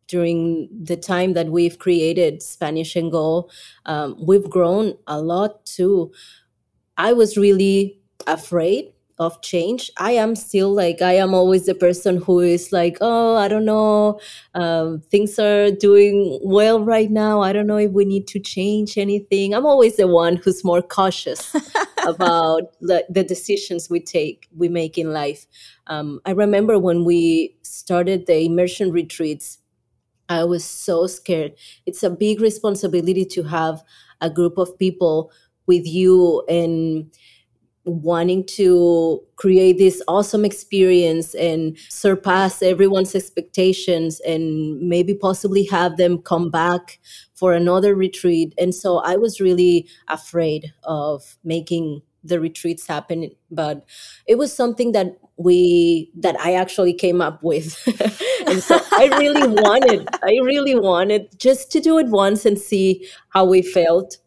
during 0.09 0.69
the 0.83 0.97
time 0.97 1.35
that 1.35 1.49
we've 1.49 1.79
created 1.79 2.43
Spanish 2.43 2.97
and 2.97 3.13
Go. 3.13 3.49
Um, 3.87 4.17
we've 4.21 4.49
grown 4.51 4.95
a 5.07 5.21
lot 5.21 5.65
too. 5.67 6.13
I 6.97 7.13
was 7.13 7.37
really 7.37 8.01
afraid 8.27 8.93
of 9.21 9.41
change. 9.43 9.91
I 9.99 10.13
am 10.13 10.35
still 10.35 10.73
like, 10.73 11.03
I 11.03 11.13
am 11.13 11.35
always 11.35 11.67
the 11.67 11.75
person 11.75 12.17
who 12.17 12.41
is 12.41 12.73
like, 12.73 12.97
oh, 13.03 13.37
I 13.37 13.49
don't 13.49 13.67
know, 13.67 14.19
um, 14.55 15.03
things 15.03 15.39
are 15.39 15.71
doing 15.71 16.41
well 16.43 16.83
right 16.83 17.11
now. 17.11 17.43
I 17.43 17.53
don't 17.53 17.67
know 17.67 17.77
if 17.77 17.93
we 17.93 18.07
need 18.07 18.27
to 18.29 18.41
change 18.41 18.97
anything. 18.97 19.55
I'm 19.55 19.67
always 19.67 19.97
the 19.97 20.09
one 20.09 20.37
who's 20.37 20.65
more 20.65 20.81
cautious 20.81 21.55
about 22.07 22.63
the, 22.81 23.05
the, 23.11 23.23
decisions 23.23 23.91
we 23.91 24.01
take, 24.01 24.49
we 24.57 24.71
make 24.71 24.97
in 24.97 25.13
life. 25.13 25.47
Um, 25.87 26.21
I 26.25 26.31
remember 26.31 26.79
when 26.79 27.05
we 27.05 27.55
started 27.61 28.25
the 28.27 28.41
immersion 28.41 28.91
retreats, 28.91 29.59
I 30.31 30.45
was 30.45 30.65
so 30.65 31.07
scared. 31.07 31.53
It's 31.85 32.03
a 32.03 32.09
big 32.09 32.41
responsibility 32.41 33.27
to 33.27 33.43
have 33.43 33.83
a 34.23 34.31
group 34.31 34.57
of 34.57 34.79
people 34.79 35.31
with 35.67 35.87
you 35.87 36.43
and 36.49 37.13
wanting 37.85 38.45
to 38.45 39.21
create 39.37 39.79
this 39.79 40.03
awesome 40.07 40.45
experience 40.45 41.35
and 41.35 41.79
surpass 41.89 42.63
everyone's 42.63 43.15
expectations 43.15 44.21
and 44.21 44.81
maybe 44.81 45.15
possibly 45.15 45.65
have 45.65 45.97
them 45.97 46.19
come 46.19 46.51
back 46.51 46.99
for 47.35 47.55
another 47.55 47.95
retreat. 47.95 48.55
And 48.59 48.75
so 48.75 48.99
I 48.99 49.17
was 49.17 49.41
really 49.41 49.89
afraid 50.09 50.73
of 50.85 51.37
making 51.43 52.03
the 52.23 52.39
retreats 52.39 52.87
happen 52.87 53.31
but 53.51 53.85
it 54.27 54.37
was 54.37 54.53
something 54.53 54.93
that 54.93 55.17
we 55.39 56.11
that 56.15 56.39
i 56.41 56.53
actually 56.53 56.93
came 56.93 57.21
up 57.21 57.43
with 57.43 57.81
and 58.47 58.63
so 58.63 58.79
i 58.93 59.09
really 59.19 59.49
wanted 59.63 60.07
i 60.23 60.39
really 60.43 60.75
wanted 60.75 61.27
just 61.39 61.73
to 61.73 61.81
do 61.81 61.99
it 61.99 62.09
once 62.09 62.45
and 62.45 62.59
see 62.59 63.07
how 63.31 63.45
we 63.45 63.63
felt 63.63 64.19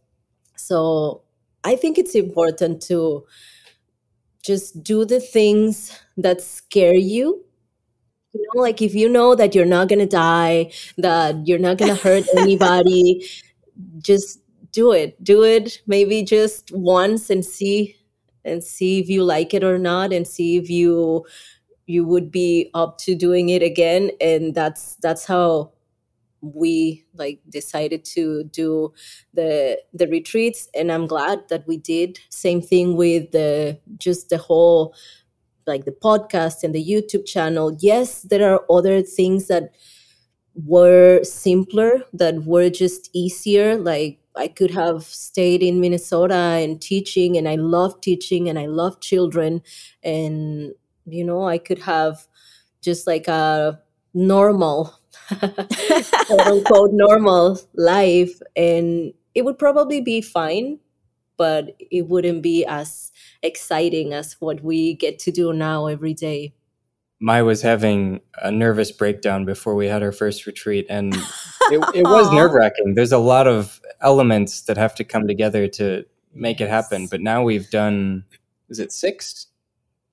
so 0.55 1.21
i 1.63 1.75
think 1.75 1.97
it's 1.97 2.15
important 2.15 2.81
to 2.81 3.25
just 4.43 4.83
do 4.83 5.05
the 5.05 5.19
things 5.19 5.97
that 6.17 6.41
scare 6.41 6.95
you. 6.95 7.45
You 8.33 8.47
know 8.53 8.61
like 8.61 8.81
if 8.81 8.95
you 8.95 9.09
know 9.09 9.35
that 9.35 9.53
you're 9.53 9.65
not 9.65 9.89
going 9.89 9.99
to 9.99 10.07
die 10.07 10.71
that 10.97 11.47
you're 11.47 11.59
not 11.59 11.77
going 11.77 11.95
to 11.95 12.01
hurt 12.01 12.25
anybody 12.37 13.25
just 13.99 14.39
do 14.71 14.91
it. 14.91 15.23
Do 15.23 15.43
it 15.43 15.81
maybe 15.87 16.23
just 16.23 16.71
once 16.71 17.29
and 17.29 17.45
see 17.45 17.95
and 18.45 18.63
see 18.63 18.99
if 18.99 19.09
you 19.09 19.23
like 19.23 19.53
it 19.53 19.63
or 19.63 19.79
not 19.79 20.13
and 20.13 20.27
see 20.27 20.57
if 20.57 20.69
you 20.69 21.25
you 21.85 22.05
would 22.05 22.31
be 22.31 22.71
up 22.73 22.97
to 22.99 23.15
doing 23.15 23.49
it 23.49 23.63
again. 23.63 24.11
And 24.21 24.55
that's 24.55 24.95
that's 24.97 25.25
how 25.25 25.72
we 26.43 27.05
like 27.15 27.39
decided 27.49 28.03
to 28.03 28.43
do 28.45 28.93
the 29.33 29.79
the 29.93 30.07
retreats 30.07 30.67
and 30.75 30.91
i'm 30.91 31.07
glad 31.07 31.47
that 31.49 31.65
we 31.67 31.77
did. 31.77 32.19
Same 32.29 32.61
thing 32.61 32.97
with 32.97 33.31
the 33.31 33.79
just 33.97 34.29
the 34.29 34.37
whole 34.37 34.93
like 35.65 35.85
the 35.85 35.91
podcast 35.91 36.63
and 36.63 36.75
the 36.75 36.83
youtube 36.83 37.25
channel. 37.25 37.75
Yes 37.79 38.23
there 38.23 38.53
are 38.53 38.65
other 38.69 39.01
things 39.01 39.47
that 39.47 39.71
were 40.55 41.23
simpler 41.23 42.03
that 42.13 42.43
were 42.45 42.69
just 42.69 43.09
easier 43.13 43.75
like 43.75 44.19
i 44.35 44.47
could 44.47 44.69
have 44.69 45.03
stayed 45.03 45.63
in 45.63 45.79
minnesota 45.79 46.35
and 46.35 46.79
teaching 46.79 47.37
and 47.37 47.49
i 47.49 47.55
love 47.55 47.99
teaching 48.01 48.47
and 48.47 48.59
i 48.59 48.67
love 48.67 48.99
children 49.01 49.63
and 50.03 50.71
you 51.07 51.23
know 51.23 51.47
i 51.47 51.57
could 51.57 51.79
have 51.79 52.27
just 52.81 53.07
like 53.07 53.27
a 53.27 53.79
normal 54.13 54.99
quote 55.39 56.41
unquote 56.41 56.91
normal 56.93 57.59
life 57.75 58.41
and 58.55 59.13
it 59.33 59.43
would 59.43 59.57
probably 59.57 60.01
be 60.01 60.21
fine 60.21 60.79
but 61.37 61.75
it 61.79 62.07
wouldn't 62.07 62.43
be 62.43 62.63
as 62.65 63.11
exciting 63.41 64.13
as 64.13 64.33
what 64.39 64.63
we 64.63 64.93
get 64.93 65.17
to 65.17 65.31
do 65.31 65.51
now 65.53 65.87
every 65.87 66.13
day 66.13 66.53
Mai 67.23 67.41
was 67.41 67.61
having 67.61 68.19
a 68.41 68.51
nervous 68.51 68.91
breakdown 68.91 69.45
before 69.45 69.75
we 69.75 69.87
had 69.87 70.03
our 70.03 70.11
first 70.11 70.45
retreat, 70.45 70.85
and 70.89 71.15
it, 71.15 71.79
it 71.95 72.03
was 72.03 72.29
nerve 72.33 72.51
wracking. 72.51 72.95
There's 72.95 73.13
a 73.13 73.17
lot 73.17 73.47
of 73.47 73.79
elements 74.01 74.63
that 74.63 74.75
have 74.75 74.93
to 74.95 75.05
come 75.05 75.25
together 75.25 75.69
to 75.69 76.03
make 76.33 76.59
it 76.59 76.67
happen. 76.67 77.07
But 77.07 77.21
now 77.21 77.41
we've 77.41 77.69
done, 77.69 78.25
is 78.67 78.79
it 78.79 78.91
six, 78.91 79.47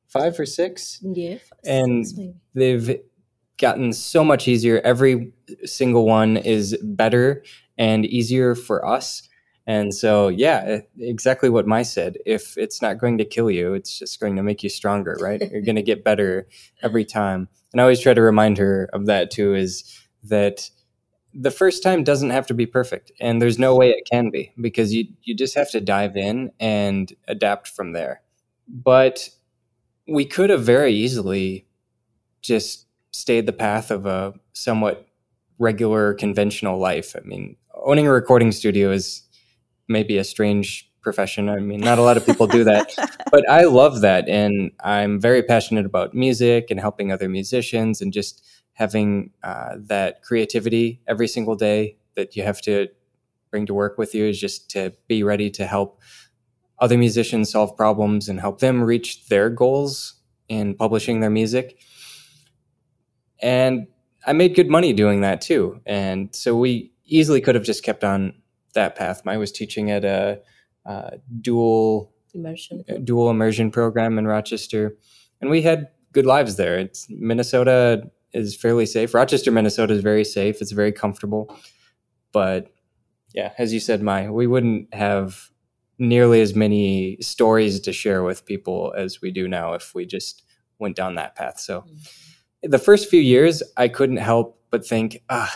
five 0.07 0.39
or 0.39 0.47
six? 0.47 1.01
Yeah, 1.03 1.39
and 1.65 2.07
six 2.07 2.29
they've 2.55 3.01
gotten 3.61 3.93
so 3.93 4.25
much 4.25 4.49
easier. 4.49 4.81
Every 4.85 5.33
single 5.65 6.07
one 6.07 6.37
is 6.37 6.77
better 6.83 7.45
and 7.79 8.05
easier 8.07 8.55
for 8.55 8.87
us. 8.87 9.29
And 9.67 9.95
so, 9.95 10.29
yeah, 10.29 10.81
exactly 10.99 11.49
what 11.49 11.67
Mai 11.67 11.83
said. 11.83 12.17
If 12.27 12.59
it's 12.59 12.83
not 12.83 12.99
going 12.99 13.19
to 13.19 13.25
kill 13.25 13.51
you, 13.51 13.75
it's 13.75 13.99
just 13.99 14.19
going 14.19 14.37
to 14.37 14.43
make 14.43 14.63
you 14.63 14.69
stronger, 14.69 15.17
right? 15.21 15.41
You're 15.51 15.63
going 15.63 15.77
to 15.77 15.83
get 15.83 16.03
better 16.03 16.49
every 16.83 17.05
time. 17.05 17.49
And 17.73 17.81
I 17.81 17.85
always 17.85 18.01
try 18.01 18.15
to 18.15 18.21
remind 18.21 18.59
her 18.59 18.91
of 18.93 19.07
that 19.07 19.31
too 19.31 19.55
is 19.55 19.85
that 20.25 20.69
the 21.33 21.53
first 21.53 21.83
time 21.83 22.03
doesn't 22.03 22.31
have 22.31 22.47
to 22.49 22.55
be 22.55 22.67
perfect. 22.67 23.13
And 23.21 23.41
there's 23.41 23.59
no 23.59 23.77
way 23.77 23.91
it 23.91 24.09
can 24.11 24.31
be 24.31 24.53
because 24.61 24.93
you, 24.93 25.05
you 25.23 25.37
just 25.37 25.55
have 25.55 25.71
to 25.71 25.81
dive 25.81 26.17
in 26.17 26.51
and 26.59 27.13
adapt 27.29 27.69
from 27.69 27.93
there. 27.93 28.23
But 28.67 29.29
we 30.09 30.25
could 30.25 30.51
have 30.51 30.65
very 30.65 30.93
easily 30.93 31.69
just 32.43 32.87
stayed 33.13 33.47
the 33.47 33.53
path 33.53 33.91
of 33.91 34.07
a 34.07 34.35
somewhat 34.53 35.07
regular 35.59 36.15
conventional 36.15 36.79
life. 36.79 37.15
I 37.17 37.21
mean, 37.27 37.57
owning 37.75 38.07
a 38.07 38.13
recording 38.13 38.53
studio 38.53 38.91
is 38.91 39.23
maybe 39.89 40.17
a 40.17 40.25
strange 40.25 40.91
profession. 41.03 41.49
I 41.49 41.59
mean, 41.59 41.81
not 41.81 41.99
a 41.99 42.03
lot 42.03 42.17
of 42.17 42.27
people 42.27 42.47
do 42.47 42.65
that, 42.65 42.93
but 43.31 43.49
I 43.49 43.65
love 43.65 44.01
that. 44.03 44.29
And 44.29 44.71
I'm 44.81 45.21
very 45.21 45.43
passionate 45.43 45.87
about 45.87 46.15
music 46.15 46.71
and 46.71 46.79
helping 46.79 47.11
other 47.11 47.29
musicians 47.29 48.01
and 48.01 48.13
just 48.13 48.45
having 48.75 49.31
uh, 49.43 49.77
that 49.79 50.23
creativity 50.23 51.01
every 51.07 51.29
single 51.29 51.57
day 51.57 51.97
that 52.17 52.37
you 52.37 52.43
have 52.43 52.61
to 52.63 52.89
bring 53.51 53.67
to 53.67 53.75
work 53.75 53.99
with 53.99 54.15
you 54.15 54.25
is 54.27 54.39
just 54.39 54.71
to 54.71 54.93
be 55.09 55.23
ready 55.23 55.51
to 55.51 55.67
help 55.67 56.01
other 56.79 56.97
musicians 56.97 57.51
solve 57.51 57.77
problems 57.77 58.29
and 58.29 58.41
help 58.41 58.61
them 58.61 58.83
reach 58.83 59.27
their 59.29 59.51
goals 59.51 60.15
in 60.49 60.75
publishing 60.75 61.21
their 61.21 61.31
music 61.31 61.79
and 63.43 63.87
I 64.27 64.33
made 64.33 64.55
good 64.55 64.69
money 64.69 64.93
doing 64.93 65.23
that 65.23 65.41
too. 65.41 65.81
And 65.87 66.35
so 66.35 66.57
we 66.57 66.93
easily 67.07 67.41
could 67.41 67.55
have 67.55 67.65
just 67.65 67.83
kept 67.83 68.05
on 68.05 68.35
that 68.75 68.97
path. 68.97 69.23
I 69.27 69.37
was 69.37 69.51
teaching 69.51 69.91
at 69.91 70.05
a, 70.05 70.41
a 70.85 71.19
dual 71.41 72.13
immersion 72.35 72.85
dual 73.03 73.31
immersion 73.31 73.71
program 73.71 74.19
in 74.19 74.27
Rochester, 74.27 74.97
and 75.41 75.51
we 75.51 75.63
had 75.63 75.89
good 76.13 76.27
lives 76.27 76.57
there. 76.57 76.79
It's 76.79 77.07
Minnesota 77.11 78.11
is 78.33 78.55
fairly 78.55 78.87
safe. 78.87 79.15
Rochester, 79.15 79.51
Minnesota 79.51 79.95
is 79.95 80.03
very 80.03 80.25
safe. 80.25 80.61
It's 80.61 80.73
very 80.73 80.93
comfortable, 80.93 81.57
but 82.33 82.73
yeah, 83.35 83.53
as 83.59 83.73
you 83.73 83.81
said, 83.81 84.03
Mai, 84.03 84.31
we 84.31 84.47
wouldn't 84.47 84.93
have 84.95 85.51
nearly 85.99 86.41
as 86.41 86.55
many 86.55 87.19
stories 87.21 87.81
to 87.81 87.93
share 87.93 88.23
with 88.23 88.47
people 88.47 88.95
as 88.97 89.21
we 89.21 89.31
do 89.31 89.47
now 89.47 89.75
if 89.75 89.95
we 89.95 90.07
just 90.07 90.43
went 90.79 90.97
down 90.97 91.17
that 91.17 91.35
path. 91.35 91.59
So. 91.59 91.81
Mm-hmm 91.81 92.30
the 92.63 92.79
first 92.79 93.09
few 93.09 93.21
years, 93.21 93.63
I 93.77 93.89
couldn't 93.89 94.19
help 94.19 94.61
but 94.71 94.87
think, 94.87 95.23
ah, 95.31 95.55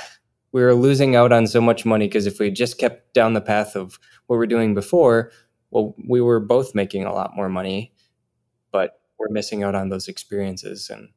we 0.52 0.62
were 0.62 0.74
losing 0.74 1.16
out 1.16 1.32
on 1.32 1.46
so 1.46 1.60
much 1.60 1.84
money 1.84 2.06
because 2.06 2.26
if 2.26 2.38
we 2.38 2.50
just 2.50 2.78
kept 2.78 3.12
down 3.14 3.34
the 3.34 3.40
path 3.40 3.76
of 3.76 3.98
what 4.26 4.36
we're 4.36 4.46
doing 4.46 4.74
before, 4.74 5.32
well, 5.70 5.94
we 6.08 6.20
were 6.20 6.40
both 6.40 6.74
making 6.74 7.04
a 7.04 7.12
lot 7.12 7.34
more 7.34 7.48
money, 7.48 7.92
but 8.70 9.00
we're 9.18 9.30
missing 9.30 9.62
out 9.62 9.74
on 9.74 9.88
those 9.88 10.08
experiences. 10.08 10.90
And 10.90 11.08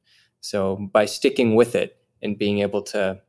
so 0.41 0.89
by 0.91 1.05
sticking 1.05 1.55
with 1.55 1.75
it 1.75 1.97
and 2.21 2.37
being 2.37 2.59
able 2.59 2.81
to 2.83 3.21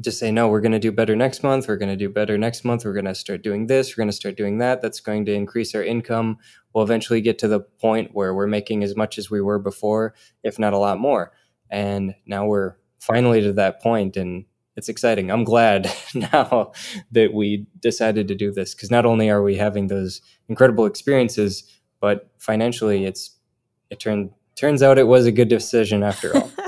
just 0.00 0.18
say, 0.18 0.30
no, 0.32 0.48
we're 0.48 0.60
going 0.60 0.72
to 0.72 0.78
do 0.78 0.90
better 0.90 1.14
next 1.14 1.42
month. 1.42 1.68
We're 1.68 1.76
going 1.76 1.90
to 1.90 1.96
do 1.96 2.08
better 2.08 2.38
next 2.38 2.64
month. 2.64 2.84
We're 2.84 2.94
going 2.94 3.04
to 3.04 3.14
start 3.14 3.42
doing 3.42 3.66
this. 3.66 3.90
We're 3.90 4.02
going 4.02 4.10
to 4.10 4.16
start 4.16 4.36
doing 4.36 4.58
that. 4.58 4.80
That's 4.80 5.00
going 5.00 5.26
to 5.26 5.34
increase 5.34 5.74
our 5.74 5.82
income. 5.82 6.38
We'll 6.72 6.84
eventually 6.84 7.20
get 7.20 7.38
to 7.40 7.48
the 7.48 7.60
point 7.60 8.10
where 8.12 8.34
we're 8.34 8.46
making 8.46 8.82
as 8.84 8.96
much 8.96 9.18
as 9.18 9.30
we 9.30 9.40
were 9.40 9.58
before, 9.58 10.14
if 10.42 10.58
not 10.58 10.72
a 10.72 10.78
lot 10.78 10.98
more 10.98 11.32
and 11.72 12.14
now 12.26 12.46
we're 12.46 12.76
finally 13.00 13.40
to 13.40 13.52
that 13.54 13.82
point 13.82 14.16
and 14.16 14.44
it's 14.76 14.88
exciting. 14.88 15.30
I'm 15.30 15.44
glad 15.44 15.92
now 16.14 16.72
that 17.10 17.34
we 17.34 17.66
decided 17.80 18.28
to 18.28 18.34
do 18.34 18.52
this 18.52 18.74
because 18.74 18.90
not 18.90 19.04
only 19.04 19.28
are 19.28 19.42
we 19.42 19.56
having 19.56 19.88
those 19.88 20.20
incredible 20.48 20.86
experiences 20.86 21.64
but 22.00 22.30
financially 22.38 23.04
it's 23.04 23.36
it 23.90 23.98
turned 23.98 24.30
turns 24.54 24.82
out 24.82 24.98
it 24.98 25.06
was 25.06 25.26
a 25.26 25.32
good 25.32 25.48
decision 25.48 26.04
after 26.04 26.36
all. 26.36 26.50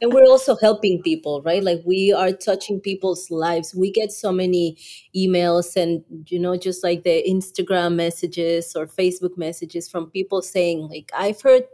And 0.00 0.12
we're 0.12 0.26
also 0.26 0.56
helping 0.56 1.02
people 1.02 1.42
right? 1.42 1.62
Like 1.62 1.80
we 1.84 2.12
are 2.12 2.30
touching 2.30 2.80
people's 2.80 3.32
lives. 3.32 3.74
We 3.74 3.90
get 3.90 4.12
so 4.12 4.30
many 4.30 4.76
emails 5.14 5.74
and 5.74 6.04
you 6.26 6.38
know 6.38 6.56
just 6.56 6.84
like 6.84 7.02
the 7.02 7.24
instagram 7.28 7.96
messages 7.96 8.76
or 8.76 8.86
facebook 8.86 9.36
messages 9.36 9.88
from 9.88 10.10
people 10.10 10.42
saying 10.42 10.88
like 10.88 11.10
i've 11.16 11.40
heard 11.42 11.64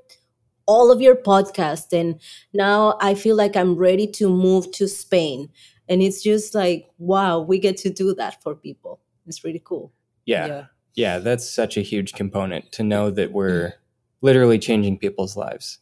all 0.66 0.90
of 0.90 1.00
your 1.00 1.16
podcasts 1.16 1.92
and 1.92 2.20
now 2.52 2.96
i 3.00 3.14
feel 3.14 3.36
like 3.36 3.56
i'm 3.56 3.74
ready 3.74 4.06
to 4.06 4.28
move 4.28 4.70
to 4.72 4.88
spain 4.88 5.48
and 5.88 6.02
it's 6.02 6.22
just 6.22 6.54
like 6.54 6.88
wow 6.98 7.38
we 7.40 7.58
get 7.58 7.76
to 7.76 7.90
do 7.90 8.14
that 8.14 8.42
for 8.42 8.54
people 8.54 9.00
it's 9.26 9.44
really 9.44 9.62
cool 9.64 9.92
yeah 10.26 10.46
yeah, 10.46 10.64
yeah 10.94 11.18
that's 11.18 11.48
such 11.48 11.76
a 11.76 11.82
huge 11.82 12.12
component 12.12 12.70
to 12.72 12.82
know 12.82 13.10
that 13.10 13.32
we're 13.32 13.68
mm. 13.68 13.72
literally 14.22 14.58
changing 14.58 14.98
people's 14.98 15.36
lives 15.36 15.78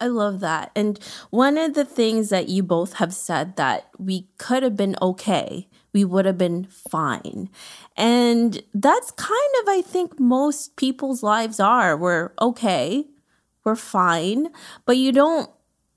I 0.00 0.08
love 0.08 0.40
that. 0.40 0.70
And 0.74 0.98
one 1.30 1.56
of 1.56 1.74
the 1.74 1.84
things 1.84 2.28
that 2.28 2.48
you 2.48 2.62
both 2.62 2.94
have 2.94 3.14
said 3.14 3.56
that 3.56 3.88
we 3.98 4.28
could 4.38 4.62
have 4.62 4.76
been 4.76 4.96
okay, 5.00 5.68
we 5.94 6.04
would 6.04 6.26
have 6.26 6.36
been 6.36 6.64
fine. 6.64 7.48
And 7.96 8.60
that's 8.74 9.12
kind 9.12 9.54
of, 9.62 9.68
I 9.68 9.82
think, 9.82 10.18
most 10.18 10.76
people's 10.76 11.22
lives 11.22 11.60
are. 11.60 11.96
We're 11.96 12.32
okay, 12.40 13.06
we're 13.64 13.76
fine, 13.76 14.48
but 14.84 14.96
you 14.96 15.12
don't 15.12 15.50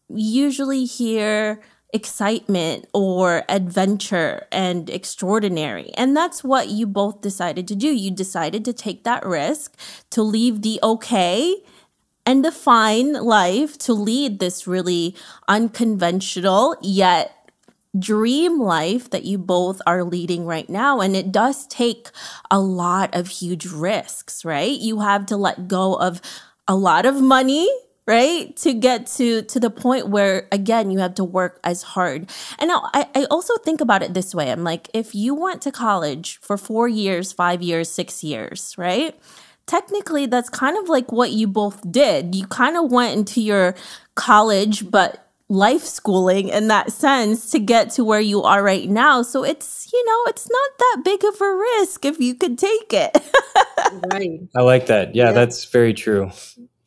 usually 0.09 0.85
hear 0.85 1.61
excitement 1.93 2.85
or 2.93 3.43
adventure 3.49 4.45
and 4.51 4.89
extraordinary. 4.89 5.91
And 5.95 6.15
that's 6.15 6.43
what 6.43 6.69
you 6.69 6.85
both 6.85 7.21
decided 7.21 7.67
to 7.69 7.75
do. 7.75 7.87
You 7.87 8.11
decided 8.11 8.65
to 8.65 8.73
take 8.73 9.03
that 9.03 9.25
risk 9.25 9.75
to 10.11 10.21
leave 10.21 10.61
the 10.61 10.79
okay 10.83 11.55
and 12.25 12.43
the 12.43 12.51
fine 12.51 13.13
life 13.13 13.77
to 13.79 13.93
lead 13.93 14.39
this 14.39 14.67
really 14.67 15.15
unconventional 15.47 16.75
yet 16.81 17.33
dream 17.97 18.59
life 18.59 19.09
that 19.09 19.23
you 19.23 19.37
both 19.37 19.81
are 19.87 20.03
leading 20.03 20.45
right 20.45 20.69
now. 20.69 20.99
And 20.99 21.15
it 21.15 21.31
does 21.31 21.65
take 21.67 22.09
a 22.51 22.59
lot 22.59 23.15
of 23.15 23.27
huge 23.27 23.65
risks, 23.65 24.43
right? 24.43 24.77
You 24.77 24.99
have 24.99 25.25
to 25.27 25.37
let 25.37 25.67
go 25.67 25.95
of 25.95 26.21
a 26.67 26.75
lot 26.75 27.05
of 27.05 27.21
money 27.21 27.69
right 28.07 28.55
to 28.55 28.73
get 28.73 29.05
to 29.05 29.41
to 29.43 29.59
the 29.59 29.69
point 29.69 30.07
where 30.07 30.47
again 30.51 30.89
you 30.89 30.99
have 30.99 31.13
to 31.15 31.23
work 31.23 31.59
as 31.63 31.83
hard. 31.83 32.29
And 32.57 32.69
now 32.69 32.89
I, 32.93 33.07
I 33.13 33.25
also 33.25 33.55
think 33.57 33.81
about 33.81 34.01
it 34.01 34.13
this 34.13 34.33
way. 34.33 34.49
I'm 34.49 34.63
like 34.63 34.89
if 34.93 35.13
you 35.13 35.35
went 35.35 35.61
to 35.63 35.71
college 35.71 36.39
for 36.41 36.57
four 36.57 36.87
years 36.87 37.31
five 37.33 37.61
years 37.61 37.89
six 37.89 38.23
years 38.23 38.73
right 38.77 39.13
technically 39.65 40.25
that's 40.25 40.47
kind 40.47 40.77
of 40.77 40.87
like 40.87 41.11
what 41.11 41.31
you 41.31 41.47
both 41.47 41.91
did. 41.91 42.33
You 42.33 42.47
kind 42.47 42.77
of 42.77 42.89
went 42.89 43.17
into 43.17 43.41
your 43.41 43.75
college 44.15 44.89
but 44.89 45.26
life 45.49 45.83
schooling 45.83 46.49
in 46.49 46.67
that 46.67 46.91
sense 46.91 47.51
to 47.51 47.59
get 47.59 47.89
to 47.91 48.03
where 48.03 48.19
you 48.19 48.43
are 48.43 48.61
right 48.61 48.89
now. 48.89 49.21
So 49.21 49.43
it's, 49.43 49.89
you 49.91 50.05
know, 50.05 50.23
it's 50.27 50.49
not 50.49 50.77
that 50.77 51.01
big 51.05 51.23
of 51.23 51.39
a 51.39 51.55
risk 51.55 52.05
if 52.05 52.19
you 52.19 52.35
could 52.35 52.57
take 52.57 52.91
it. 52.91 53.17
right. 54.11 54.39
I 54.55 54.61
like 54.61 54.87
that. 54.87 55.15
Yeah, 55.15 55.25
yeah, 55.25 55.31
that's 55.31 55.65
very 55.65 55.93
true. 55.93 56.31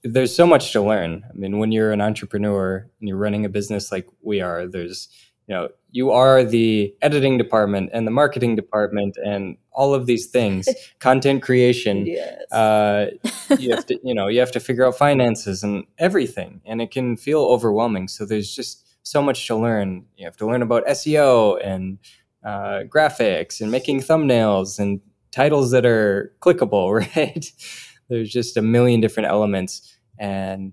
There's 0.02 0.34
so 0.34 0.46
much 0.46 0.72
to 0.72 0.82
learn. 0.82 1.24
I 1.28 1.32
mean, 1.34 1.58
when 1.58 1.72
you're 1.72 1.92
an 1.92 2.00
entrepreneur 2.00 2.88
and 3.00 3.08
you're 3.08 3.18
running 3.18 3.44
a 3.44 3.50
business 3.50 3.92
like 3.92 4.06
we 4.22 4.40
are, 4.40 4.66
there's 4.66 5.08
you 5.50 5.56
know 5.56 5.68
you 5.90 6.12
are 6.12 6.44
the 6.44 6.94
editing 7.02 7.36
department 7.36 7.90
and 7.92 8.06
the 8.06 8.12
marketing 8.12 8.54
department 8.54 9.16
and 9.16 9.56
all 9.72 9.92
of 9.92 10.06
these 10.06 10.26
things. 10.26 10.68
Content 11.00 11.42
creation 11.42 12.06
yes. 12.06 12.52
uh, 12.52 13.06
you 13.58 13.74
have 13.74 13.84
to 13.86 13.98
you 14.04 14.14
know 14.14 14.28
you 14.28 14.38
have 14.38 14.52
to 14.52 14.60
figure 14.60 14.86
out 14.86 14.96
finances 14.96 15.64
and 15.64 15.84
everything 15.98 16.60
and 16.64 16.80
it 16.80 16.92
can 16.92 17.16
feel 17.16 17.40
overwhelming. 17.40 18.06
So 18.06 18.24
there's 18.24 18.54
just 18.54 18.86
so 19.02 19.20
much 19.20 19.44
to 19.48 19.56
learn. 19.56 20.04
You 20.16 20.24
have 20.24 20.36
to 20.36 20.46
learn 20.46 20.62
about 20.62 20.86
seo 20.86 21.58
and 21.64 21.98
uh, 22.44 22.84
graphics 22.86 23.60
and 23.60 23.72
making 23.72 24.02
thumbnails 24.02 24.78
and 24.78 25.00
titles 25.32 25.72
that 25.72 25.84
are 25.84 26.32
clickable 26.40 26.92
right? 27.16 27.52
There's 28.08 28.30
just 28.30 28.56
a 28.56 28.62
million 28.62 29.00
different 29.00 29.28
elements 29.28 29.96
and 30.16 30.72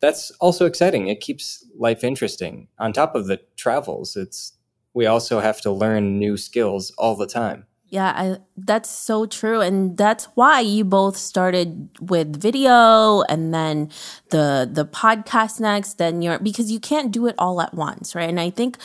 that's 0.00 0.30
also 0.40 0.66
exciting. 0.66 1.08
It 1.08 1.20
keeps 1.20 1.64
life 1.76 2.04
interesting. 2.04 2.68
On 2.78 2.92
top 2.92 3.14
of 3.14 3.26
the 3.26 3.40
travels, 3.56 4.16
it's 4.16 4.52
we 4.94 5.06
also 5.06 5.40
have 5.40 5.60
to 5.62 5.70
learn 5.70 6.18
new 6.18 6.36
skills 6.36 6.92
all 6.98 7.14
the 7.14 7.26
time. 7.26 7.66
Yeah, 7.90 8.12
I, 8.14 8.36
that's 8.56 8.90
so 8.90 9.24
true, 9.24 9.62
and 9.62 9.96
that's 9.96 10.26
why 10.34 10.60
you 10.60 10.84
both 10.84 11.16
started 11.16 11.88
with 12.00 12.38
video, 12.38 13.22
and 13.22 13.54
then 13.54 13.90
the 14.28 14.68
the 14.70 14.84
podcast 14.84 15.58
next. 15.58 15.96
Then 15.96 16.20
you're 16.20 16.38
because 16.38 16.70
you 16.70 16.80
can't 16.80 17.10
do 17.10 17.26
it 17.26 17.34
all 17.38 17.62
at 17.62 17.72
once, 17.72 18.14
right? 18.14 18.28
And 18.28 18.38
I 18.38 18.50
think 18.50 18.76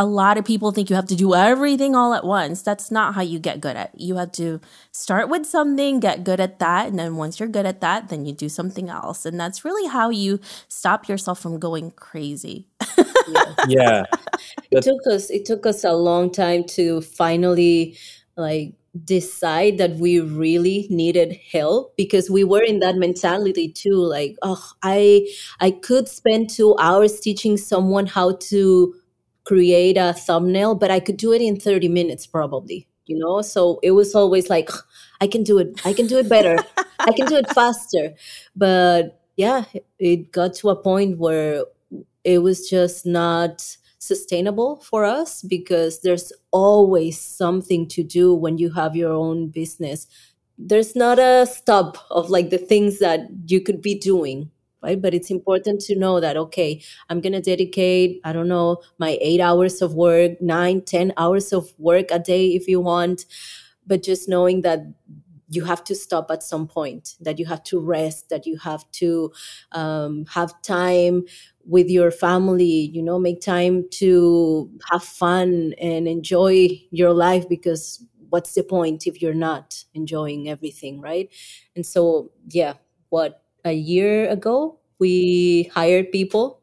a 0.00 0.06
lot 0.06 0.38
of 0.38 0.46
people 0.46 0.72
think 0.72 0.88
you 0.88 0.96
have 0.96 1.08
to 1.08 1.14
do 1.14 1.34
everything 1.34 1.94
all 1.94 2.14
at 2.14 2.24
once. 2.24 2.62
That's 2.62 2.90
not 2.90 3.14
how 3.14 3.20
you 3.20 3.38
get 3.38 3.60
good 3.60 3.76
at. 3.76 3.92
It. 3.92 4.00
You 4.00 4.16
have 4.16 4.32
to 4.32 4.58
start 4.92 5.28
with 5.28 5.44
something, 5.44 6.00
get 6.00 6.24
good 6.24 6.40
at 6.40 6.58
that, 6.58 6.88
and 6.88 6.98
then 6.98 7.16
once 7.16 7.38
you're 7.38 7.50
good 7.50 7.66
at 7.66 7.82
that, 7.82 8.08
then 8.08 8.24
you 8.24 8.32
do 8.32 8.48
something 8.48 8.88
else. 8.88 9.26
And 9.26 9.38
that's 9.38 9.62
really 9.62 9.86
how 9.90 10.08
you 10.08 10.40
stop 10.68 11.06
yourself 11.06 11.40
from 11.40 11.58
going 11.58 11.90
crazy. 11.90 12.66
yeah. 13.28 13.54
yeah. 13.68 14.04
It 14.70 14.82
took 14.84 15.06
us 15.06 15.30
it 15.30 15.44
took 15.44 15.66
us 15.66 15.84
a 15.84 15.92
long 15.92 16.30
time 16.32 16.64
to 16.76 17.02
finally 17.02 17.98
like 18.36 18.72
decide 19.04 19.78
that 19.78 19.96
we 19.96 20.18
really 20.20 20.86
needed 20.90 21.38
help 21.52 21.94
because 21.96 22.30
we 22.30 22.42
were 22.42 22.62
in 22.62 22.80
that 22.80 22.96
mentality 22.96 23.68
too 23.68 23.94
like 23.94 24.36
oh 24.42 24.72
i 24.82 25.28
i 25.60 25.70
could 25.70 26.08
spend 26.08 26.50
2 26.50 26.76
hours 26.80 27.20
teaching 27.20 27.56
someone 27.56 28.06
how 28.06 28.32
to 28.50 28.94
create 29.44 29.96
a 29.96 30.12
thumbnail, 30.12 30.74
but 30.74 30.90
I 30.90 31.00
could 31.00 31.16
do 31.16 31.32
it 31.32 31.42
in 31.42 31.58
30 31.58 31.88
minutes 31.88 32.26
probably, 32.26 32.86
you 33.06 33.18
know? 33.18 33.42
So 33.42 33.80
it 33.82 33.92
was 33.92 34.14
always 34.14 34.50
like, 34.50 34.70
I 35.20 35.26
can 35.26 35.42
do 35.42 35.58
it. 35.58 35.80
I 35.84 35.92
can 35.92 36.06
do 36.06 36.18
it 36.18 36.28
better. 36.28 36.56
I 36.98 37.12
can 37.12 37.26
do 37.26 37.36
it 37.36 37.48
faster. 37.54 38.14
But 38.54 39.20
yeah, 39.36 39.64
it 39.98 40.32
got 40.32 40.54
to 40.54 40.70
a 40.70 40.76
point 40.76 41.18
where 41.18 41.64
it 42.24 42.38
was 42.42 42.68
just 42.68 43.06
not 43.06 43.76
sustainable 43.98 44.76
for 44.76 45.04
us 45.04 45.42
because 45.42 46.00
there's 46.00 46.32
always 46.50 47.20
something 47.20 47.86
to 47.88 48.02
do 48.02 48.34
when 48.34 48.58
you 48.58 48.70
have 48.70 48.96
your 48.96 49.12
own 49.12 49.48
business. 49.48 50.06
There's 50.58 50.94
not 50.94 51.18
a 51.18 51.46
stop 51.46 51.98
of 52.10 52.28
like 52.30 52.50
the 52.50 52.58
things 52.58 52.98
that 52.98 53.28
you 53.46 53.60
could 53.60 53.80
be 53.80 53.94
doing 53.94 54.50
right? 54.82 55.00
But 55.00 55.14
it's 55.14 55.30
important 55.30 55.80
to 55.82 55.94
know 55.98 56.20
that 56.20 56.36
okay 56.36 56.82
i'm 57.08 57.20
going 57.20 57.32
to 57.32 57.40
dedicate 57.40 58.20
i 58.24 58.32
don't 58.32 58.48
know 58.48 58.78
my 58.98 59.18
eight 59.20 59.40
hours 59.40 59.82
of 59.82 59.94
work 59.94 60.40
nine 60.40 60.80
ten 60.82 61.12
hours 61.16 61.52
of 61.52 61.72
work 61.78 62.06
a 62.10 62.18
day 62.18 62.48
if 62.54 62.68
you 62.68 62.80
want. 62.80 63.24
But 63.86 64.02
just 64.02 64.28
knowing 64.28 64.62
that 64.62 64.80
you 65.48 65.64
have 65.64 65.82
to 65.84 65.94
stop 65.96 66.30
at 66.30 66.42
some 66.44 66.68
point 66.68 67.16
that 67.20 67.38
you 67.38 67.46
have 67.46 67.62
to 67.64 67.80
rest 67.80 68.28
that 68.28 68.46
you 68.46 68.56
have 68.58 68.88
to 68.92 69.32
um, 69.72 70.24
have 70.26 70.60
time 70.62 71.24
with 71.64 71.88
your 71.88 72.10
family 72.10 72.90
you 72.94 73.02
know 73.02 73.18
make 73.18 73.40
time 73.40 73.84
to 73.90 74.70
have 74.90 75.02
fun 75.02 75.74
and 75.80 76.06
enjoy 76.06 76.68
your 76.90 77.12
life 77.12 77.48
because 77.48 78.04
what's 78.28 78.54
the 78.54 78.62
point 78.62 79.06
if 79.08 79.20
you're 79.20 79.34
not 79.34 79.84
enjoying 79.94 80.48
everything 80.48 81.00
right? 81.00 81.28
And 81.74 81.84
so 81.84 82.30
yeah 82.48 82.74
what 83.08 83.39
a 83.64 83.72
year 83.72 84.28
ago, 84.28 84.78
we 84.98 85.70
hired 85.74 86.12
people. 86.12 86.60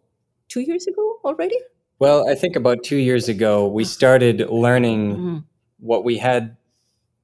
Two 0.50 0.62
years 0.62 0.88
ago 0.88 1.20
already? 1.26 1.58
Well, 2.00 2.30
I 2.30 2.36
think 2.36 2.56
about 2.56 2.84
two 2.84 2.98
years 2.98 3.28
ago, 3.28 3.68
we 3.68 3.84
started 3.84 4.50
learning 4.50 5.12
mm-hmm. 5.12 5.38
what 5.80 6.06
we 6.06 6.18
had 6.18 6.56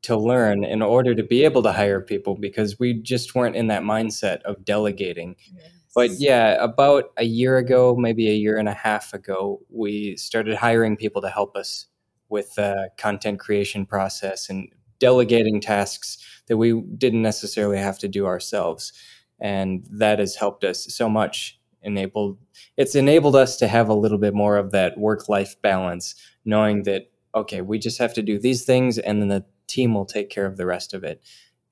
to 0.03 0.17
learn 0.17 0.63
in 0.63 0.81
order 0.81 1.15
to 1.15 1.23
be 1.23 1.45
able 1.45 1.63
to 1.63 1.71
hire 1.71 2.01
people 2.01 2.35
because 2.35 2.79
we 2.79 2.93
just 2.93 3.35
weren't 3.35 3.55
in 3.55 3.67
that 3.67 3.83
mindset 3.83 4.41
of 4.41 4.65
delegating. 4.65 5.35
Yes. 5.55 5.69
But 5.95 6.11
yeah, 6.19 6.61
about 6.61 7.11
a 7.17 7.23
year 7.23 7.57
ago, 7.57 7.95
maybe 7.95 8.29
a 8.29 8.33
year 8.33 8.57
and 8.57 8.67
a 8.67 8.73
half 8.73 9.13
ago, 9.13 9.61
we 9.69 10.17
started 10.17 10.57
hiring 10.57 10.97
people 10.97 11.21
to 11.21 11.29
help 11.29 11.55
us 11.55 11.85
with 12.29 12.53
the 12.55 12.89
content 12.97 13.39
creation 13.39 13.85
process 13.85 14.49
and 14.49 14.67
delegating 14.99 15.61
tasks 15.61 16.17
that 16.47 16.57
we 16.57 16.81
didn't 16.97 17.21
necessarily 17.21 17.77
have 17.77 17.99
to 17.99 18.07
do 18.07 18.25
ourselves 18.25 18.91
and 19.39 19.85
that 19.89 20.19
has 20.19 20.35
helped 20.35 20.63
us 20.63 20.85
so 20.93 21.09
much 21.09 21.59
enabled 21.81 22.37
it's 22.77 22.95
enabled 22.95 23.35
us 23.35 23.57
to 23.57 23.67
have 23.67 23.89
a 23.89 23.93
little 23.93 24.17
bit 24.17 24.33
more 24.33 24.55
of 24.55 24.71
that 24.71 24.97
work 24.97 25.27
life 25.27 25.61
balance 25.61 26.15
knowing 26.45 26.83
that 26.83 27.11
okay 27.35 27.61
we 27.61 27.77
just 27.77 27.97
have 27.97 28.13
to 28.13 28.21
do 28.21 28.39
these 28.39 28.63
things 28.63 28.97
and 28.97 29.21
then 29.21 29.27
the 29.27 29.45
team 29.67 29.93
will 29.93 30.05
take 30.05 30.29
care 30.29 30.45
of 30.45 30.57
the 30.57 30.65
rest 30.65 30.93
of 30.93 31.03
it. 31.03 31.21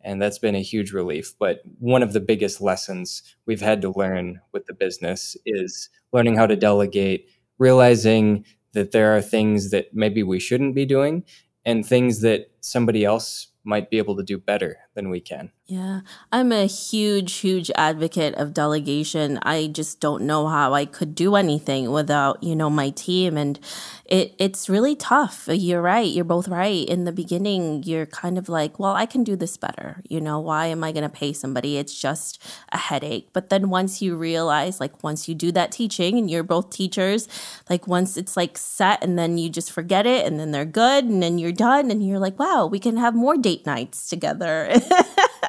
And 0.04 0.22
that's 0.22 0.40
been 0.40 0.56
a 0.56 0.62
huge 0.62 0.92
relief. 0.92 1.34
But 1.38 1.62
one 1.80 2.02
of 2.02 2.14
the 2.14 2.20
biggest 2.20 2.60
lessons 2.60 3.22
we've 3.46 3.62
had 3.62 3.82
to 3.84 3.94
learn 3.96 4.42
with 4.52 4.66
the 4.66 4.74
business 4.74 5.38
is 5.46 5.90
learning 6.12 6.36
how 6.36 6.48
to 6.48 6.56
delegate 6.56 7.28
realizing 7.60 8.44
that 8.74 8.92
there 8.92 9.16
are 9.16 9.22
things 9.22 9.70
that 9.70 9.94
maybe 9.94 10.24
we 10.24 10.40
shouldn't 10.40 10.74
be 10.74 10.86
doing 10.86 11.24
and 11.64 11.86
things 11.86 12.22
that 12.22 12.50
somebody 12.62 13.06
else 13.06 13.50
might 13.64 13.92
be 13.92 14.00
able 14.00 14.18
to 14.18 14.24
do 14.24 14.40
better 14.40 14.80
than 14.94 15.10
we 15.10 15.20
can. 15.20 15.52
Yeah, 15.72 16.02
I'm 16.34 16.52
a 16.52 16.66
huge, 16.66 17.36
huge 17.36 17.72
advocate 17.76 18.36
of 18.36 18.54
delegation. 18.54 19.40
I 19.44 19.68
just 19.68 20.02
don't 20.02 20.24
know 20.24 20.50
how 20.50 20.74
I 20.74 20.84
could 20.84 21.16
do 21.16 21.38
anything 21.38 21.92
without, 21.92 22.44
you 22.44 22.58
know, 22.58 22.70
my 22.70 22.90
team. 22.90 23.38
And 23.38 23.58
it 24.04 24.36
it's 24.38 24.68
really 24.68 24.98
tough. 24.98 25.48
You're 25.50 25.82
right. 25.82 26.12
You're 26.12 26.26
both 26.26 26.50
right. 26.50 26.86
In 26.90 27.06
the 27.06 27.14
beginning, 27.14 27.84
you're 27.84 28.06
kind 28.06 28.38
of 28.38 28.50
like, 28.50 28.80
well, 28.80 28.94
I 28.94 29.06
can 29.06 29.24
do 29.24 29.38
this 29.38 29.56
better. 29.56 30.02
You 30.10 30.20
know, 30.20 30.42
why 30.42 30.66
am 30.66 30.84
I 30.84 30.92
going 30.92 31.10
to 31.10 31.10
pay 31.10 31.32
somebody? 31.32 31.78
It's 31.78 31.98
just 31.98 32.44
a 32.74 32.78
headache. 32.78 33.30
But 33.32 33.50
then 33.50 33.70
once 33.70 34.02
you 34.02 34.18
realize, 34.18 34.82
like, 34.82 35.02
once 35.04 35.30
you 35.30 35.36
do 35.36 35.54
that 35.54 35.72
teaching 35.72 36.18
and 36.18 36.30
you're 36.30 36.44
both 36.44 36.70
teachers, 36.70 37.30
like, 37.70 37.88
once 37.88 38.18
it's 38.18 38.36
like 38.36 38.58
set 38.58 39.02
and 39.02 39.18
then 39.18 39.38
you 39.38 39.50
just 39.50 39.72
forget 39.72 40.06
it 40.06 40.26
and 40.26 40.38
then 40.38 40.52
they're 40.52 40.66
good 40.66 41.06
and 41.06 41.24
then 41.24 41.38
you're 41.38 41.54
done 41.54 41.90
and 41.92 42.06
you're 42.06 42.20
like, 42.20 42.38
wow, 42.38 42.66
we 42.66 42.80
can 42.80 42.98
have 42.98 43.16
more 43.16 43.38
date 43.38 43.66
nights 43.66 44.10
together. 44.10 44.70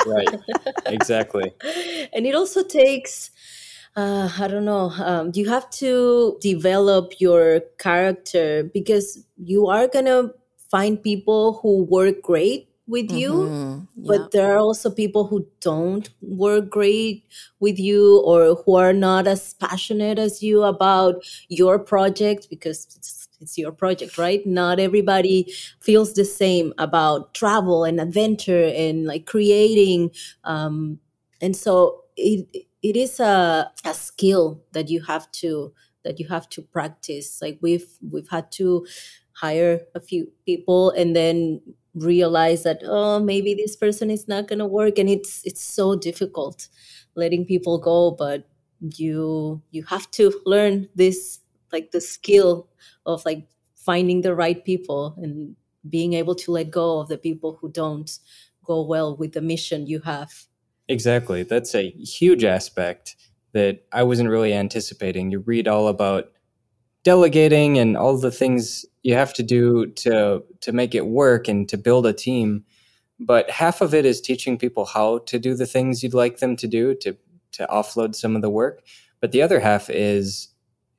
right. 0.06 0.40
Exactly. 0.86 1.52
and 2.12 2.26
it 2.26 2.34
also 2.34 2.62
takes 2.62 3.30
uh, 3.94 4.30
I 4.38 4.48
don't 4.48 4.64
know. 4.64 4.90
Um, 4.96 5.32
you 5.34 5.50
have 5.50 5.68
to 5.84 6.38
develop 6.40 7.12
your 7.20 7.60
character 7.78 8.64
because 8.72 9.22
you 9.36 9.66
are 9.66 9.86
gonna 9.86 10.30
find 10.70 11.02
people 11.02 11.58
who 11.60 11.84
work 11.84 12.22
great 12.22 12.68
with 12.86 13.10
you, 13.10 13.54
Mhm. 13.54 13.88
but 13.96 14.30
there 14.32 14.52
are 14.54 14.58
also 14.58 14.90
people 14.90 15.26
who 15.26 15.46
don't 15.60 16.10
work 16.20 16.70
great 16.70 17.24
with 17.60 17.78
you 17.78 18.20
or 18.20 18.54
who 18.56 18.74
are 18.76 18.92
not 18.92 19.26
as 19.26 19.54
passionate 19.54 20.18
as 20.18 20.42
you 20.42 20.62
about 20.62 21.22
your 21.48 21.78
project 21.78 22.48
because 22.50 22.86
it's, 22.96 23.28
it's 23.40 23.58
your 23.58 23.72
project, 23.72 24.18
right? 24.18 24.44
Not 24.46 24.80
everybody 24.80 25.52
feels 25.80 26.14
the 26.14 26.24
same 26.24 26.72
about 26.78 27.34
travel 27.34 27.84
and 27.84 28.00
adventure 28.00 28.72
and 28.74 29.04
like 29.06 29.26
creating. 29.26 30.10
Um, 30.44 30.98
and 31.40 31.56
so 31.56 32.04
it 32.16 32.46
it 32.82 32.96
is 32.96 33.20
a, 33.20 33.70
a 33.84 33.94
skill 33.94 34.62
that 34.72 34.90
you 34.90 35.02
have 35.02 35.30
to 35.32 35.72
that 36.04 36.18
you 36.18 36.26
have 36.28 36.48
to 36.50 36.62
practice. 36.62 37.40
Like 37.40 37.58
we've 37.62 37.86
we've 38.10 38.28
had 38.28 38.50
to 38.52 38.86
hire 39.32 39.80
a 39.94 40.00
few 40.00 40.30
people 40.46 40.90
and 40.90 41.16
then 41.16 41.60
realize 41.94 42.62
that 42.62 42.80
oh 42.84 43.20
maybe 43.20 43.54
this 43.54 43.76
person 43.76 44.10
is 44.10 44.26
not 44.26 44.48
going 44.48 44.58
to 44.58 44.66
work 44.66 44.98
and 44.98 45.08
it's 45.08 45.42
it's 45.44 45.62
so 45.62 45.94
difficult 45.94 46.68
letting 47.14 47.44
people 47.44 47.78
go 47.78 48.10
but 48.10 48.48
you 48.80 49.60
you 49.70 49.82
have 49.84 50.10
to 50.10 50.32
learn 50.46 50.88
this 50.94 51.40
like 51.72 51.90
the 51.90 52.00
skill 52.00 52.68
of 53.04 53.24
like 53.24 53.46
finding 53.76 54.22
the 54.22 54.34
right 54.34 54.64
people 54.64 55.14
and 55.18 55.54
being 55.88 56.14
able 56.14 56.34
to 56.34 56.50
let 56.50 56.70
go 56.70 57.00
of 57.00 57.08
the 57.08 57.18
people 57.18 57.58
who 57.60 57.68
don't 57.70 58.18
go 58.64 58.82
well 58.82 59.16
with 59.16 59.32
the 59.32 59.42
mission 59.42 59.86
you 59.86 60.00
have 60.00 60.32
Exactly. 60.88 61.42
That's 61.42 61.74
a 61.74 61.90
huge 61.90 62.44
aspect 62.44 63.16
that 63.52 63.84
I 63.92 64.02
wasn't 64.02 64.30
really 64.30 64.52
anticipating. 64.52 65.30
You 65.30 65.40
read 65.40 65.68
all 65.68 65.88
about 65.88 66.31
delegating 67.04 67.78
and 67.78 67.96
all 67.96 68.16
the 68.16 68.30
things 68.30 68.84
you 69.02 69.14
have 69.14 69.32
to 69.34 69.42
do 69.42 69.86
to 69.86 70.42
to 70.60 70.72
make 70.72 70.94
it 70.94 71.06
work 71.06 71.48
and 71.48 71.68
to 71.68 71.76
build 71.76 72.06
a 72.06 72.12
team, 72.12 72.64
but 73.18 73.50
half 73.50 73.80
of 73.80 73.94
it 73.94 74.04
is 74.04 74.20
teaching 74.20 74.56
people 74.58 74.84
how 74.84 75.18
to 75.18 75.38
do 75.38 75.54
the 75.54 75.66
things 75.66 76.02
you'd 76.02 76.14
like 76.14 76.38
them 76.38 76.56
to 76.56 76.68
do 76.68 76.94
to 76.94 77.16
to 77.52 77.66
offload 77.66 78.14
some 78.14 78.36
of 78.36 78.42
the 78.42 78.50
work, 78.50 78.82
but 79.20 79.32
the 79.32 79.42
other 79.42 79.60
half 79.60 79.90
is 79.90 80.48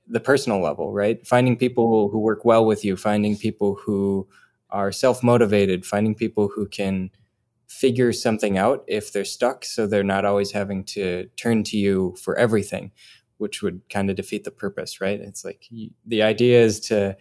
the 0.07 0.19
personal 0.19 0.61
level, 0.61 0.91
right? 0.91 1.25
Finding 1.25 1.55
people 1.57 2.09
who 2.09 2.19
work 2.19 2.43
well 2.45 2.65
with 2.65 2.83
you, 2.83 2.97
finding 2.97 3.37
people 3.37 3.75
who 3.75 4.27
are 4.69 4.91
self-motivated, 4.91 5.85
finding 5.85 6.13
people 6.13 6.49
who 6.53 6.67
can 6.67 7.09
figure 7.67 8.13
something 8.13 8.57
out 8.57 8.83
if 8.87 9.11
they're 9.11 9.25
stuck 9.25 9.65
so 9.65 9.87
they're 9.87 10.03
not 10.03 10.25
always 10.25 10.51
having 10.51 10.83
to 10.83 11.27
turn 11.37 11.63
to 11.63 11.77
you 11.77 12.15
for 12.21 12.37
everything 12.37 12.91
which 13.43 13.61
would 13.61 13.81
kind 13.89 14.09
of 14.09 14.15
defeat 14.15 14.43
the 14.43 14.51
purpose 14.51 14.99
right 14.99 15.19
it's 15.19 15.45
like 15.45 15.67
you, 15.69 15.91
the 16.05 16.23
idea 16.23 16.61
is 16.61 16.79
to 16.79 17.15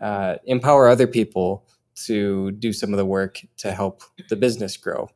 uh, 0.00 0.36
empower 0.44 0.88
other 0.88 1.06
people 1.06 1.66
to 1.94 2.50
do 2.52 2.72
some 2.72 2.92
of 2.92 2.96
the 2.96 3.06
work 3.06 3.40
to 3.56 3.72
help 3.72 4.02
the 4.28 4.36
business 4.36 4.76
grow 4.76 5.08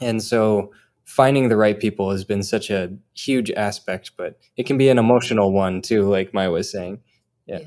and 0.00 0.22
so 0.22 0.70
finding 1.04 1.48
the 1.48 1.56
right 1.56 1.80
people 1.80 2.10
has 2.10 2.24
been 2.24 2.42
such 2.42 2.70
a 2.70 2.92
huge 3.14 3.50
aspect 3.52 4.12
but 4.16 4.38
it 4.56 4.66
can 4.66 4.76
be 4.76 4.88
an 4.88 4.98
emotional 4.98 5.52
one 5.52 5.80
too 5.80 6.02
like 6.02 6.34
maya 6.34 6.50
was 6.50 6.70
saying 6.70 7.00
Yeah. 7.46 7.60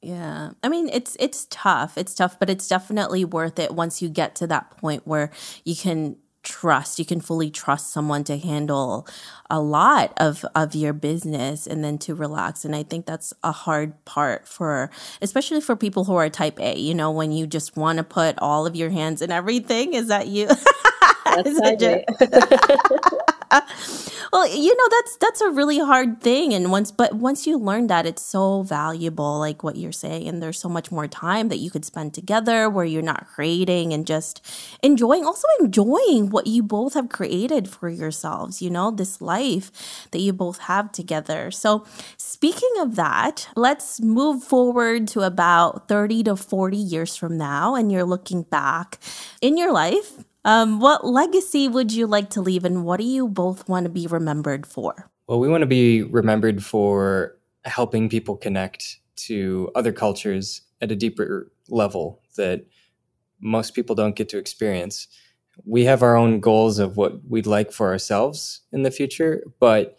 Yeah. 0.00 0.50
I 0.62 0.68
mean, 0.68 0.88
it's 0.92 1.16
it's 1.18 1.46
tough. 1.50 1.98
It's 1.98 2.14
tough, 2.14 2.38
but 2.38 2.48
it's 2.48 2.68
definitely 2.68 3.24
worth 3.24 3.58
it 3.58 3.74
once 3.74 4.00
you 4.00 4.08
get 4.08 4.34
to 4.36 4.46
that 4.46 4.70
point 4.78 5.06
where 5.06 5.30
you 5.64 5.74
can 5.74 6.16
trust, 6.48 6.98
you 6.98 7.04
can 7.04 7.20
fully 7.20 7.50
trust 7.50 7.92
someone 7.92 8.24
to 8.24 8.38
handle 8.38 9.06
a 9.50 9.60
lot 9.60 10.12
of 10.16 10.44
of 10.54 10.74
your 10.74 10.92
business 10.92 11.66
and 11.66 11.84
then 11.84 11.98
to 11.98 12.14
relax. 12.14 12.64
And 12.64 12.74
I 12.74 12.82
think 12.82 13.06
that's 13.06 13.34
a 13.44 13.52
hard 13.52 14.02
part 14.04 14.48
for 14.48 14.90
especially 15.20 15.60
for 15.60 15.76
people 15.76 16.04
who 16.04 16.16
are 16.16 16.30
type 16.30 16.58
A, 16.60 16.78
you 16.78 16.94
know, 16.94 17.10
when 17.10 17.32
you 17.32 17.46
just 17.46 17.76
want 17.76 17.98
to 17.98 18.04
put 18.04 18.38
all 18.38 18.66
of 18.66 18.74
your 18.74 18.90
hands 18.90 19.22
in 19.22 19.30
everything. 19.30 19.94
Is 19.94 20.08
that 20.08 20.28
you? 20.28 20.46
That's 20.46 21.46
Is 21.46 21.58
that. 21.58 23.14
well, 24.32 24.46
you 24.46 24.76
know 24.76 24.88
that's 24.90 25.16
that's 25.16 25.40
a 25.40 25.50
really 25.50 25.78
hard 25.78 26.20
thing, 26.20 26.52
and 26.52 26.70
once 26.70 26.90
but 26.90 27.14
once 27.14 27.46
you 27.46 27.56
learn 27.58 27.86
that, 27.86 28.04
it's 28.06 28.22
so 28.22 28.62
valuable. 28.62 29.38
Like 29.38 29.62
what 29.62 29.76
you're 29.76 29.92
saying, 29.92 30.28
and 30.28 30.42
there's 30.42 30.58
so 30.58 30.68
much 30.68 30.92
more 30.92 31.08
time 31.08 31.48
that 31.48 31.58
you 31.58 31.70
could 31.70 31.84
spend 31.84 32.12
together, 32.12 32.68
where 32.68 32.84
you're 32.84 33.02
not 33.02 33.26
creating 33.26 33.92
and 33.92 34.06
just 34.06 34.44
enjoying, 34.82 35.24
also 35.24 35.46
enjoying 35.60 36.28
what 36.30 36.46
you 36.46 36.62
both 36.62 36.94
have 36.94 37.08
created 37.08 37.68
for 37.68 37.88
yourselves. 37.88 38.60
You 38.60 38.70
know, 38.70 38.90
this 38.90 39.20
life 39.20 39.72
that 40.10 40.20
you 40.20 40.32
both 40.32 40.58
have 40.58 40.92
together. 40.92 41.50
So, 41.50 41.86
speaking 42.16 42.72
of 42.80 42.96
that, 42.96 43.48
let's 43.56 44.00
move 44.00 44.44
forward 44.44 45.08
to 45.08 45.22
about 45.22 45.88
thirty 45.88 46.22
to 46.24 46.36
forty 46.36 46.76
years 46.76 47.16
from 47.16 47.38
now, 47.38 47.74
and 47.74 47.90
you're 47.90 48.04
looking 48.04 48.42
back 48.42 48.98
in 49.40 49.56
your 49.56 49.72
life 49.72 50.24
um, 50.48 50.80
what 50.80 51.06
legacy 51.06 51.68
would 51.68 51.92
you 51.92 52.06
like 52.06 52.30
to 52.30 52.40
leave, 52.40 52.64
and 52.64 52.82
what 52.82 52.98
do 52.98 53.04
you 53.04 53.28
both 53.28 53.68
want 53.68 53.84
to 53.84 53.90
be 53.90 54.06
remembered 54.06 54.66
for? 54.66 55.10
Well, 55.26 55.40
we 55.40 55.48
want 55.48 55.60
to 55.60 55.66
be 55.66 56.04
remembered 56.04 56.64
for 56.64 57.36
helping 57.66 58.08
people 58.08 58.34
connect 58.34 58.98
to 59.26 59.70
other 59.74 59.92
cultures 59.92 60.62
at 60.80 60.90
a 60.90 60.96
deeper 60.96 61.52
level 61.68 62.22
that 62.36 62.64
most 63.42 63.74
people 63.74 63.94
don't 63.94 64.16
get 64.16 64.30
to 64.30 64.38
experience. 64.38 65.06
We 65.66 65.84
have 65.84 66.02
our 66.02 66.16
own 66.16 66.40
goals 66.40 66.78
of 66.78 66.96
what 66.96 67.28
we'd 67.28 67.46
like 67.46 67.70
for 67.70 67.88
ourselves 67.88 68.62
in 68.72 68.84
the 68.84 68.90
future, 68.90 69.42
but 69.60 69.98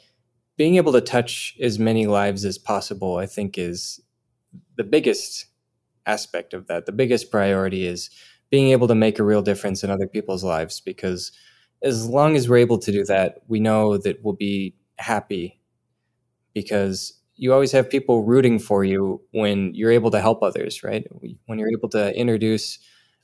being 0.57 0.77
able 0.77 0.93
to 0.93 1.01
touch 1.01 1.55
as 1.61 1.77
many 1.77 2.07
lives 2.07 2.43
as 2.43 2.57
possible, 2.57 3.17
I 3.17 3.27
think, 3.27 3.59
is 3.59 4.01
the 4.77 4.83
biggest 4.83 5.45
aspect 6.07 6.55
of 6.55 6.65
that. 6.65 6.87
The 6.87 6.91
biggest 6.91 7.29
priority 7.29 7.85
is 7.85 8.09
being 8.49 8.71
able 8.71 8.87
to 8.87 8.95
make 8.95 9.19
a 9.19 9.23
real 9.23 9.41
difference 9.41 9.83
in 9.83 9.89
other 9.89 10.07
people's 10.07 10.43
lives 10.43 10.79
because 10.79 11.31
as 11.83 12.07
long 12.07 12.35
as 12.35 12.49
we're 12.49 12.57
able 12.57 12.77
to 12.79 12.91
do 12.91 13.05
that, 13.05 13.39
we 13.47 13.59
know 13.59 13.97
that 13.97 14.23
we'll 14.23 14.33
be 14.33 14.75
happy 14.97 15.59
because 16.53 17.13
you 17.35 17.53
always 17.53 17.71
have 17.71 17.89
people 17.89 18.23
rooting 18.23 18.59
for 18.59 18.83
you 18.83 19.21
when 19.31 19.73
you're 19.73 19.91
able 19.91 20.11
to 20.11 20.19
help 20.19 20.43
others, 20.43 20.83
right? 20.83 21.07
When 21.45 21.59
you're 21.59 21.71
able 21.71 21.89
to 21.89 22.15
introduce 22.15 22.79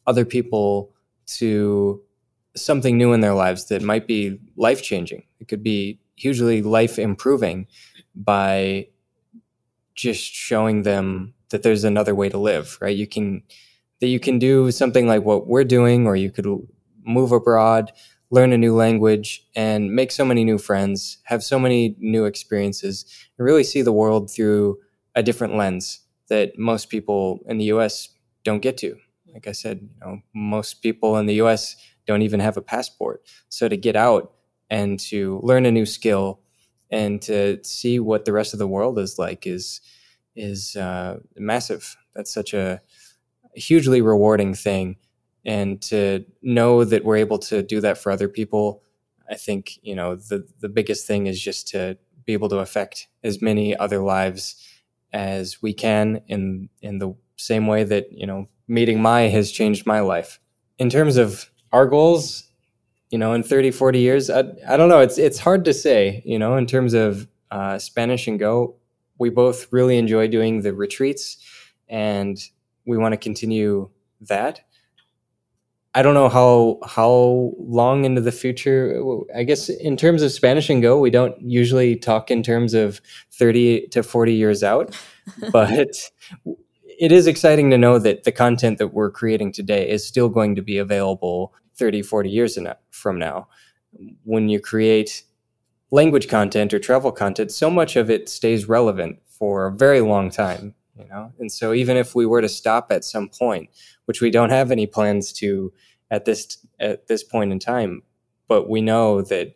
other 0.08 0.24
people 0.24 0.94
to 1.28 2.02
something 2.56 2.98
new 2.98 3.12
in 3.12 3.20
their 3.20 3.34
lives 3.34 3.66
that 3.68 3.82
might 3.82 4.08
be 4.08 4.40
life 4.56 4.82
changing. 4.82 5.24
It 5.40 5.48
could 5.50 5.64
be 5.64 6.00
hugely 6.16 6.62
life 6.62 6.98
improving 6.98 7.68
by 8.16 8.88
just 9.96 10.24
showing 10.34 10.84
them 10.84 11.34
that 11.50 11.64
there's 11.64 11.84
another 11.84 12.16
way 12.16 12.30
to 12.30 12.38
live, 12.38 12.78
right? 12.82 12.96
You 12.96 13.08
can 13.08 13.44
that 14.02 14.08
you 14.08 14.20
can 14.20 14.40
do 14.40 14.72
something 14.72 15.08
like 15.08 15.24
what 15.24 15.48
we're 15.48 15.64
doing 15.64 16.08
or 16.08 16.16
you 16.16 16.32
could 16.32 16.48
move 17.04 17.32
abroad, 17.32 17.92
learn 18.30 18.52
a 18.52 18.58
new 18.58 18.76
language 18.76 19.46
and 19.56 19.94
make 19.94 20.12
so 20.12 20.26
many 20.26 20.44
new 20.44 20.58
friends, 20.58 21.20
have 21.24 21.44
so 21.44 21.60
many 21.60 21.96
new 22.00 22.26
experiences, 22.26 23.06
and 23.38 23.46
really 23.46 23.64
see 23.64 23.82
the 23.82 23.94
world 23.94 24.30
through 24.32 24.78
a 25.16 25.24
different 25.24 25.56
lens 25.56 26.02
that 26.28 26.58
most 26.58 26.90
people 26.90 27.40
in 27.48 27.58
the 27.58 27.66
US 27.66 28.10
don't 28.44 28.62
get 28.62 28.78
to. 28.78 28.98
Like 29.34 29.48
I 29.48 29.52
said, 29.52 29.82
you 29.82 30.00
know, 30.02 30.20
most 30.34 30.82
people 30.82 31.18
in 31.18 31.26
the 31.26 31.36
US 31.36 31.76
don't 32.08 32.22
even 32.22 32.40
have 32.40 32.58
a 32.58 32.62
passport. 32.62 33.22
So 33.50 33.68
to 33.68 33.78
get 33.78 33.96
out 33.96 34.34
and 34.70 35.00
to 35.00 35.40
learn 35.44 35.66
a 35.66 35.72
new 35.72 35.86
skill 35.86 36.40
and 36.92 37.22
to 37.24 37.60
see 37.64 38.00
what 38.00 38.26
the 38.26 38.34
rest 38.34 38.54
of 38.54 38.60
the 38.60 38.68
world 38.68 39.00
is 39.00 39.18
like 39.20 39.48
is 39.48 39.82
is 40.36 40.76
uh, 40.76 41.20
massive. 41.38 41.96
That's 42.14 42.34
such 42.34 42.54
a 42.54 42.82
hugely 43.56 44.02
rewarding 44.02 44.54
thing, 44.54 44.98
and 45.46 45.82
to 45.84 46.26
know 46.42 46.84
that 46.84 47.04
we're 47.04 47.18
able 47.18 47.40
to 47.40 47.62
do 47.64 47.82
that 47.82 47.98
for 47.98 48.12
other 48.12 48.28
people, 48.28 48.84
I 49.30 49.36
think 49.36 49.80
you 49.84 49.96
know 49.96 50.16
the 50.16 50.48
the 50.60 50.70
biggest 50.70 51.08
thing 51.08 51.28
is 51.28 51.42
just 51.42 51.68
to 51.70 51.98
be 52.26 52.34
able 52.34 52.50
to 52.50 52.58
affect 52.58 53.08
as 53.24 53.42
many 53.42 53.76
other 53.76 54.00
lives 54.00 54.62
as 55.14 55.62
we 55.62 55.74
can 55.74 56.22
in 56.28 56.70
in 56.82 57.00
the 57.00 57.16
same 57.38 57.68
way 57.68 57.84
that 57.84 58.12
you 58.12 58.26
know 58.26 58.48
meeting 58.68 59.02
Mai 59.02 59.22
has 59.22 59.52
changed 59.52 59.86
my 59.86 60.00
life. 60.00 60.40
In 60.78 60.90
terms 60.90 61.18
of 61.18 61.50
our 61.72 61.86
goals, 61.86 62.44
you 63.10 63.18
know, 63.18 63.34
in 63.34 63.44
30, 63.44 63.72
40 63.72 64.00
years, 64.00 64.30
I, 64.30 64.44
I 64.68 64.78
don't 64.78 64.90
know. 64.90 65.00
It's 65.00 65.18
it's 65.18 65.40
hard 65.40 65.66
to 65.66 65.74
say, 65.74 66.22
you 66.26 66.40
know, 66.40 66.58
in 66.58 66.66
terms 66.66 66.94
of 66.94 67.28
uh, 67.52 67.80
Spanish 67.80 68.28
and 68.28 68.40
Go. 68.40 68.76
We 69.18 69.30
both 69.30 69.72
really 69.72 69.98
enjoy 69.98 70.28
doing 70.28 70.62
the 70.62 70.74
retreats, 70.74 71.38
and 71.88 72.38
we 72.86 72.98
want 72.98 73.14
to 73.14 73.18
continue 73.18 73.90
that. 74.22 74.62
I 75.94 76.02
don't 76.02 76.14
know 76.14 76.28
how 76.28 76.80
how 76.86 77.54
long 77.58 78.04
into 78.04 78.20
the 78.20 78.32
future. 78.32 79.02
I 79.34 79.44
guess 79.44 79.70
in 79.70 79.96
terms 79.96 80.22
of 80.22 80.32
Spanish 80.32 80.70
and 80.70 80.82
Go, 80.82 81.00
we 81.00 81.10
don't 81.10 81.40
usually 81.42 81.96
talk 81.96 82.30
in 82.30 82.44
terms 82.44 82.74
of 82.74 83.00
thirty 83.32 83.88
to 83.88 84.04
forty 84.04 84.34
years 84.34 84.62
out, 84.62 84.94
but 85.52 85.96
it 87.00 87.12
is 87.12 87.28
exciting 87.28 87.70
to 87.70 87.78
know 87.78 88.00
that 88.00 88.24
the 88.24 88.32
content 88.32 88.78
that 88.78 88.94
we're 88.94 89.12
creating 89.12 89.52
today 89.52 89.90
is 89.90 90.06
still 90.06 90.30
going 90.30 90.56
to 90.56 90.62
be 90.62 90.78
available 90.78 91.54
30, 91.76 92.02
40 92.02 92.30
years 92.30 92.58
from 92.92 93.20
now. 93.20 93.48
When 94.24 94.50
you 94.50 94.60
create 94.60 95.24
language 95.92 96.28
content 96.28 96.74
or 96.74 96.80
travel 96.80 97.12
content, 97.12 97.52
so 97.52 97.70
much 97.70 97.96
of 97.96 98.10
it 98.10 98.30
stays 98.30 98.68
relevant 98.68 99.20
for 99.28 99.68
a 99.68 99.72
very 99.72 100.02
long 100.02 100.30
time. 100.30 100.74
You 100.98 101.08
know, 101.10 101.34
and 101.40 101.52
so 101.52 101.74
even 101.74 101.98
if 101.98 102.16
we 102.16 102.26
were 102.26 102.42
to 102.42 102.48
stop 102.48 102.92
at 102.92 103.04
some 103.04 103.28
point, 103.28 103.70
which 104.06 104.22
we 104.22 104.32
don't 104.32 104.50
have 104.50 104.72
any 104.72 104.88
plans 104.88 105.34
to 105.34 105.74
at 106.10 106.26
this 106.26 106.66
at 106.80 107.08
this 107.08 107.24
point 107.24 107.52
in 107.52 107.60
time. 107.60 108.04
But 108.48 108.70
we 108.70 108.82
know 108.82 109.22
that 109.24 109.56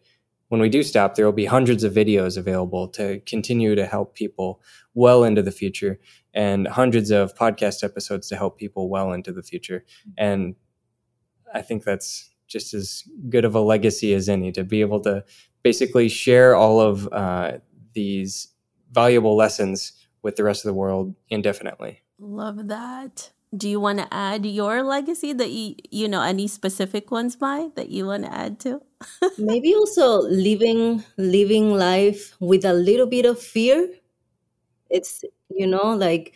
when 0.49 0.59
we 0.59 0.69
do 0.69 0.81
stop, 0.81 1.15
there 1.15 1.25
will 1.25 1.31
be 1.31 1.45
hundreds 1.45 1.83
of 1.83 1.93
videos 1.93 2.37
available 2.37 2.87
to 2.89 3.19
continue 3.21 3.75
to 3.75 3.85
help 3.85 4.15
people 4.15 4.61
well 4.95 5.23
into 5.23 5.41
the 5.41 5.51
future, 5.51 5.99
and 6.33 6.67
hundreds 6.67 7.11
of 7.11 7.35
podcast 7.35 7.83
episodes 7.83 8.27
to 8.29 8.35
help 8.35 8.57
people 8.57 8.89
well 8.89 9.13
into 9.13 9.31
the 9.31 9.43
future. 9.43 9.85
And 10.17 10.55
I 11.53 11.61
think 11.61 11.83
that's 11.83 12.29
just 12.47 12.73
as 12.73 13.03
good 13.29 13.45
of 13.45 13.55
a 13.55 13.61
legacy 13.61 14.13
as 14.13 14.27
any 14.27 14.51
to 14.51 14.63
be 14.63 14.81
able 14.81 14.99
to 15.01 15.23
basically 15.61 16.09
share 16.09 16.55
all 16.55 16.81
of 16.81 17.07
uh, 17.11 17.59
these 17.93 18.47
valuable 18.91 19.35
lessons 19.35 19.93
with 20.21 20.35
the 20.35 20.43
rest 20.43 20.65
of 20.65 20.69
the 20.69 20.73
world 20.73 21.15
indefinitely. 21.29 22.01
Love 22.19 22.67
that 22.67 23.31
do 23.55 23.67
you 23.67 23.79
want 23.79 23.97
to 23.97 24.07
add 24.13 24.45
your 24.45 24.83
legacy 24.83 25.33
that 25.33 25.49
you 25.49 25.75
you 25.89 26.07
know 26.07 26.21
any 26.21 26.47
specific 26.47 27.09
ones 27.09 27.35
by 27.35 27.69
that 27.75 27.89
you 27.89 28.05
want 28.05 28.23
to 28.23 28.31
add 28.31 28.59
to 28.59 28.79
maybe 29.37 29.73
also 29.73 30.21
living 30.21 31.03
living 31.17 31.73
life 31.73 32.35
with 32.39 32.63
a 32.63 32.73
little 32.73 33.07
bit 33.07 33.25
of 33.25 33.39
fear 33.39 33.89
it's 34.89 35.23
you 35.49 35.65
know 35.65 35.95
like 35.95 36.33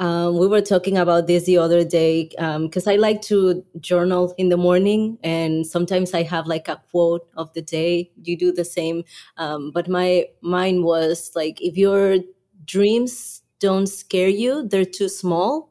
um, 0.00 0.38
we 0.38 0.48
were 0.48 0.60
talking 0.60 0.98
about 0.98 1.28
this 1.28 1.44
the 1.44 1.58
other 1.58 1.84
day 1.84 2.24
because 2.24 2.86
um, 2.86 2.92
I 2.92 2.96
like 2.96 3.22
to 3.22 3.64
journal 3.78 4.34
in 4.36 4.48
the 4.48 4.56
morning, 4.56 5.18
and 5.22 5.64
sometimes 5.64 6.12
I 6.14 6.24
have 6.24 6.48
like 6.48 6.66
a 6.66 6.82
quote 6.90 7.28
of 7.36 7.52
the 7.52 7.62
day. 7.62 8.10
You 8.24 8.36
do 8.36 8.50
the 8.50 8.64
same, 8.64 9.04
um, 9.36 9.70
but 9.70 9.88
my 9.88 10.26
mine 10.40 10.82
was 10.82 11.30
like, 11.36 11.60
if 11.62 11.76
your 11.76 12.16
dreams 12.64 13.42
don't 13.60 13.86
scare 13.86 14.28
you, 14.28 14.66
they're 14.68 14.84
too 14.84 15.08
small. 15.08 15.70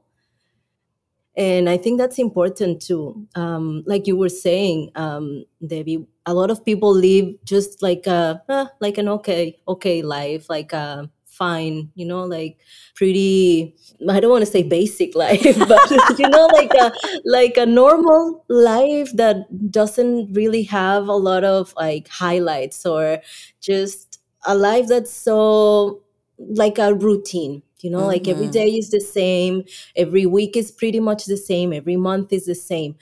And 1.35 1.67
i 1.67 1.77
think 1.77 1.99
that's 1.99 2.19
important 2.19 2.81
too. 2.81 3.27
Um, 3.35 3.83
like 3.87 4.05
you 4.05 4.15
were 4.15 4.29
saying 4.29 4.91
um, 4.95 5.45
debbie 5.65 6.05
a 6.25 6.33
lot 6.33 6.51
of 6.51 6.63
people 6.63 6.93
live 6.93 7.35
just 7.43 7.81
like 7.81 8.05
a 8.07 8.41
uh, 8.47 8.65
like 8.79 8.97
an 8.97 9.09
okay 9.09 9.59
okay 9.67 10.01
life 10.03 10.47
like 10.49 10.73
a 10.73 11.09
fine 11.25 11.89
you 11.95 12.05
know 12.05 12.23
like 12.23 12.59
pretty 12.93 13.75
i 14.07 14.19
don't 14.19 14.29
want 14.29 14.45
to 14.45 14.51
say 14.51 14.61
basic 14.61 15.15
life 15.25 15.57
but 15.67 16.19
you 16.19 16.29
know 16.29 16.45
like 16.53 16.71
a 16.75 16.93
like 17.25 17.57
a 17.57 17.65
normal 17.65 18.45
life 18.49 19.11
that 19.13 19.47
doesn't 19.71 20.31
really 20.33 20.61
have 20.61 21.07
a 21.07 21.15
lot 21.15 21.43
of 21.43 21.73
like 21.75 22.07
highlights 22.07 22.85
or 22.85 23.19
just 23.59 24.19
a 24.45 24.55
life 24.55 24.87
that's 24.87 25.11
so 25.11 26.02
like 26.49 26.77
a 26.77 26.93
routine 26.93 27.61
you 27.79 27.89
know 27.89 27.99
mm-hmm. 27.99 28.07
like 28.07 28.27
every 28.27 28.47
mm-hmm. 28.47 28.77
is 28.77 28.89
the 28.89 28.99
same 28.99 29.63
every 29.95 30.25
week 30.25 30.55
is 30.55 30.71
pretty 30.71 30.99
much 30.99 31.25
the 31.25 31.37
same 31.37 31.73
every 31.73 31.97
month 31.97 32.31
is 32.33 32.45
the 32.45 32.55
same 32.55 32.95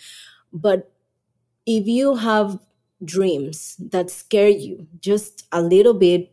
but 0.52 0.92
if 1.66 1.88
you 1.88 2.16
have 2.16 2.60
dreams 3.04 3.78
that 3.80 4.10
scare 4.10 4.50
you 4.50 4.88
just 5.00 5.48
a 5.52 5.62
little 5.62 5.94
bit 5.94 6.32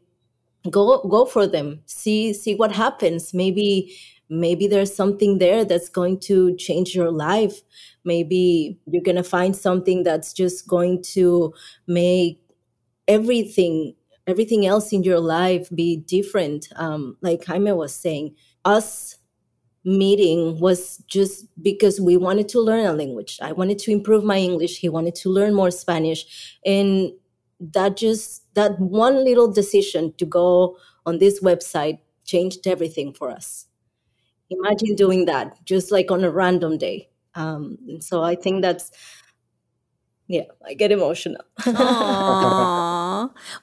go 0.71 1.03
go 1.09 1.25
for 1.25 1.47
them 1.47 1.81
see 1.87 2.33
see 2.33 2.55
what 2.55 2.73
happens 2.73 3.33
maybe 3.33 3.95
maybe 4.29 4.67
there's 4.67 4.95
something 4.95 5.39
there 5.39 5.65
that's 5.65 5.89
going 5.89 6.19
to 6.19 6.55
change 6.57 6.95
your 6.95 7.11
life 7.11 7.63
maybe 8.05 8.79
you're 8.87 9.03
going 9.03 9.17
to 9.17 9.23
find 9.23 9.57
something 9.57 10.03
that's 10.03 10.33
just 10.33 10.67
going 10.67 11.03
to 11.03 11.53
make 11.87 12.41
everything 13.07 13.95
everything 14.29 14.67
else 14.67 14.93
in 14.93 15.03
your 15.03 15.19
life 15.21 15.69
be 15.75 15.97
different. 15.97 16.69
Um, 16.77 17.17
like 17.23 17.45
Jaime 17.47 17.73
was 17.73 17.95
saying, 17.95 18.37
us 18.65 19.17
meeting 19.85 20.61
was 20.61 20.99
just 21.09 21.47
because 21.63 22.01
we 22.01 22.17
wanted 22.17 22.49
to 22.51 22.61
learn 22.61 22.85
a 22.85 22.93
language. 22.93 23.39
I 23.43 23.53
wanted 23.53 23.79
to 23.81 23.91
improve 23.91 24.23
my 24.23 24.37
English. 24.37 24.79
He 24.79 24.89
wanted 24.91 25.15
to 25.17 25.31
learn 25.31 25.55
more 25.55 25.71
Spanish. 25.71 26.59
And 26.65 27.13
that 27.59 27.97
just, 27.97 28.43
that 28.55 28.79
one 28.79 29.25
little 29.25 29.51
decision 29.51 30.13
to 30.19 30.27
go 30.27 30.77
on 31.07 31.19
this 31.19 31.41
website 31.41 31.99
changed 32.25 32.67
everything 32.67 33.15
for 33.15 33.31
us. 33.31 33.67
Imagine 34.51 34.95
doing 34.95 35.25
that 35.25 35.65
just 35.65 35.91
like 35.91 36.11
on 36.11 36.23
a 36.23 36.31
random 36.31 36.77
day. 36.77 37.09
Um, 37.35 37.79
so 38.01 38.23
I 38.23 38.35
think 38.35 38.63
that's 38.63 38.91
yeah, 40.29 40.43
I 40.65 40.75
get 40.75 40.93
emotional. 40.93 41.43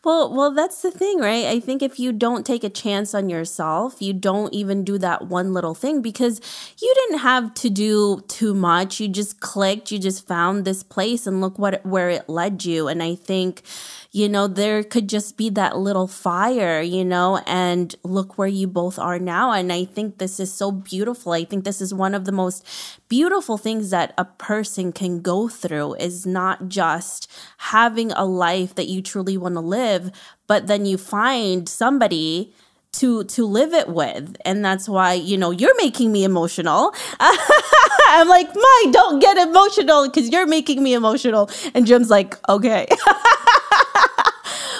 Well, 0.04 0.34
well, 0.34 0.52
that's 0.52 0.82
the 0.82 0.92
thing, 0.92 1.20
right? 1.20 1.46
I 1.46 1.60
think 1.60 1.82
if 1.82 2.00
you 2.00 2.12
don't 2.12 2.46
take 2.46 2.64
a 2.64 2.70
chance 2.70 3.14
on 3.14 3.30
yourself, 3.30 4.02
you 4.02 4.14
don't 4.14 4.54
even 4.54 4.84
do 4.84 4.98
that 5.00 5.28
one 5.28 5.54
little 5.54 5.74
thing 5.74 6.02
because 6.02 6.42
you 6.82 6.94
didn't 6.96 7.20
have 7.20 7.54
to 7.56 7.70
do 7.70 8.22
too 8.28 8.54
much. 8.54 9.00
You 9.00 9.08
just 9.08 9.40
clicked, 9.40 9.92
you 9.92 10.00
just 10.00 10.28
found 10.28 10.66
this 10.66 10.84
place, 10.84 11.28
and 11.28 11.42
look 11.42 11.58
what 11.60 11.86
where 11.86 12.10
it 12.10 12.30
led 12.30 12.66
you. 12.66 12.88
And 12.88 13.02
I 13.02 13.16
think 13.16 13.64
you 14.16 14.30
know, 14.30 14.48
there 14.48 14.82
could 14.82 15.10
just 15.10 15.36
be 15.36 15.50
that 15.50 15.78
little 15.78 16.08
fire, 16.08 16.80
you 16.80 17.04
know, 17.04 17.42
and 17.46 17.94
look 18.02 18.38
where 18.38 18.48
you 18.48 18.66
both 18.66 18.98
are 18.98 19.20
now. 19.20 19.52
And 19.52 19.74
I 19.74 19.84
think 19.84 20.20
this 20.20 20.40
is 20.40 20.54
so 20.54 20.72
beautiful. 20.72 21.34
I 21.34 21.44
think 21.44 21.66
this 21.66 21.82
is 21.82 21.94
one 21.94 22.16
of 22.16 22.24
the 22.24 22.32
most 22.32 22.66
beautiful 23.10 23.58
things 23.58 23.90
that 23.90 24.14
a 24.18 24.24
person 24.24 24.94
can 24.94 25.20
go 25.20 25.50
through 25.50 25.96
is 25.96 26.26
not 26.26 26.70
just 26.70 27.30
having 27.58 28.14
a 28.14 28.24
life 28.24 28.74
that 28.76 28.88
you 28.88 29.02
truly 29.02 29.38
want 29.38 29.56
to 29.56 29.60
live, 29.60 30.12
but 30.48 30.68
then 30.68 30.86
you 30.86 30.98
find 30.98 31.68
somebody 31.68 32.54
to 32.94 33.26
to 33.26 33.46
live 33.46 33.74
it 33.74 33.90
with 33.90 34.38
and 34.46 34.64
that's 34.64 34.88
why 34.88 35.12
you 35.12 35.36
know 35.36 35.52
you're 35.52 35.76
making 35.76 36.14
me 36.14 36.24
emotional 36.24 36.94
i'm 37.20 38.30
like 38.30 38.48
Mai 38.56 38.92
don't 38.92 39.20
get 39.20 39.36
emotional 39.38 40.06
because 40.08 40.30
you're 40.30 40.48
making 40.48 40.82
me 40.82 40.94
emotional 40.94 41.50
and 41.74 41.86
jim's 41.86 42.10
like 42.10 42.38
okay 42.48 42.88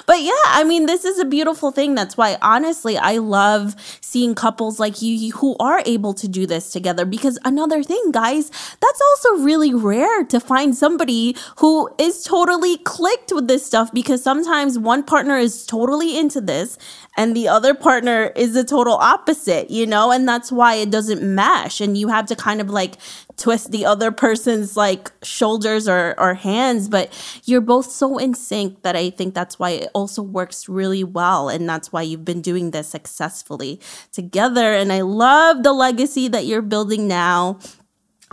but 0.06 0.22
yeah, 0.22 0.32
I 0.48 0.64
mean, 0.64 0.86
this 0.86 1.06
is 1.06 1.20
a 1.20 1.26
beautiful 1.26 1.72
thing. 1.72 1.96
That's 1.96 2.18
why, 2.18 2.38
honestly, 2.42 2.98
I 2.98 3.18
love 3.18 3.76
seeing 4.02 4.36
couples 4.36 4.80
like 4.80 5.02
you 5.02 5.32
who 5.32 5.56
are 5.60 5.82
able 5.86 6.14
to 6.16 6.28
do 6.28 6.46
this 6.46 6.72
together. 6.72 7.06
Because 7.06 7.40
another 7.44 7.84
thing, 7.84 8.12
guys, 8.12 8.50
that's 8.80 9.02
also 9.02 9.44
really 9.44 9.74
rare 9.74 10.24
to 10.26 10.40
find 10.40 10.76
somebody 10.76 11.36
who 11.58 11.90
is 11.98 12.24
totally 12.24 12.78
clicked 12.78 13.32
with 13.34 13.48
this 13.48 13.66
stuff 13.66 13.92
because 13.94 14.22
sometimes 14.22 14.78
one 14.78 15.04
partner 15.04 15.38
is 15.38 15.66
totally 15.66 16.18
into 16.18 16.40
this 16.42 16.78
and 17.18 17.36
the 17.36 17.48
other 17.48 17.74
partner 17.74 18.32
is 18.36 18.54
the 18.54 18.64
total 18.64 18.96
opposite, 18.96 19.70
you 19.70 19.86
know? 19.86 20.12
And 20.12 20.28
that's 20.28 20.52
why 20.52 20.76
it 20.76 20.92
doesn't 20.92 21.22
mesh. 21.22 21.82
And 21.82 21.98
you 21.98 22.10
have 22.10 22.26
to 22.28 22.36
kind 22.36 22.62
of 22.62 22.70
like 22.70 22.98
twist 23.38 23.72
the 23.72 23.86
other 23.86 24.12
person's 24.12 24.78
like 24.78 25.12
shoulders 25.24 25.88
or, 25.88 26.16
or 26.20 26.34
hands, 26.34 26.90
but 26.90 27.12
you're 27.44 27.62
both 27.62 27.90
so 27.90 28.18
in 28.18 28.34
sync 28.34 28.82
that 28.84 28.96
I 28.96 29.10
think 29.10 29.34
that's 29.34 29.60
why 29.60 29.72
it 29.72 29.90
also 29.94 30.22
works 30.22 30.70
really 30.70 31.04
well. 31.04 31.50
And 31.50 31.68
that's 31.68 31.92
why 31.92 32.02
you've 32.02 32.26
been 32.26 32.42
doing 32.42 32.72
this 32.72 32.88
successfully 32.88 33.80
together. 34.12 34.74
And 34.74 34.92
I 34.92 35.02
love 35.02 35.64
the 35.64 35.74
legacy 35.74 36.28
that 36.30 36.46
you're 36.46 36.62
building 36.62 37.08
now 37.08 37.60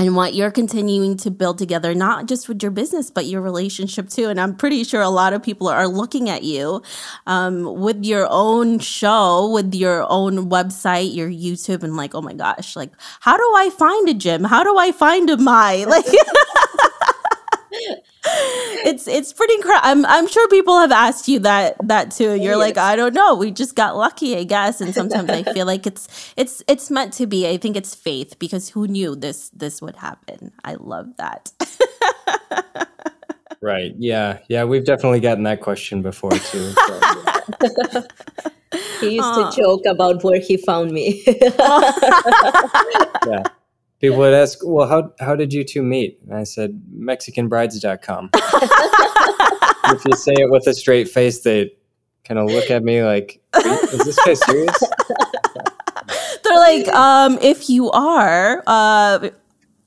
and 0.02 0.16
what 0.16 0.34
you're 0.34 0.50
continuing 0.50 1.16
to 1.18 1.30
build 1.30 1.58
together, 1.58 1.94
not 1.94 2.26
just 2.26 2.48
with 2.48 2.60
your 2.60 2.72
business, 2.72 3.08
but 3.08 3.26
your 3.26 3.40
relationship 3.40 4.08
too. 4.08 4.28
And 4.28 4.40
I'm 4.40 4.56
pretty 4.56 4.82
sure 4.82 5.00
a 5.00 5.08
lot 5.08 5.32
of 5.32 5.42
people 5.42 5.68
are 5.68 5.86
looking 5.86 6.28
at 6.28 6.42
you 6.42 6.82
um, 7.28 7.80
with 7.80 8.04
your 8.04 8.26
own 8.28 8.80
show, 8.80 9.48
with 9.52 9.72
your 9.74 10.04
own 10.08 10.50
website, 10.50 11.14
your 11.14 11.28
YouTube, 11.28 11.84
and 11.84 11.96
like, 11.96 12.16
oh 12.16 12.22
my 12.22 12.34
gosh, 12.34 12.74
like, 12.74 12.90
how 13.20 13.36
do 13.36 13.44
I 13.56 13.70
find 13.70 14.08
a 14.08 14.14
Jim? 14.14 14.44
How 14.44 14.64
do 14.64 14.76
I 14.76 14.90
find 14.92 15.30
a 15.30 15.36
Mai? 15.36 15.86
Like, 15.92 16.06
it's 18.24 19.08
it's 19.08 19.32
pretty 19.32 19.54
incredible. 19.54 19.88
I'm 19.88 20.06
I'm 20.06 20.28
sure 20.28 20.48
people 20.48 20.78
have 20.78 20.92
asked 20.92 21.28
you 21.28 21.40
that 21.40 21.76
that 21.88 22.12
too. 22.12 22.34
You're 22.34 22.52
yes. 22.52 22.56
like, 22.56 22.78
I 22.78 22.96
don't 22.96 23.14
know. 23.14 23.34
We 23.34 23.50
just 23.50 23.74
got 23.74 23.96
lucky, 23.96 24.36
I 24.36 24.44
guess. 24.44 24.80
And 24.80 24.94
sometimes 24.94 25.30
I 25.30 25.42
feel 25.52 25.66
like 25.66 25.86
it's 25.86 26.32
it's 26.36 26.62
it's 26.68 26.90
meant 26.90 27.12
to 27.14 27.26
be. 27.26 27.48
I 27.48 27.56
think 27.56 27.76
it's 27.76 27.94
faith 27.94 28.38
because 28.38 28.68
who 28.68 28.86
knew 28.86 29.16
this 29.16 29.50
this 29.50 29.82
would 29.82 29.96
happen. 29.96 30.52
I 30.64 30.74
love 30.74 31.16
that. 31.16 31.50
Right. 33.62 33.94
Yeah. 33.96 34.40
Yeah. 34.48 34.64
We've 34.64 34.84
definitely 34.84 35.20
gotten 35.20 35.44
that 35.44 35.60
question 35.60 36.02
before 36.02 36.32
too. 36.32 36.72
So, 36.72 37.00
yeah. 37.00 38.02
he 39.00 39.14
used 39.14 39.34
to 39.34 39.52
joke 39.56 39.86
about 39.86 40.24
where 40.24 40.40
he 40.40 40.56
found 40.56 40.90
me. 40.90 41.22
yeah. 41.24 41.38
People 44.02 44.18
would 44.18 44.34
ask, 44.34 44.58
well, 44.64 44.88
how, 44.88 45.12
how 45.20 45.36
did 45.36 45.52
you 45.52 45.62
two 45.62 45.82
meet? 45.82 46.18
And 46.24 46.34
I 46.34 46.42
said, 46.42 46.82
MexicanBrides.com. 46.92 48.30
if 48.34 50.04
you 50.04 50.16
say 50.16 50.32
it 50.38 50.50
with 50.50 50.66
a 50.66 50.74
straight 50.74 51.08
face, 51.08 51.40
they 51.42 51.70
kind 52.24 52.40
of 52.40 52.50
look 52.50 52.68
at 52.68 52.82
me 52.82 53.04
like, 53.04 53.40
is 53.54 54.04
this 54.04 54.18
guy 54.26 54.34
serious? 54.34 54.76
They're 56.42 56.56
like, 56.56 56.88
um, 56.88 57.38
if 57.40 57.70
you 57.70 57.92
are, 57.92 58.64
uh, 58.66 59.30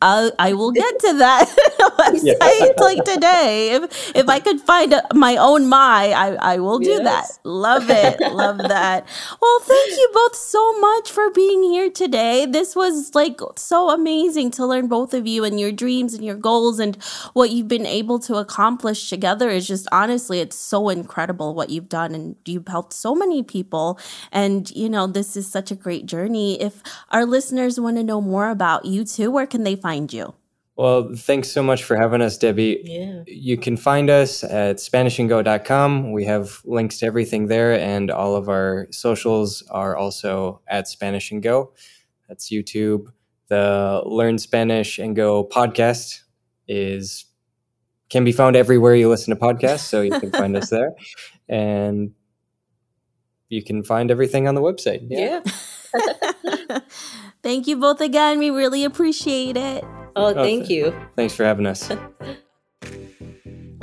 I'll, 0.01 0.31
I 0.37 0.53
will 0.53 0.71
get 0.71 0.99
to 0.99 1.17
that 1.17 1.47
website 1.79 2.79
like 2.79 3.03
today. 3.05 3.71
If 3.71 4.15
if 4.15 4.27
I 4.27 4.39
could 4.39 4.59
find 4.61 4.93
a, 4.93 5.03
my 5.13 5.37
own 5.37 5.67
Mai, 5.67 6.11
I, 6.11 6.55
I 6.55 6.59
will 6.59 6.79
do 6.79 6.91
yes. 6.91 7.03
that. 7.03 7.49
Love 7.49 7.89
it. 7.89 8.19
Love 8.19 8.57
that. 8.57 9.07
Well, 9.41 9.59
thank 9.61 9.91
you 9.91 10.09
both 10.13 10.35
so 10.35 10.79
much 10.79 11.11
for 11.11 11.29
being 11.31 11.63
here 11.63 11.89
today. 11.89 12.45
This 12.45 12.75
was 12.75 13.13
like 13.13 13.39
so 13.55 13.89
amazing 13.89 14.51
to 14.51 14.65
learn 14.65 14.87
both 14.87 15.13
of 15.13 15.27
you 15.27 15.43
and 15.43 15.59
your 15.59 15.71
dreams 15.71 16.13
and 16.13 16.23
your 16.23 16.35
goals 16.35 16.79
and 16.79 16.95
what 17.33 17.51
you've 17.51 17.67
been 17.67 17.85
able 17.85 18.19
to 18.19 18.35
accomplish 18.35 19.09
together 19.09 19.49
is 19.49 19.67
just 19.67 19.87
honestly, 19.91 20.39
it's 20.39 20.57
so 20.57 20.89
incredible 20.89 21.53
what 21.53 21.69
you've 21.69 21.89
done 21.89 22.15
and 22.15 22.35
you've 22.45 22.67
helped 22.67 22.93
so 22.93 23.13
many 23.13 23.43
people. 23.43 23.99
And, 24.31 24.69
you 24.71 24.89
know, 24.89 25.05
this 25.07 25.35
is 25.35 25.49
such 25.49 25.71
a 25.71 25.75
great 25.75 26.05
journey. 26.05 26.61
If 26.61 26.81
our 27.11 27.25
listeners 27.25 27.79
want 27.79 27.97
to 27.97 28.03
know 28.03 28.21
more 28.21 28.49
about 28.49 28.85
you 28.85 29.05
too, 29.05 29.31
where 29.31 29.47
can 29.47 29.63
they 29.63 29.75
find 29.85 30.11
you? 30.11 30.33
Well, 30.77 31.13
thanks 31.15 31.49
so 31.51 31.61
much 31.61 31.83
for 31.83 31.95
having 31.95 32.21
us, 32.21 32.37
Debbie. 32.39 32.81
Yeah. 32.83 33.21
You 33.27 33.55
can 33.55 33.77
find 33.77 34.09
us 34.09 34.43
at 34.43 34.77
SpanishAndGo.com. 34.77 36.11
We 36.11 36.25
have 36.25 36.59
links 36.65 36.97
to 36.99 37.05
everything 37.05 37.47
there, 37.47 37.79
and 37.79 38.09
all 38.09 38.35
of 38.35 38.49
our 38.49 38.87
socials 38.89 39.63
are 39.69 39.95
also 39.95 40.61
at 40.67 40.87
Spanish 40.87 41.31
and 41.31 41.41
Go. 41.41 41.71
That's 42.27 42.49
YouTube. 42.49 43.11
The 43.47 44.01
Learn 44.05 44.39
Spanish 44.39 44.97
and 44.97 45.15
Go 45.15 45.45
podcast 45.45 46.21
is 46.67 47.25
can 48.09 48.23
be 48.23 48.31
found 48.31 48.55
everywhere 48.55 48.95
you 48.95 49.07
listen 49.07 49.33
to 49.35 49.39
podcasts, 49.39 49.87
so 49.87 50.01
you 50.01 50.19
can 50.19 50.31
find 50.31 50.57
us 50.57 50.71
there, 50.71 50.95
and 51.47 52.11
you 53.49 53.63
can 53.63 53.83
find 53.83 54.09
everything 54.09 54.47
on 54.47 54.55
the 54.55 54.61
website. 54.61 55.05
Yeah. 55.09 55.41
yeah. 55.95 56.31
Thank 57.45 57.67
you 57.67 57.77
both 57.77 58.01
again. 58.01 58.39
We 58.39 58.49
really 58.49 58.85
appreciate 58.85 59.55
it. 59.55 59.83
Oh, 60.15 60.29
oh 60.29 60.33
thank 60.33 60.63
oh, 60.63 60.73
you. 60.73 60.95
Thanks 61.15 61.35
for 61.35 61.43
having 61.43 61.67
us. 61.67 61.91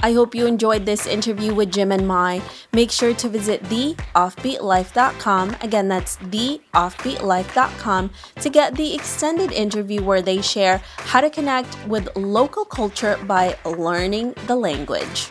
I 0.00 0.12
hope 0.12 0.34
you 0.34 0.46
enjoyed 0.46 0.84
this 0.84 1.06
interview 1.06 1.54
with 1.54 1.70
Jim 1.70 1.92
and 1.92 2.08
Mai. 2.08 2.42
Make 2.72 2.90
sure 2.90 3.14
to 3.14 3.28
visit 3.28 3.62
theoffbeatlife.com. 3.62 5.56
Again, 5.60 5.86
that's 5.86 6.16
theoffbeatlife.com 6.16 8.10
to 8.40 8.50
get 8.50 8.74
the 8.74 8.94
extended 8.96 9.52
interview 9.52 10.02
where 10.02 10.22
they 10.22 10.42
share 10.42 10.82
how 10.96 11.20
to 11.20 11.30
connect 11.30 11.86
with 11.86 12.08
local 12.16 12.64
culture 12.64 13.16
by 13.28 13.56
learning 13.64 14.34
the 14.48 14.56
language. 14.56 15.30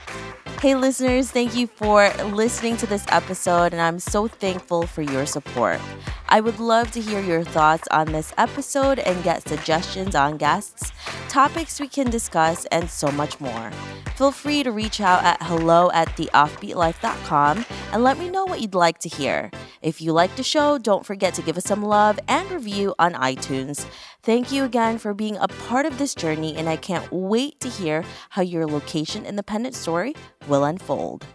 Hey, 0.61 0.75
listeners, 0.75 1.31
thank 1.31 1.55
you 1.55 1.65
for 1.65 2.13
listening 2.25 2.77
to 2.77 2.85
this 2.85 3.03
episode, 3.07 3.73
and 3.73 3.81
I'm 3.81 3.97
so 3.97 4.27
thankful 4.27 4.85
for 4.85 5.01
your 5.01 5.25
support. 5.25 5.79
I 6.29 6.39
would 6.39 6.59
love 6.59 6.91
to 6.91 7.01
hear 7.01 7.19
your 7.19 7.43
thoughts 7.43 7.87
on 7.89 8.11
this 8.11 8.31
episode 8.37 8.99
and 8.99 9.23
get 9.23 9.47
suggestions 9.47 10.13
on 10.13 10.37
guests, 10.37 10.91
topics 11.29 11.79
we 11.79 11.87
can 11.87 12.11
discuss, 12.11 12.65
and 12.65 12.87
so 12.87 13.11
much 13.11 13.39
more. 13.39 13.71
Feel 14.15 14.31
free 14.31 14.61
to 14.61 14.71
reach 14.71 15.01
out 15.01 15.23
at 15.23 15.41
hello 15.41 15.89
at 15.95 16.09
theoffbeatlife.com 16.09 17.65
and 17.91 18.03
let 18.03 18.19
me 18.19 18.29
know 18.29 18.45
what 18.45 18.61
you'd 18.61 18.75
like 18.75 18.99
to 18.99 19.09
hear. 19.09 19.49
If 19.81 19.99
you 19.99 20.13
like 20.13 20.35
the 20.35 20.43
show, 20.43 20.77
don't 20.77 21.03
forget 21.03 21.33
to 21.33 21.41
give 21.41 21.57
us 21.57 21.65
some 21.65 21.81
love 21.81 22.19
and 22.27 22.51
review 22.51 22.93
on 22.99 23.13
iTunes. 23.13 23.87
Thank 24.23 24.51
you 24.51 24.63
again 24.63 24.99
for 24.99 25.15
being 25.15 25.35
a 25.37 25.47
part 25.47 25.87
of 25.87 25.97
this 25.97 26.13
journey, 26.13 26.55
and 26.55 26.69
I 26.69 26.75
can't 26.75 27.11
wait 27.11 27.59
to 27.61 27.67
hear 27.67 28.05
how 28.29 28.43
your 28.43 28.67
location 28.67 29.25
independent 29.25 29.73
story 29.73 30.13
will 30.47 30.63
unfold. 30.63 31.25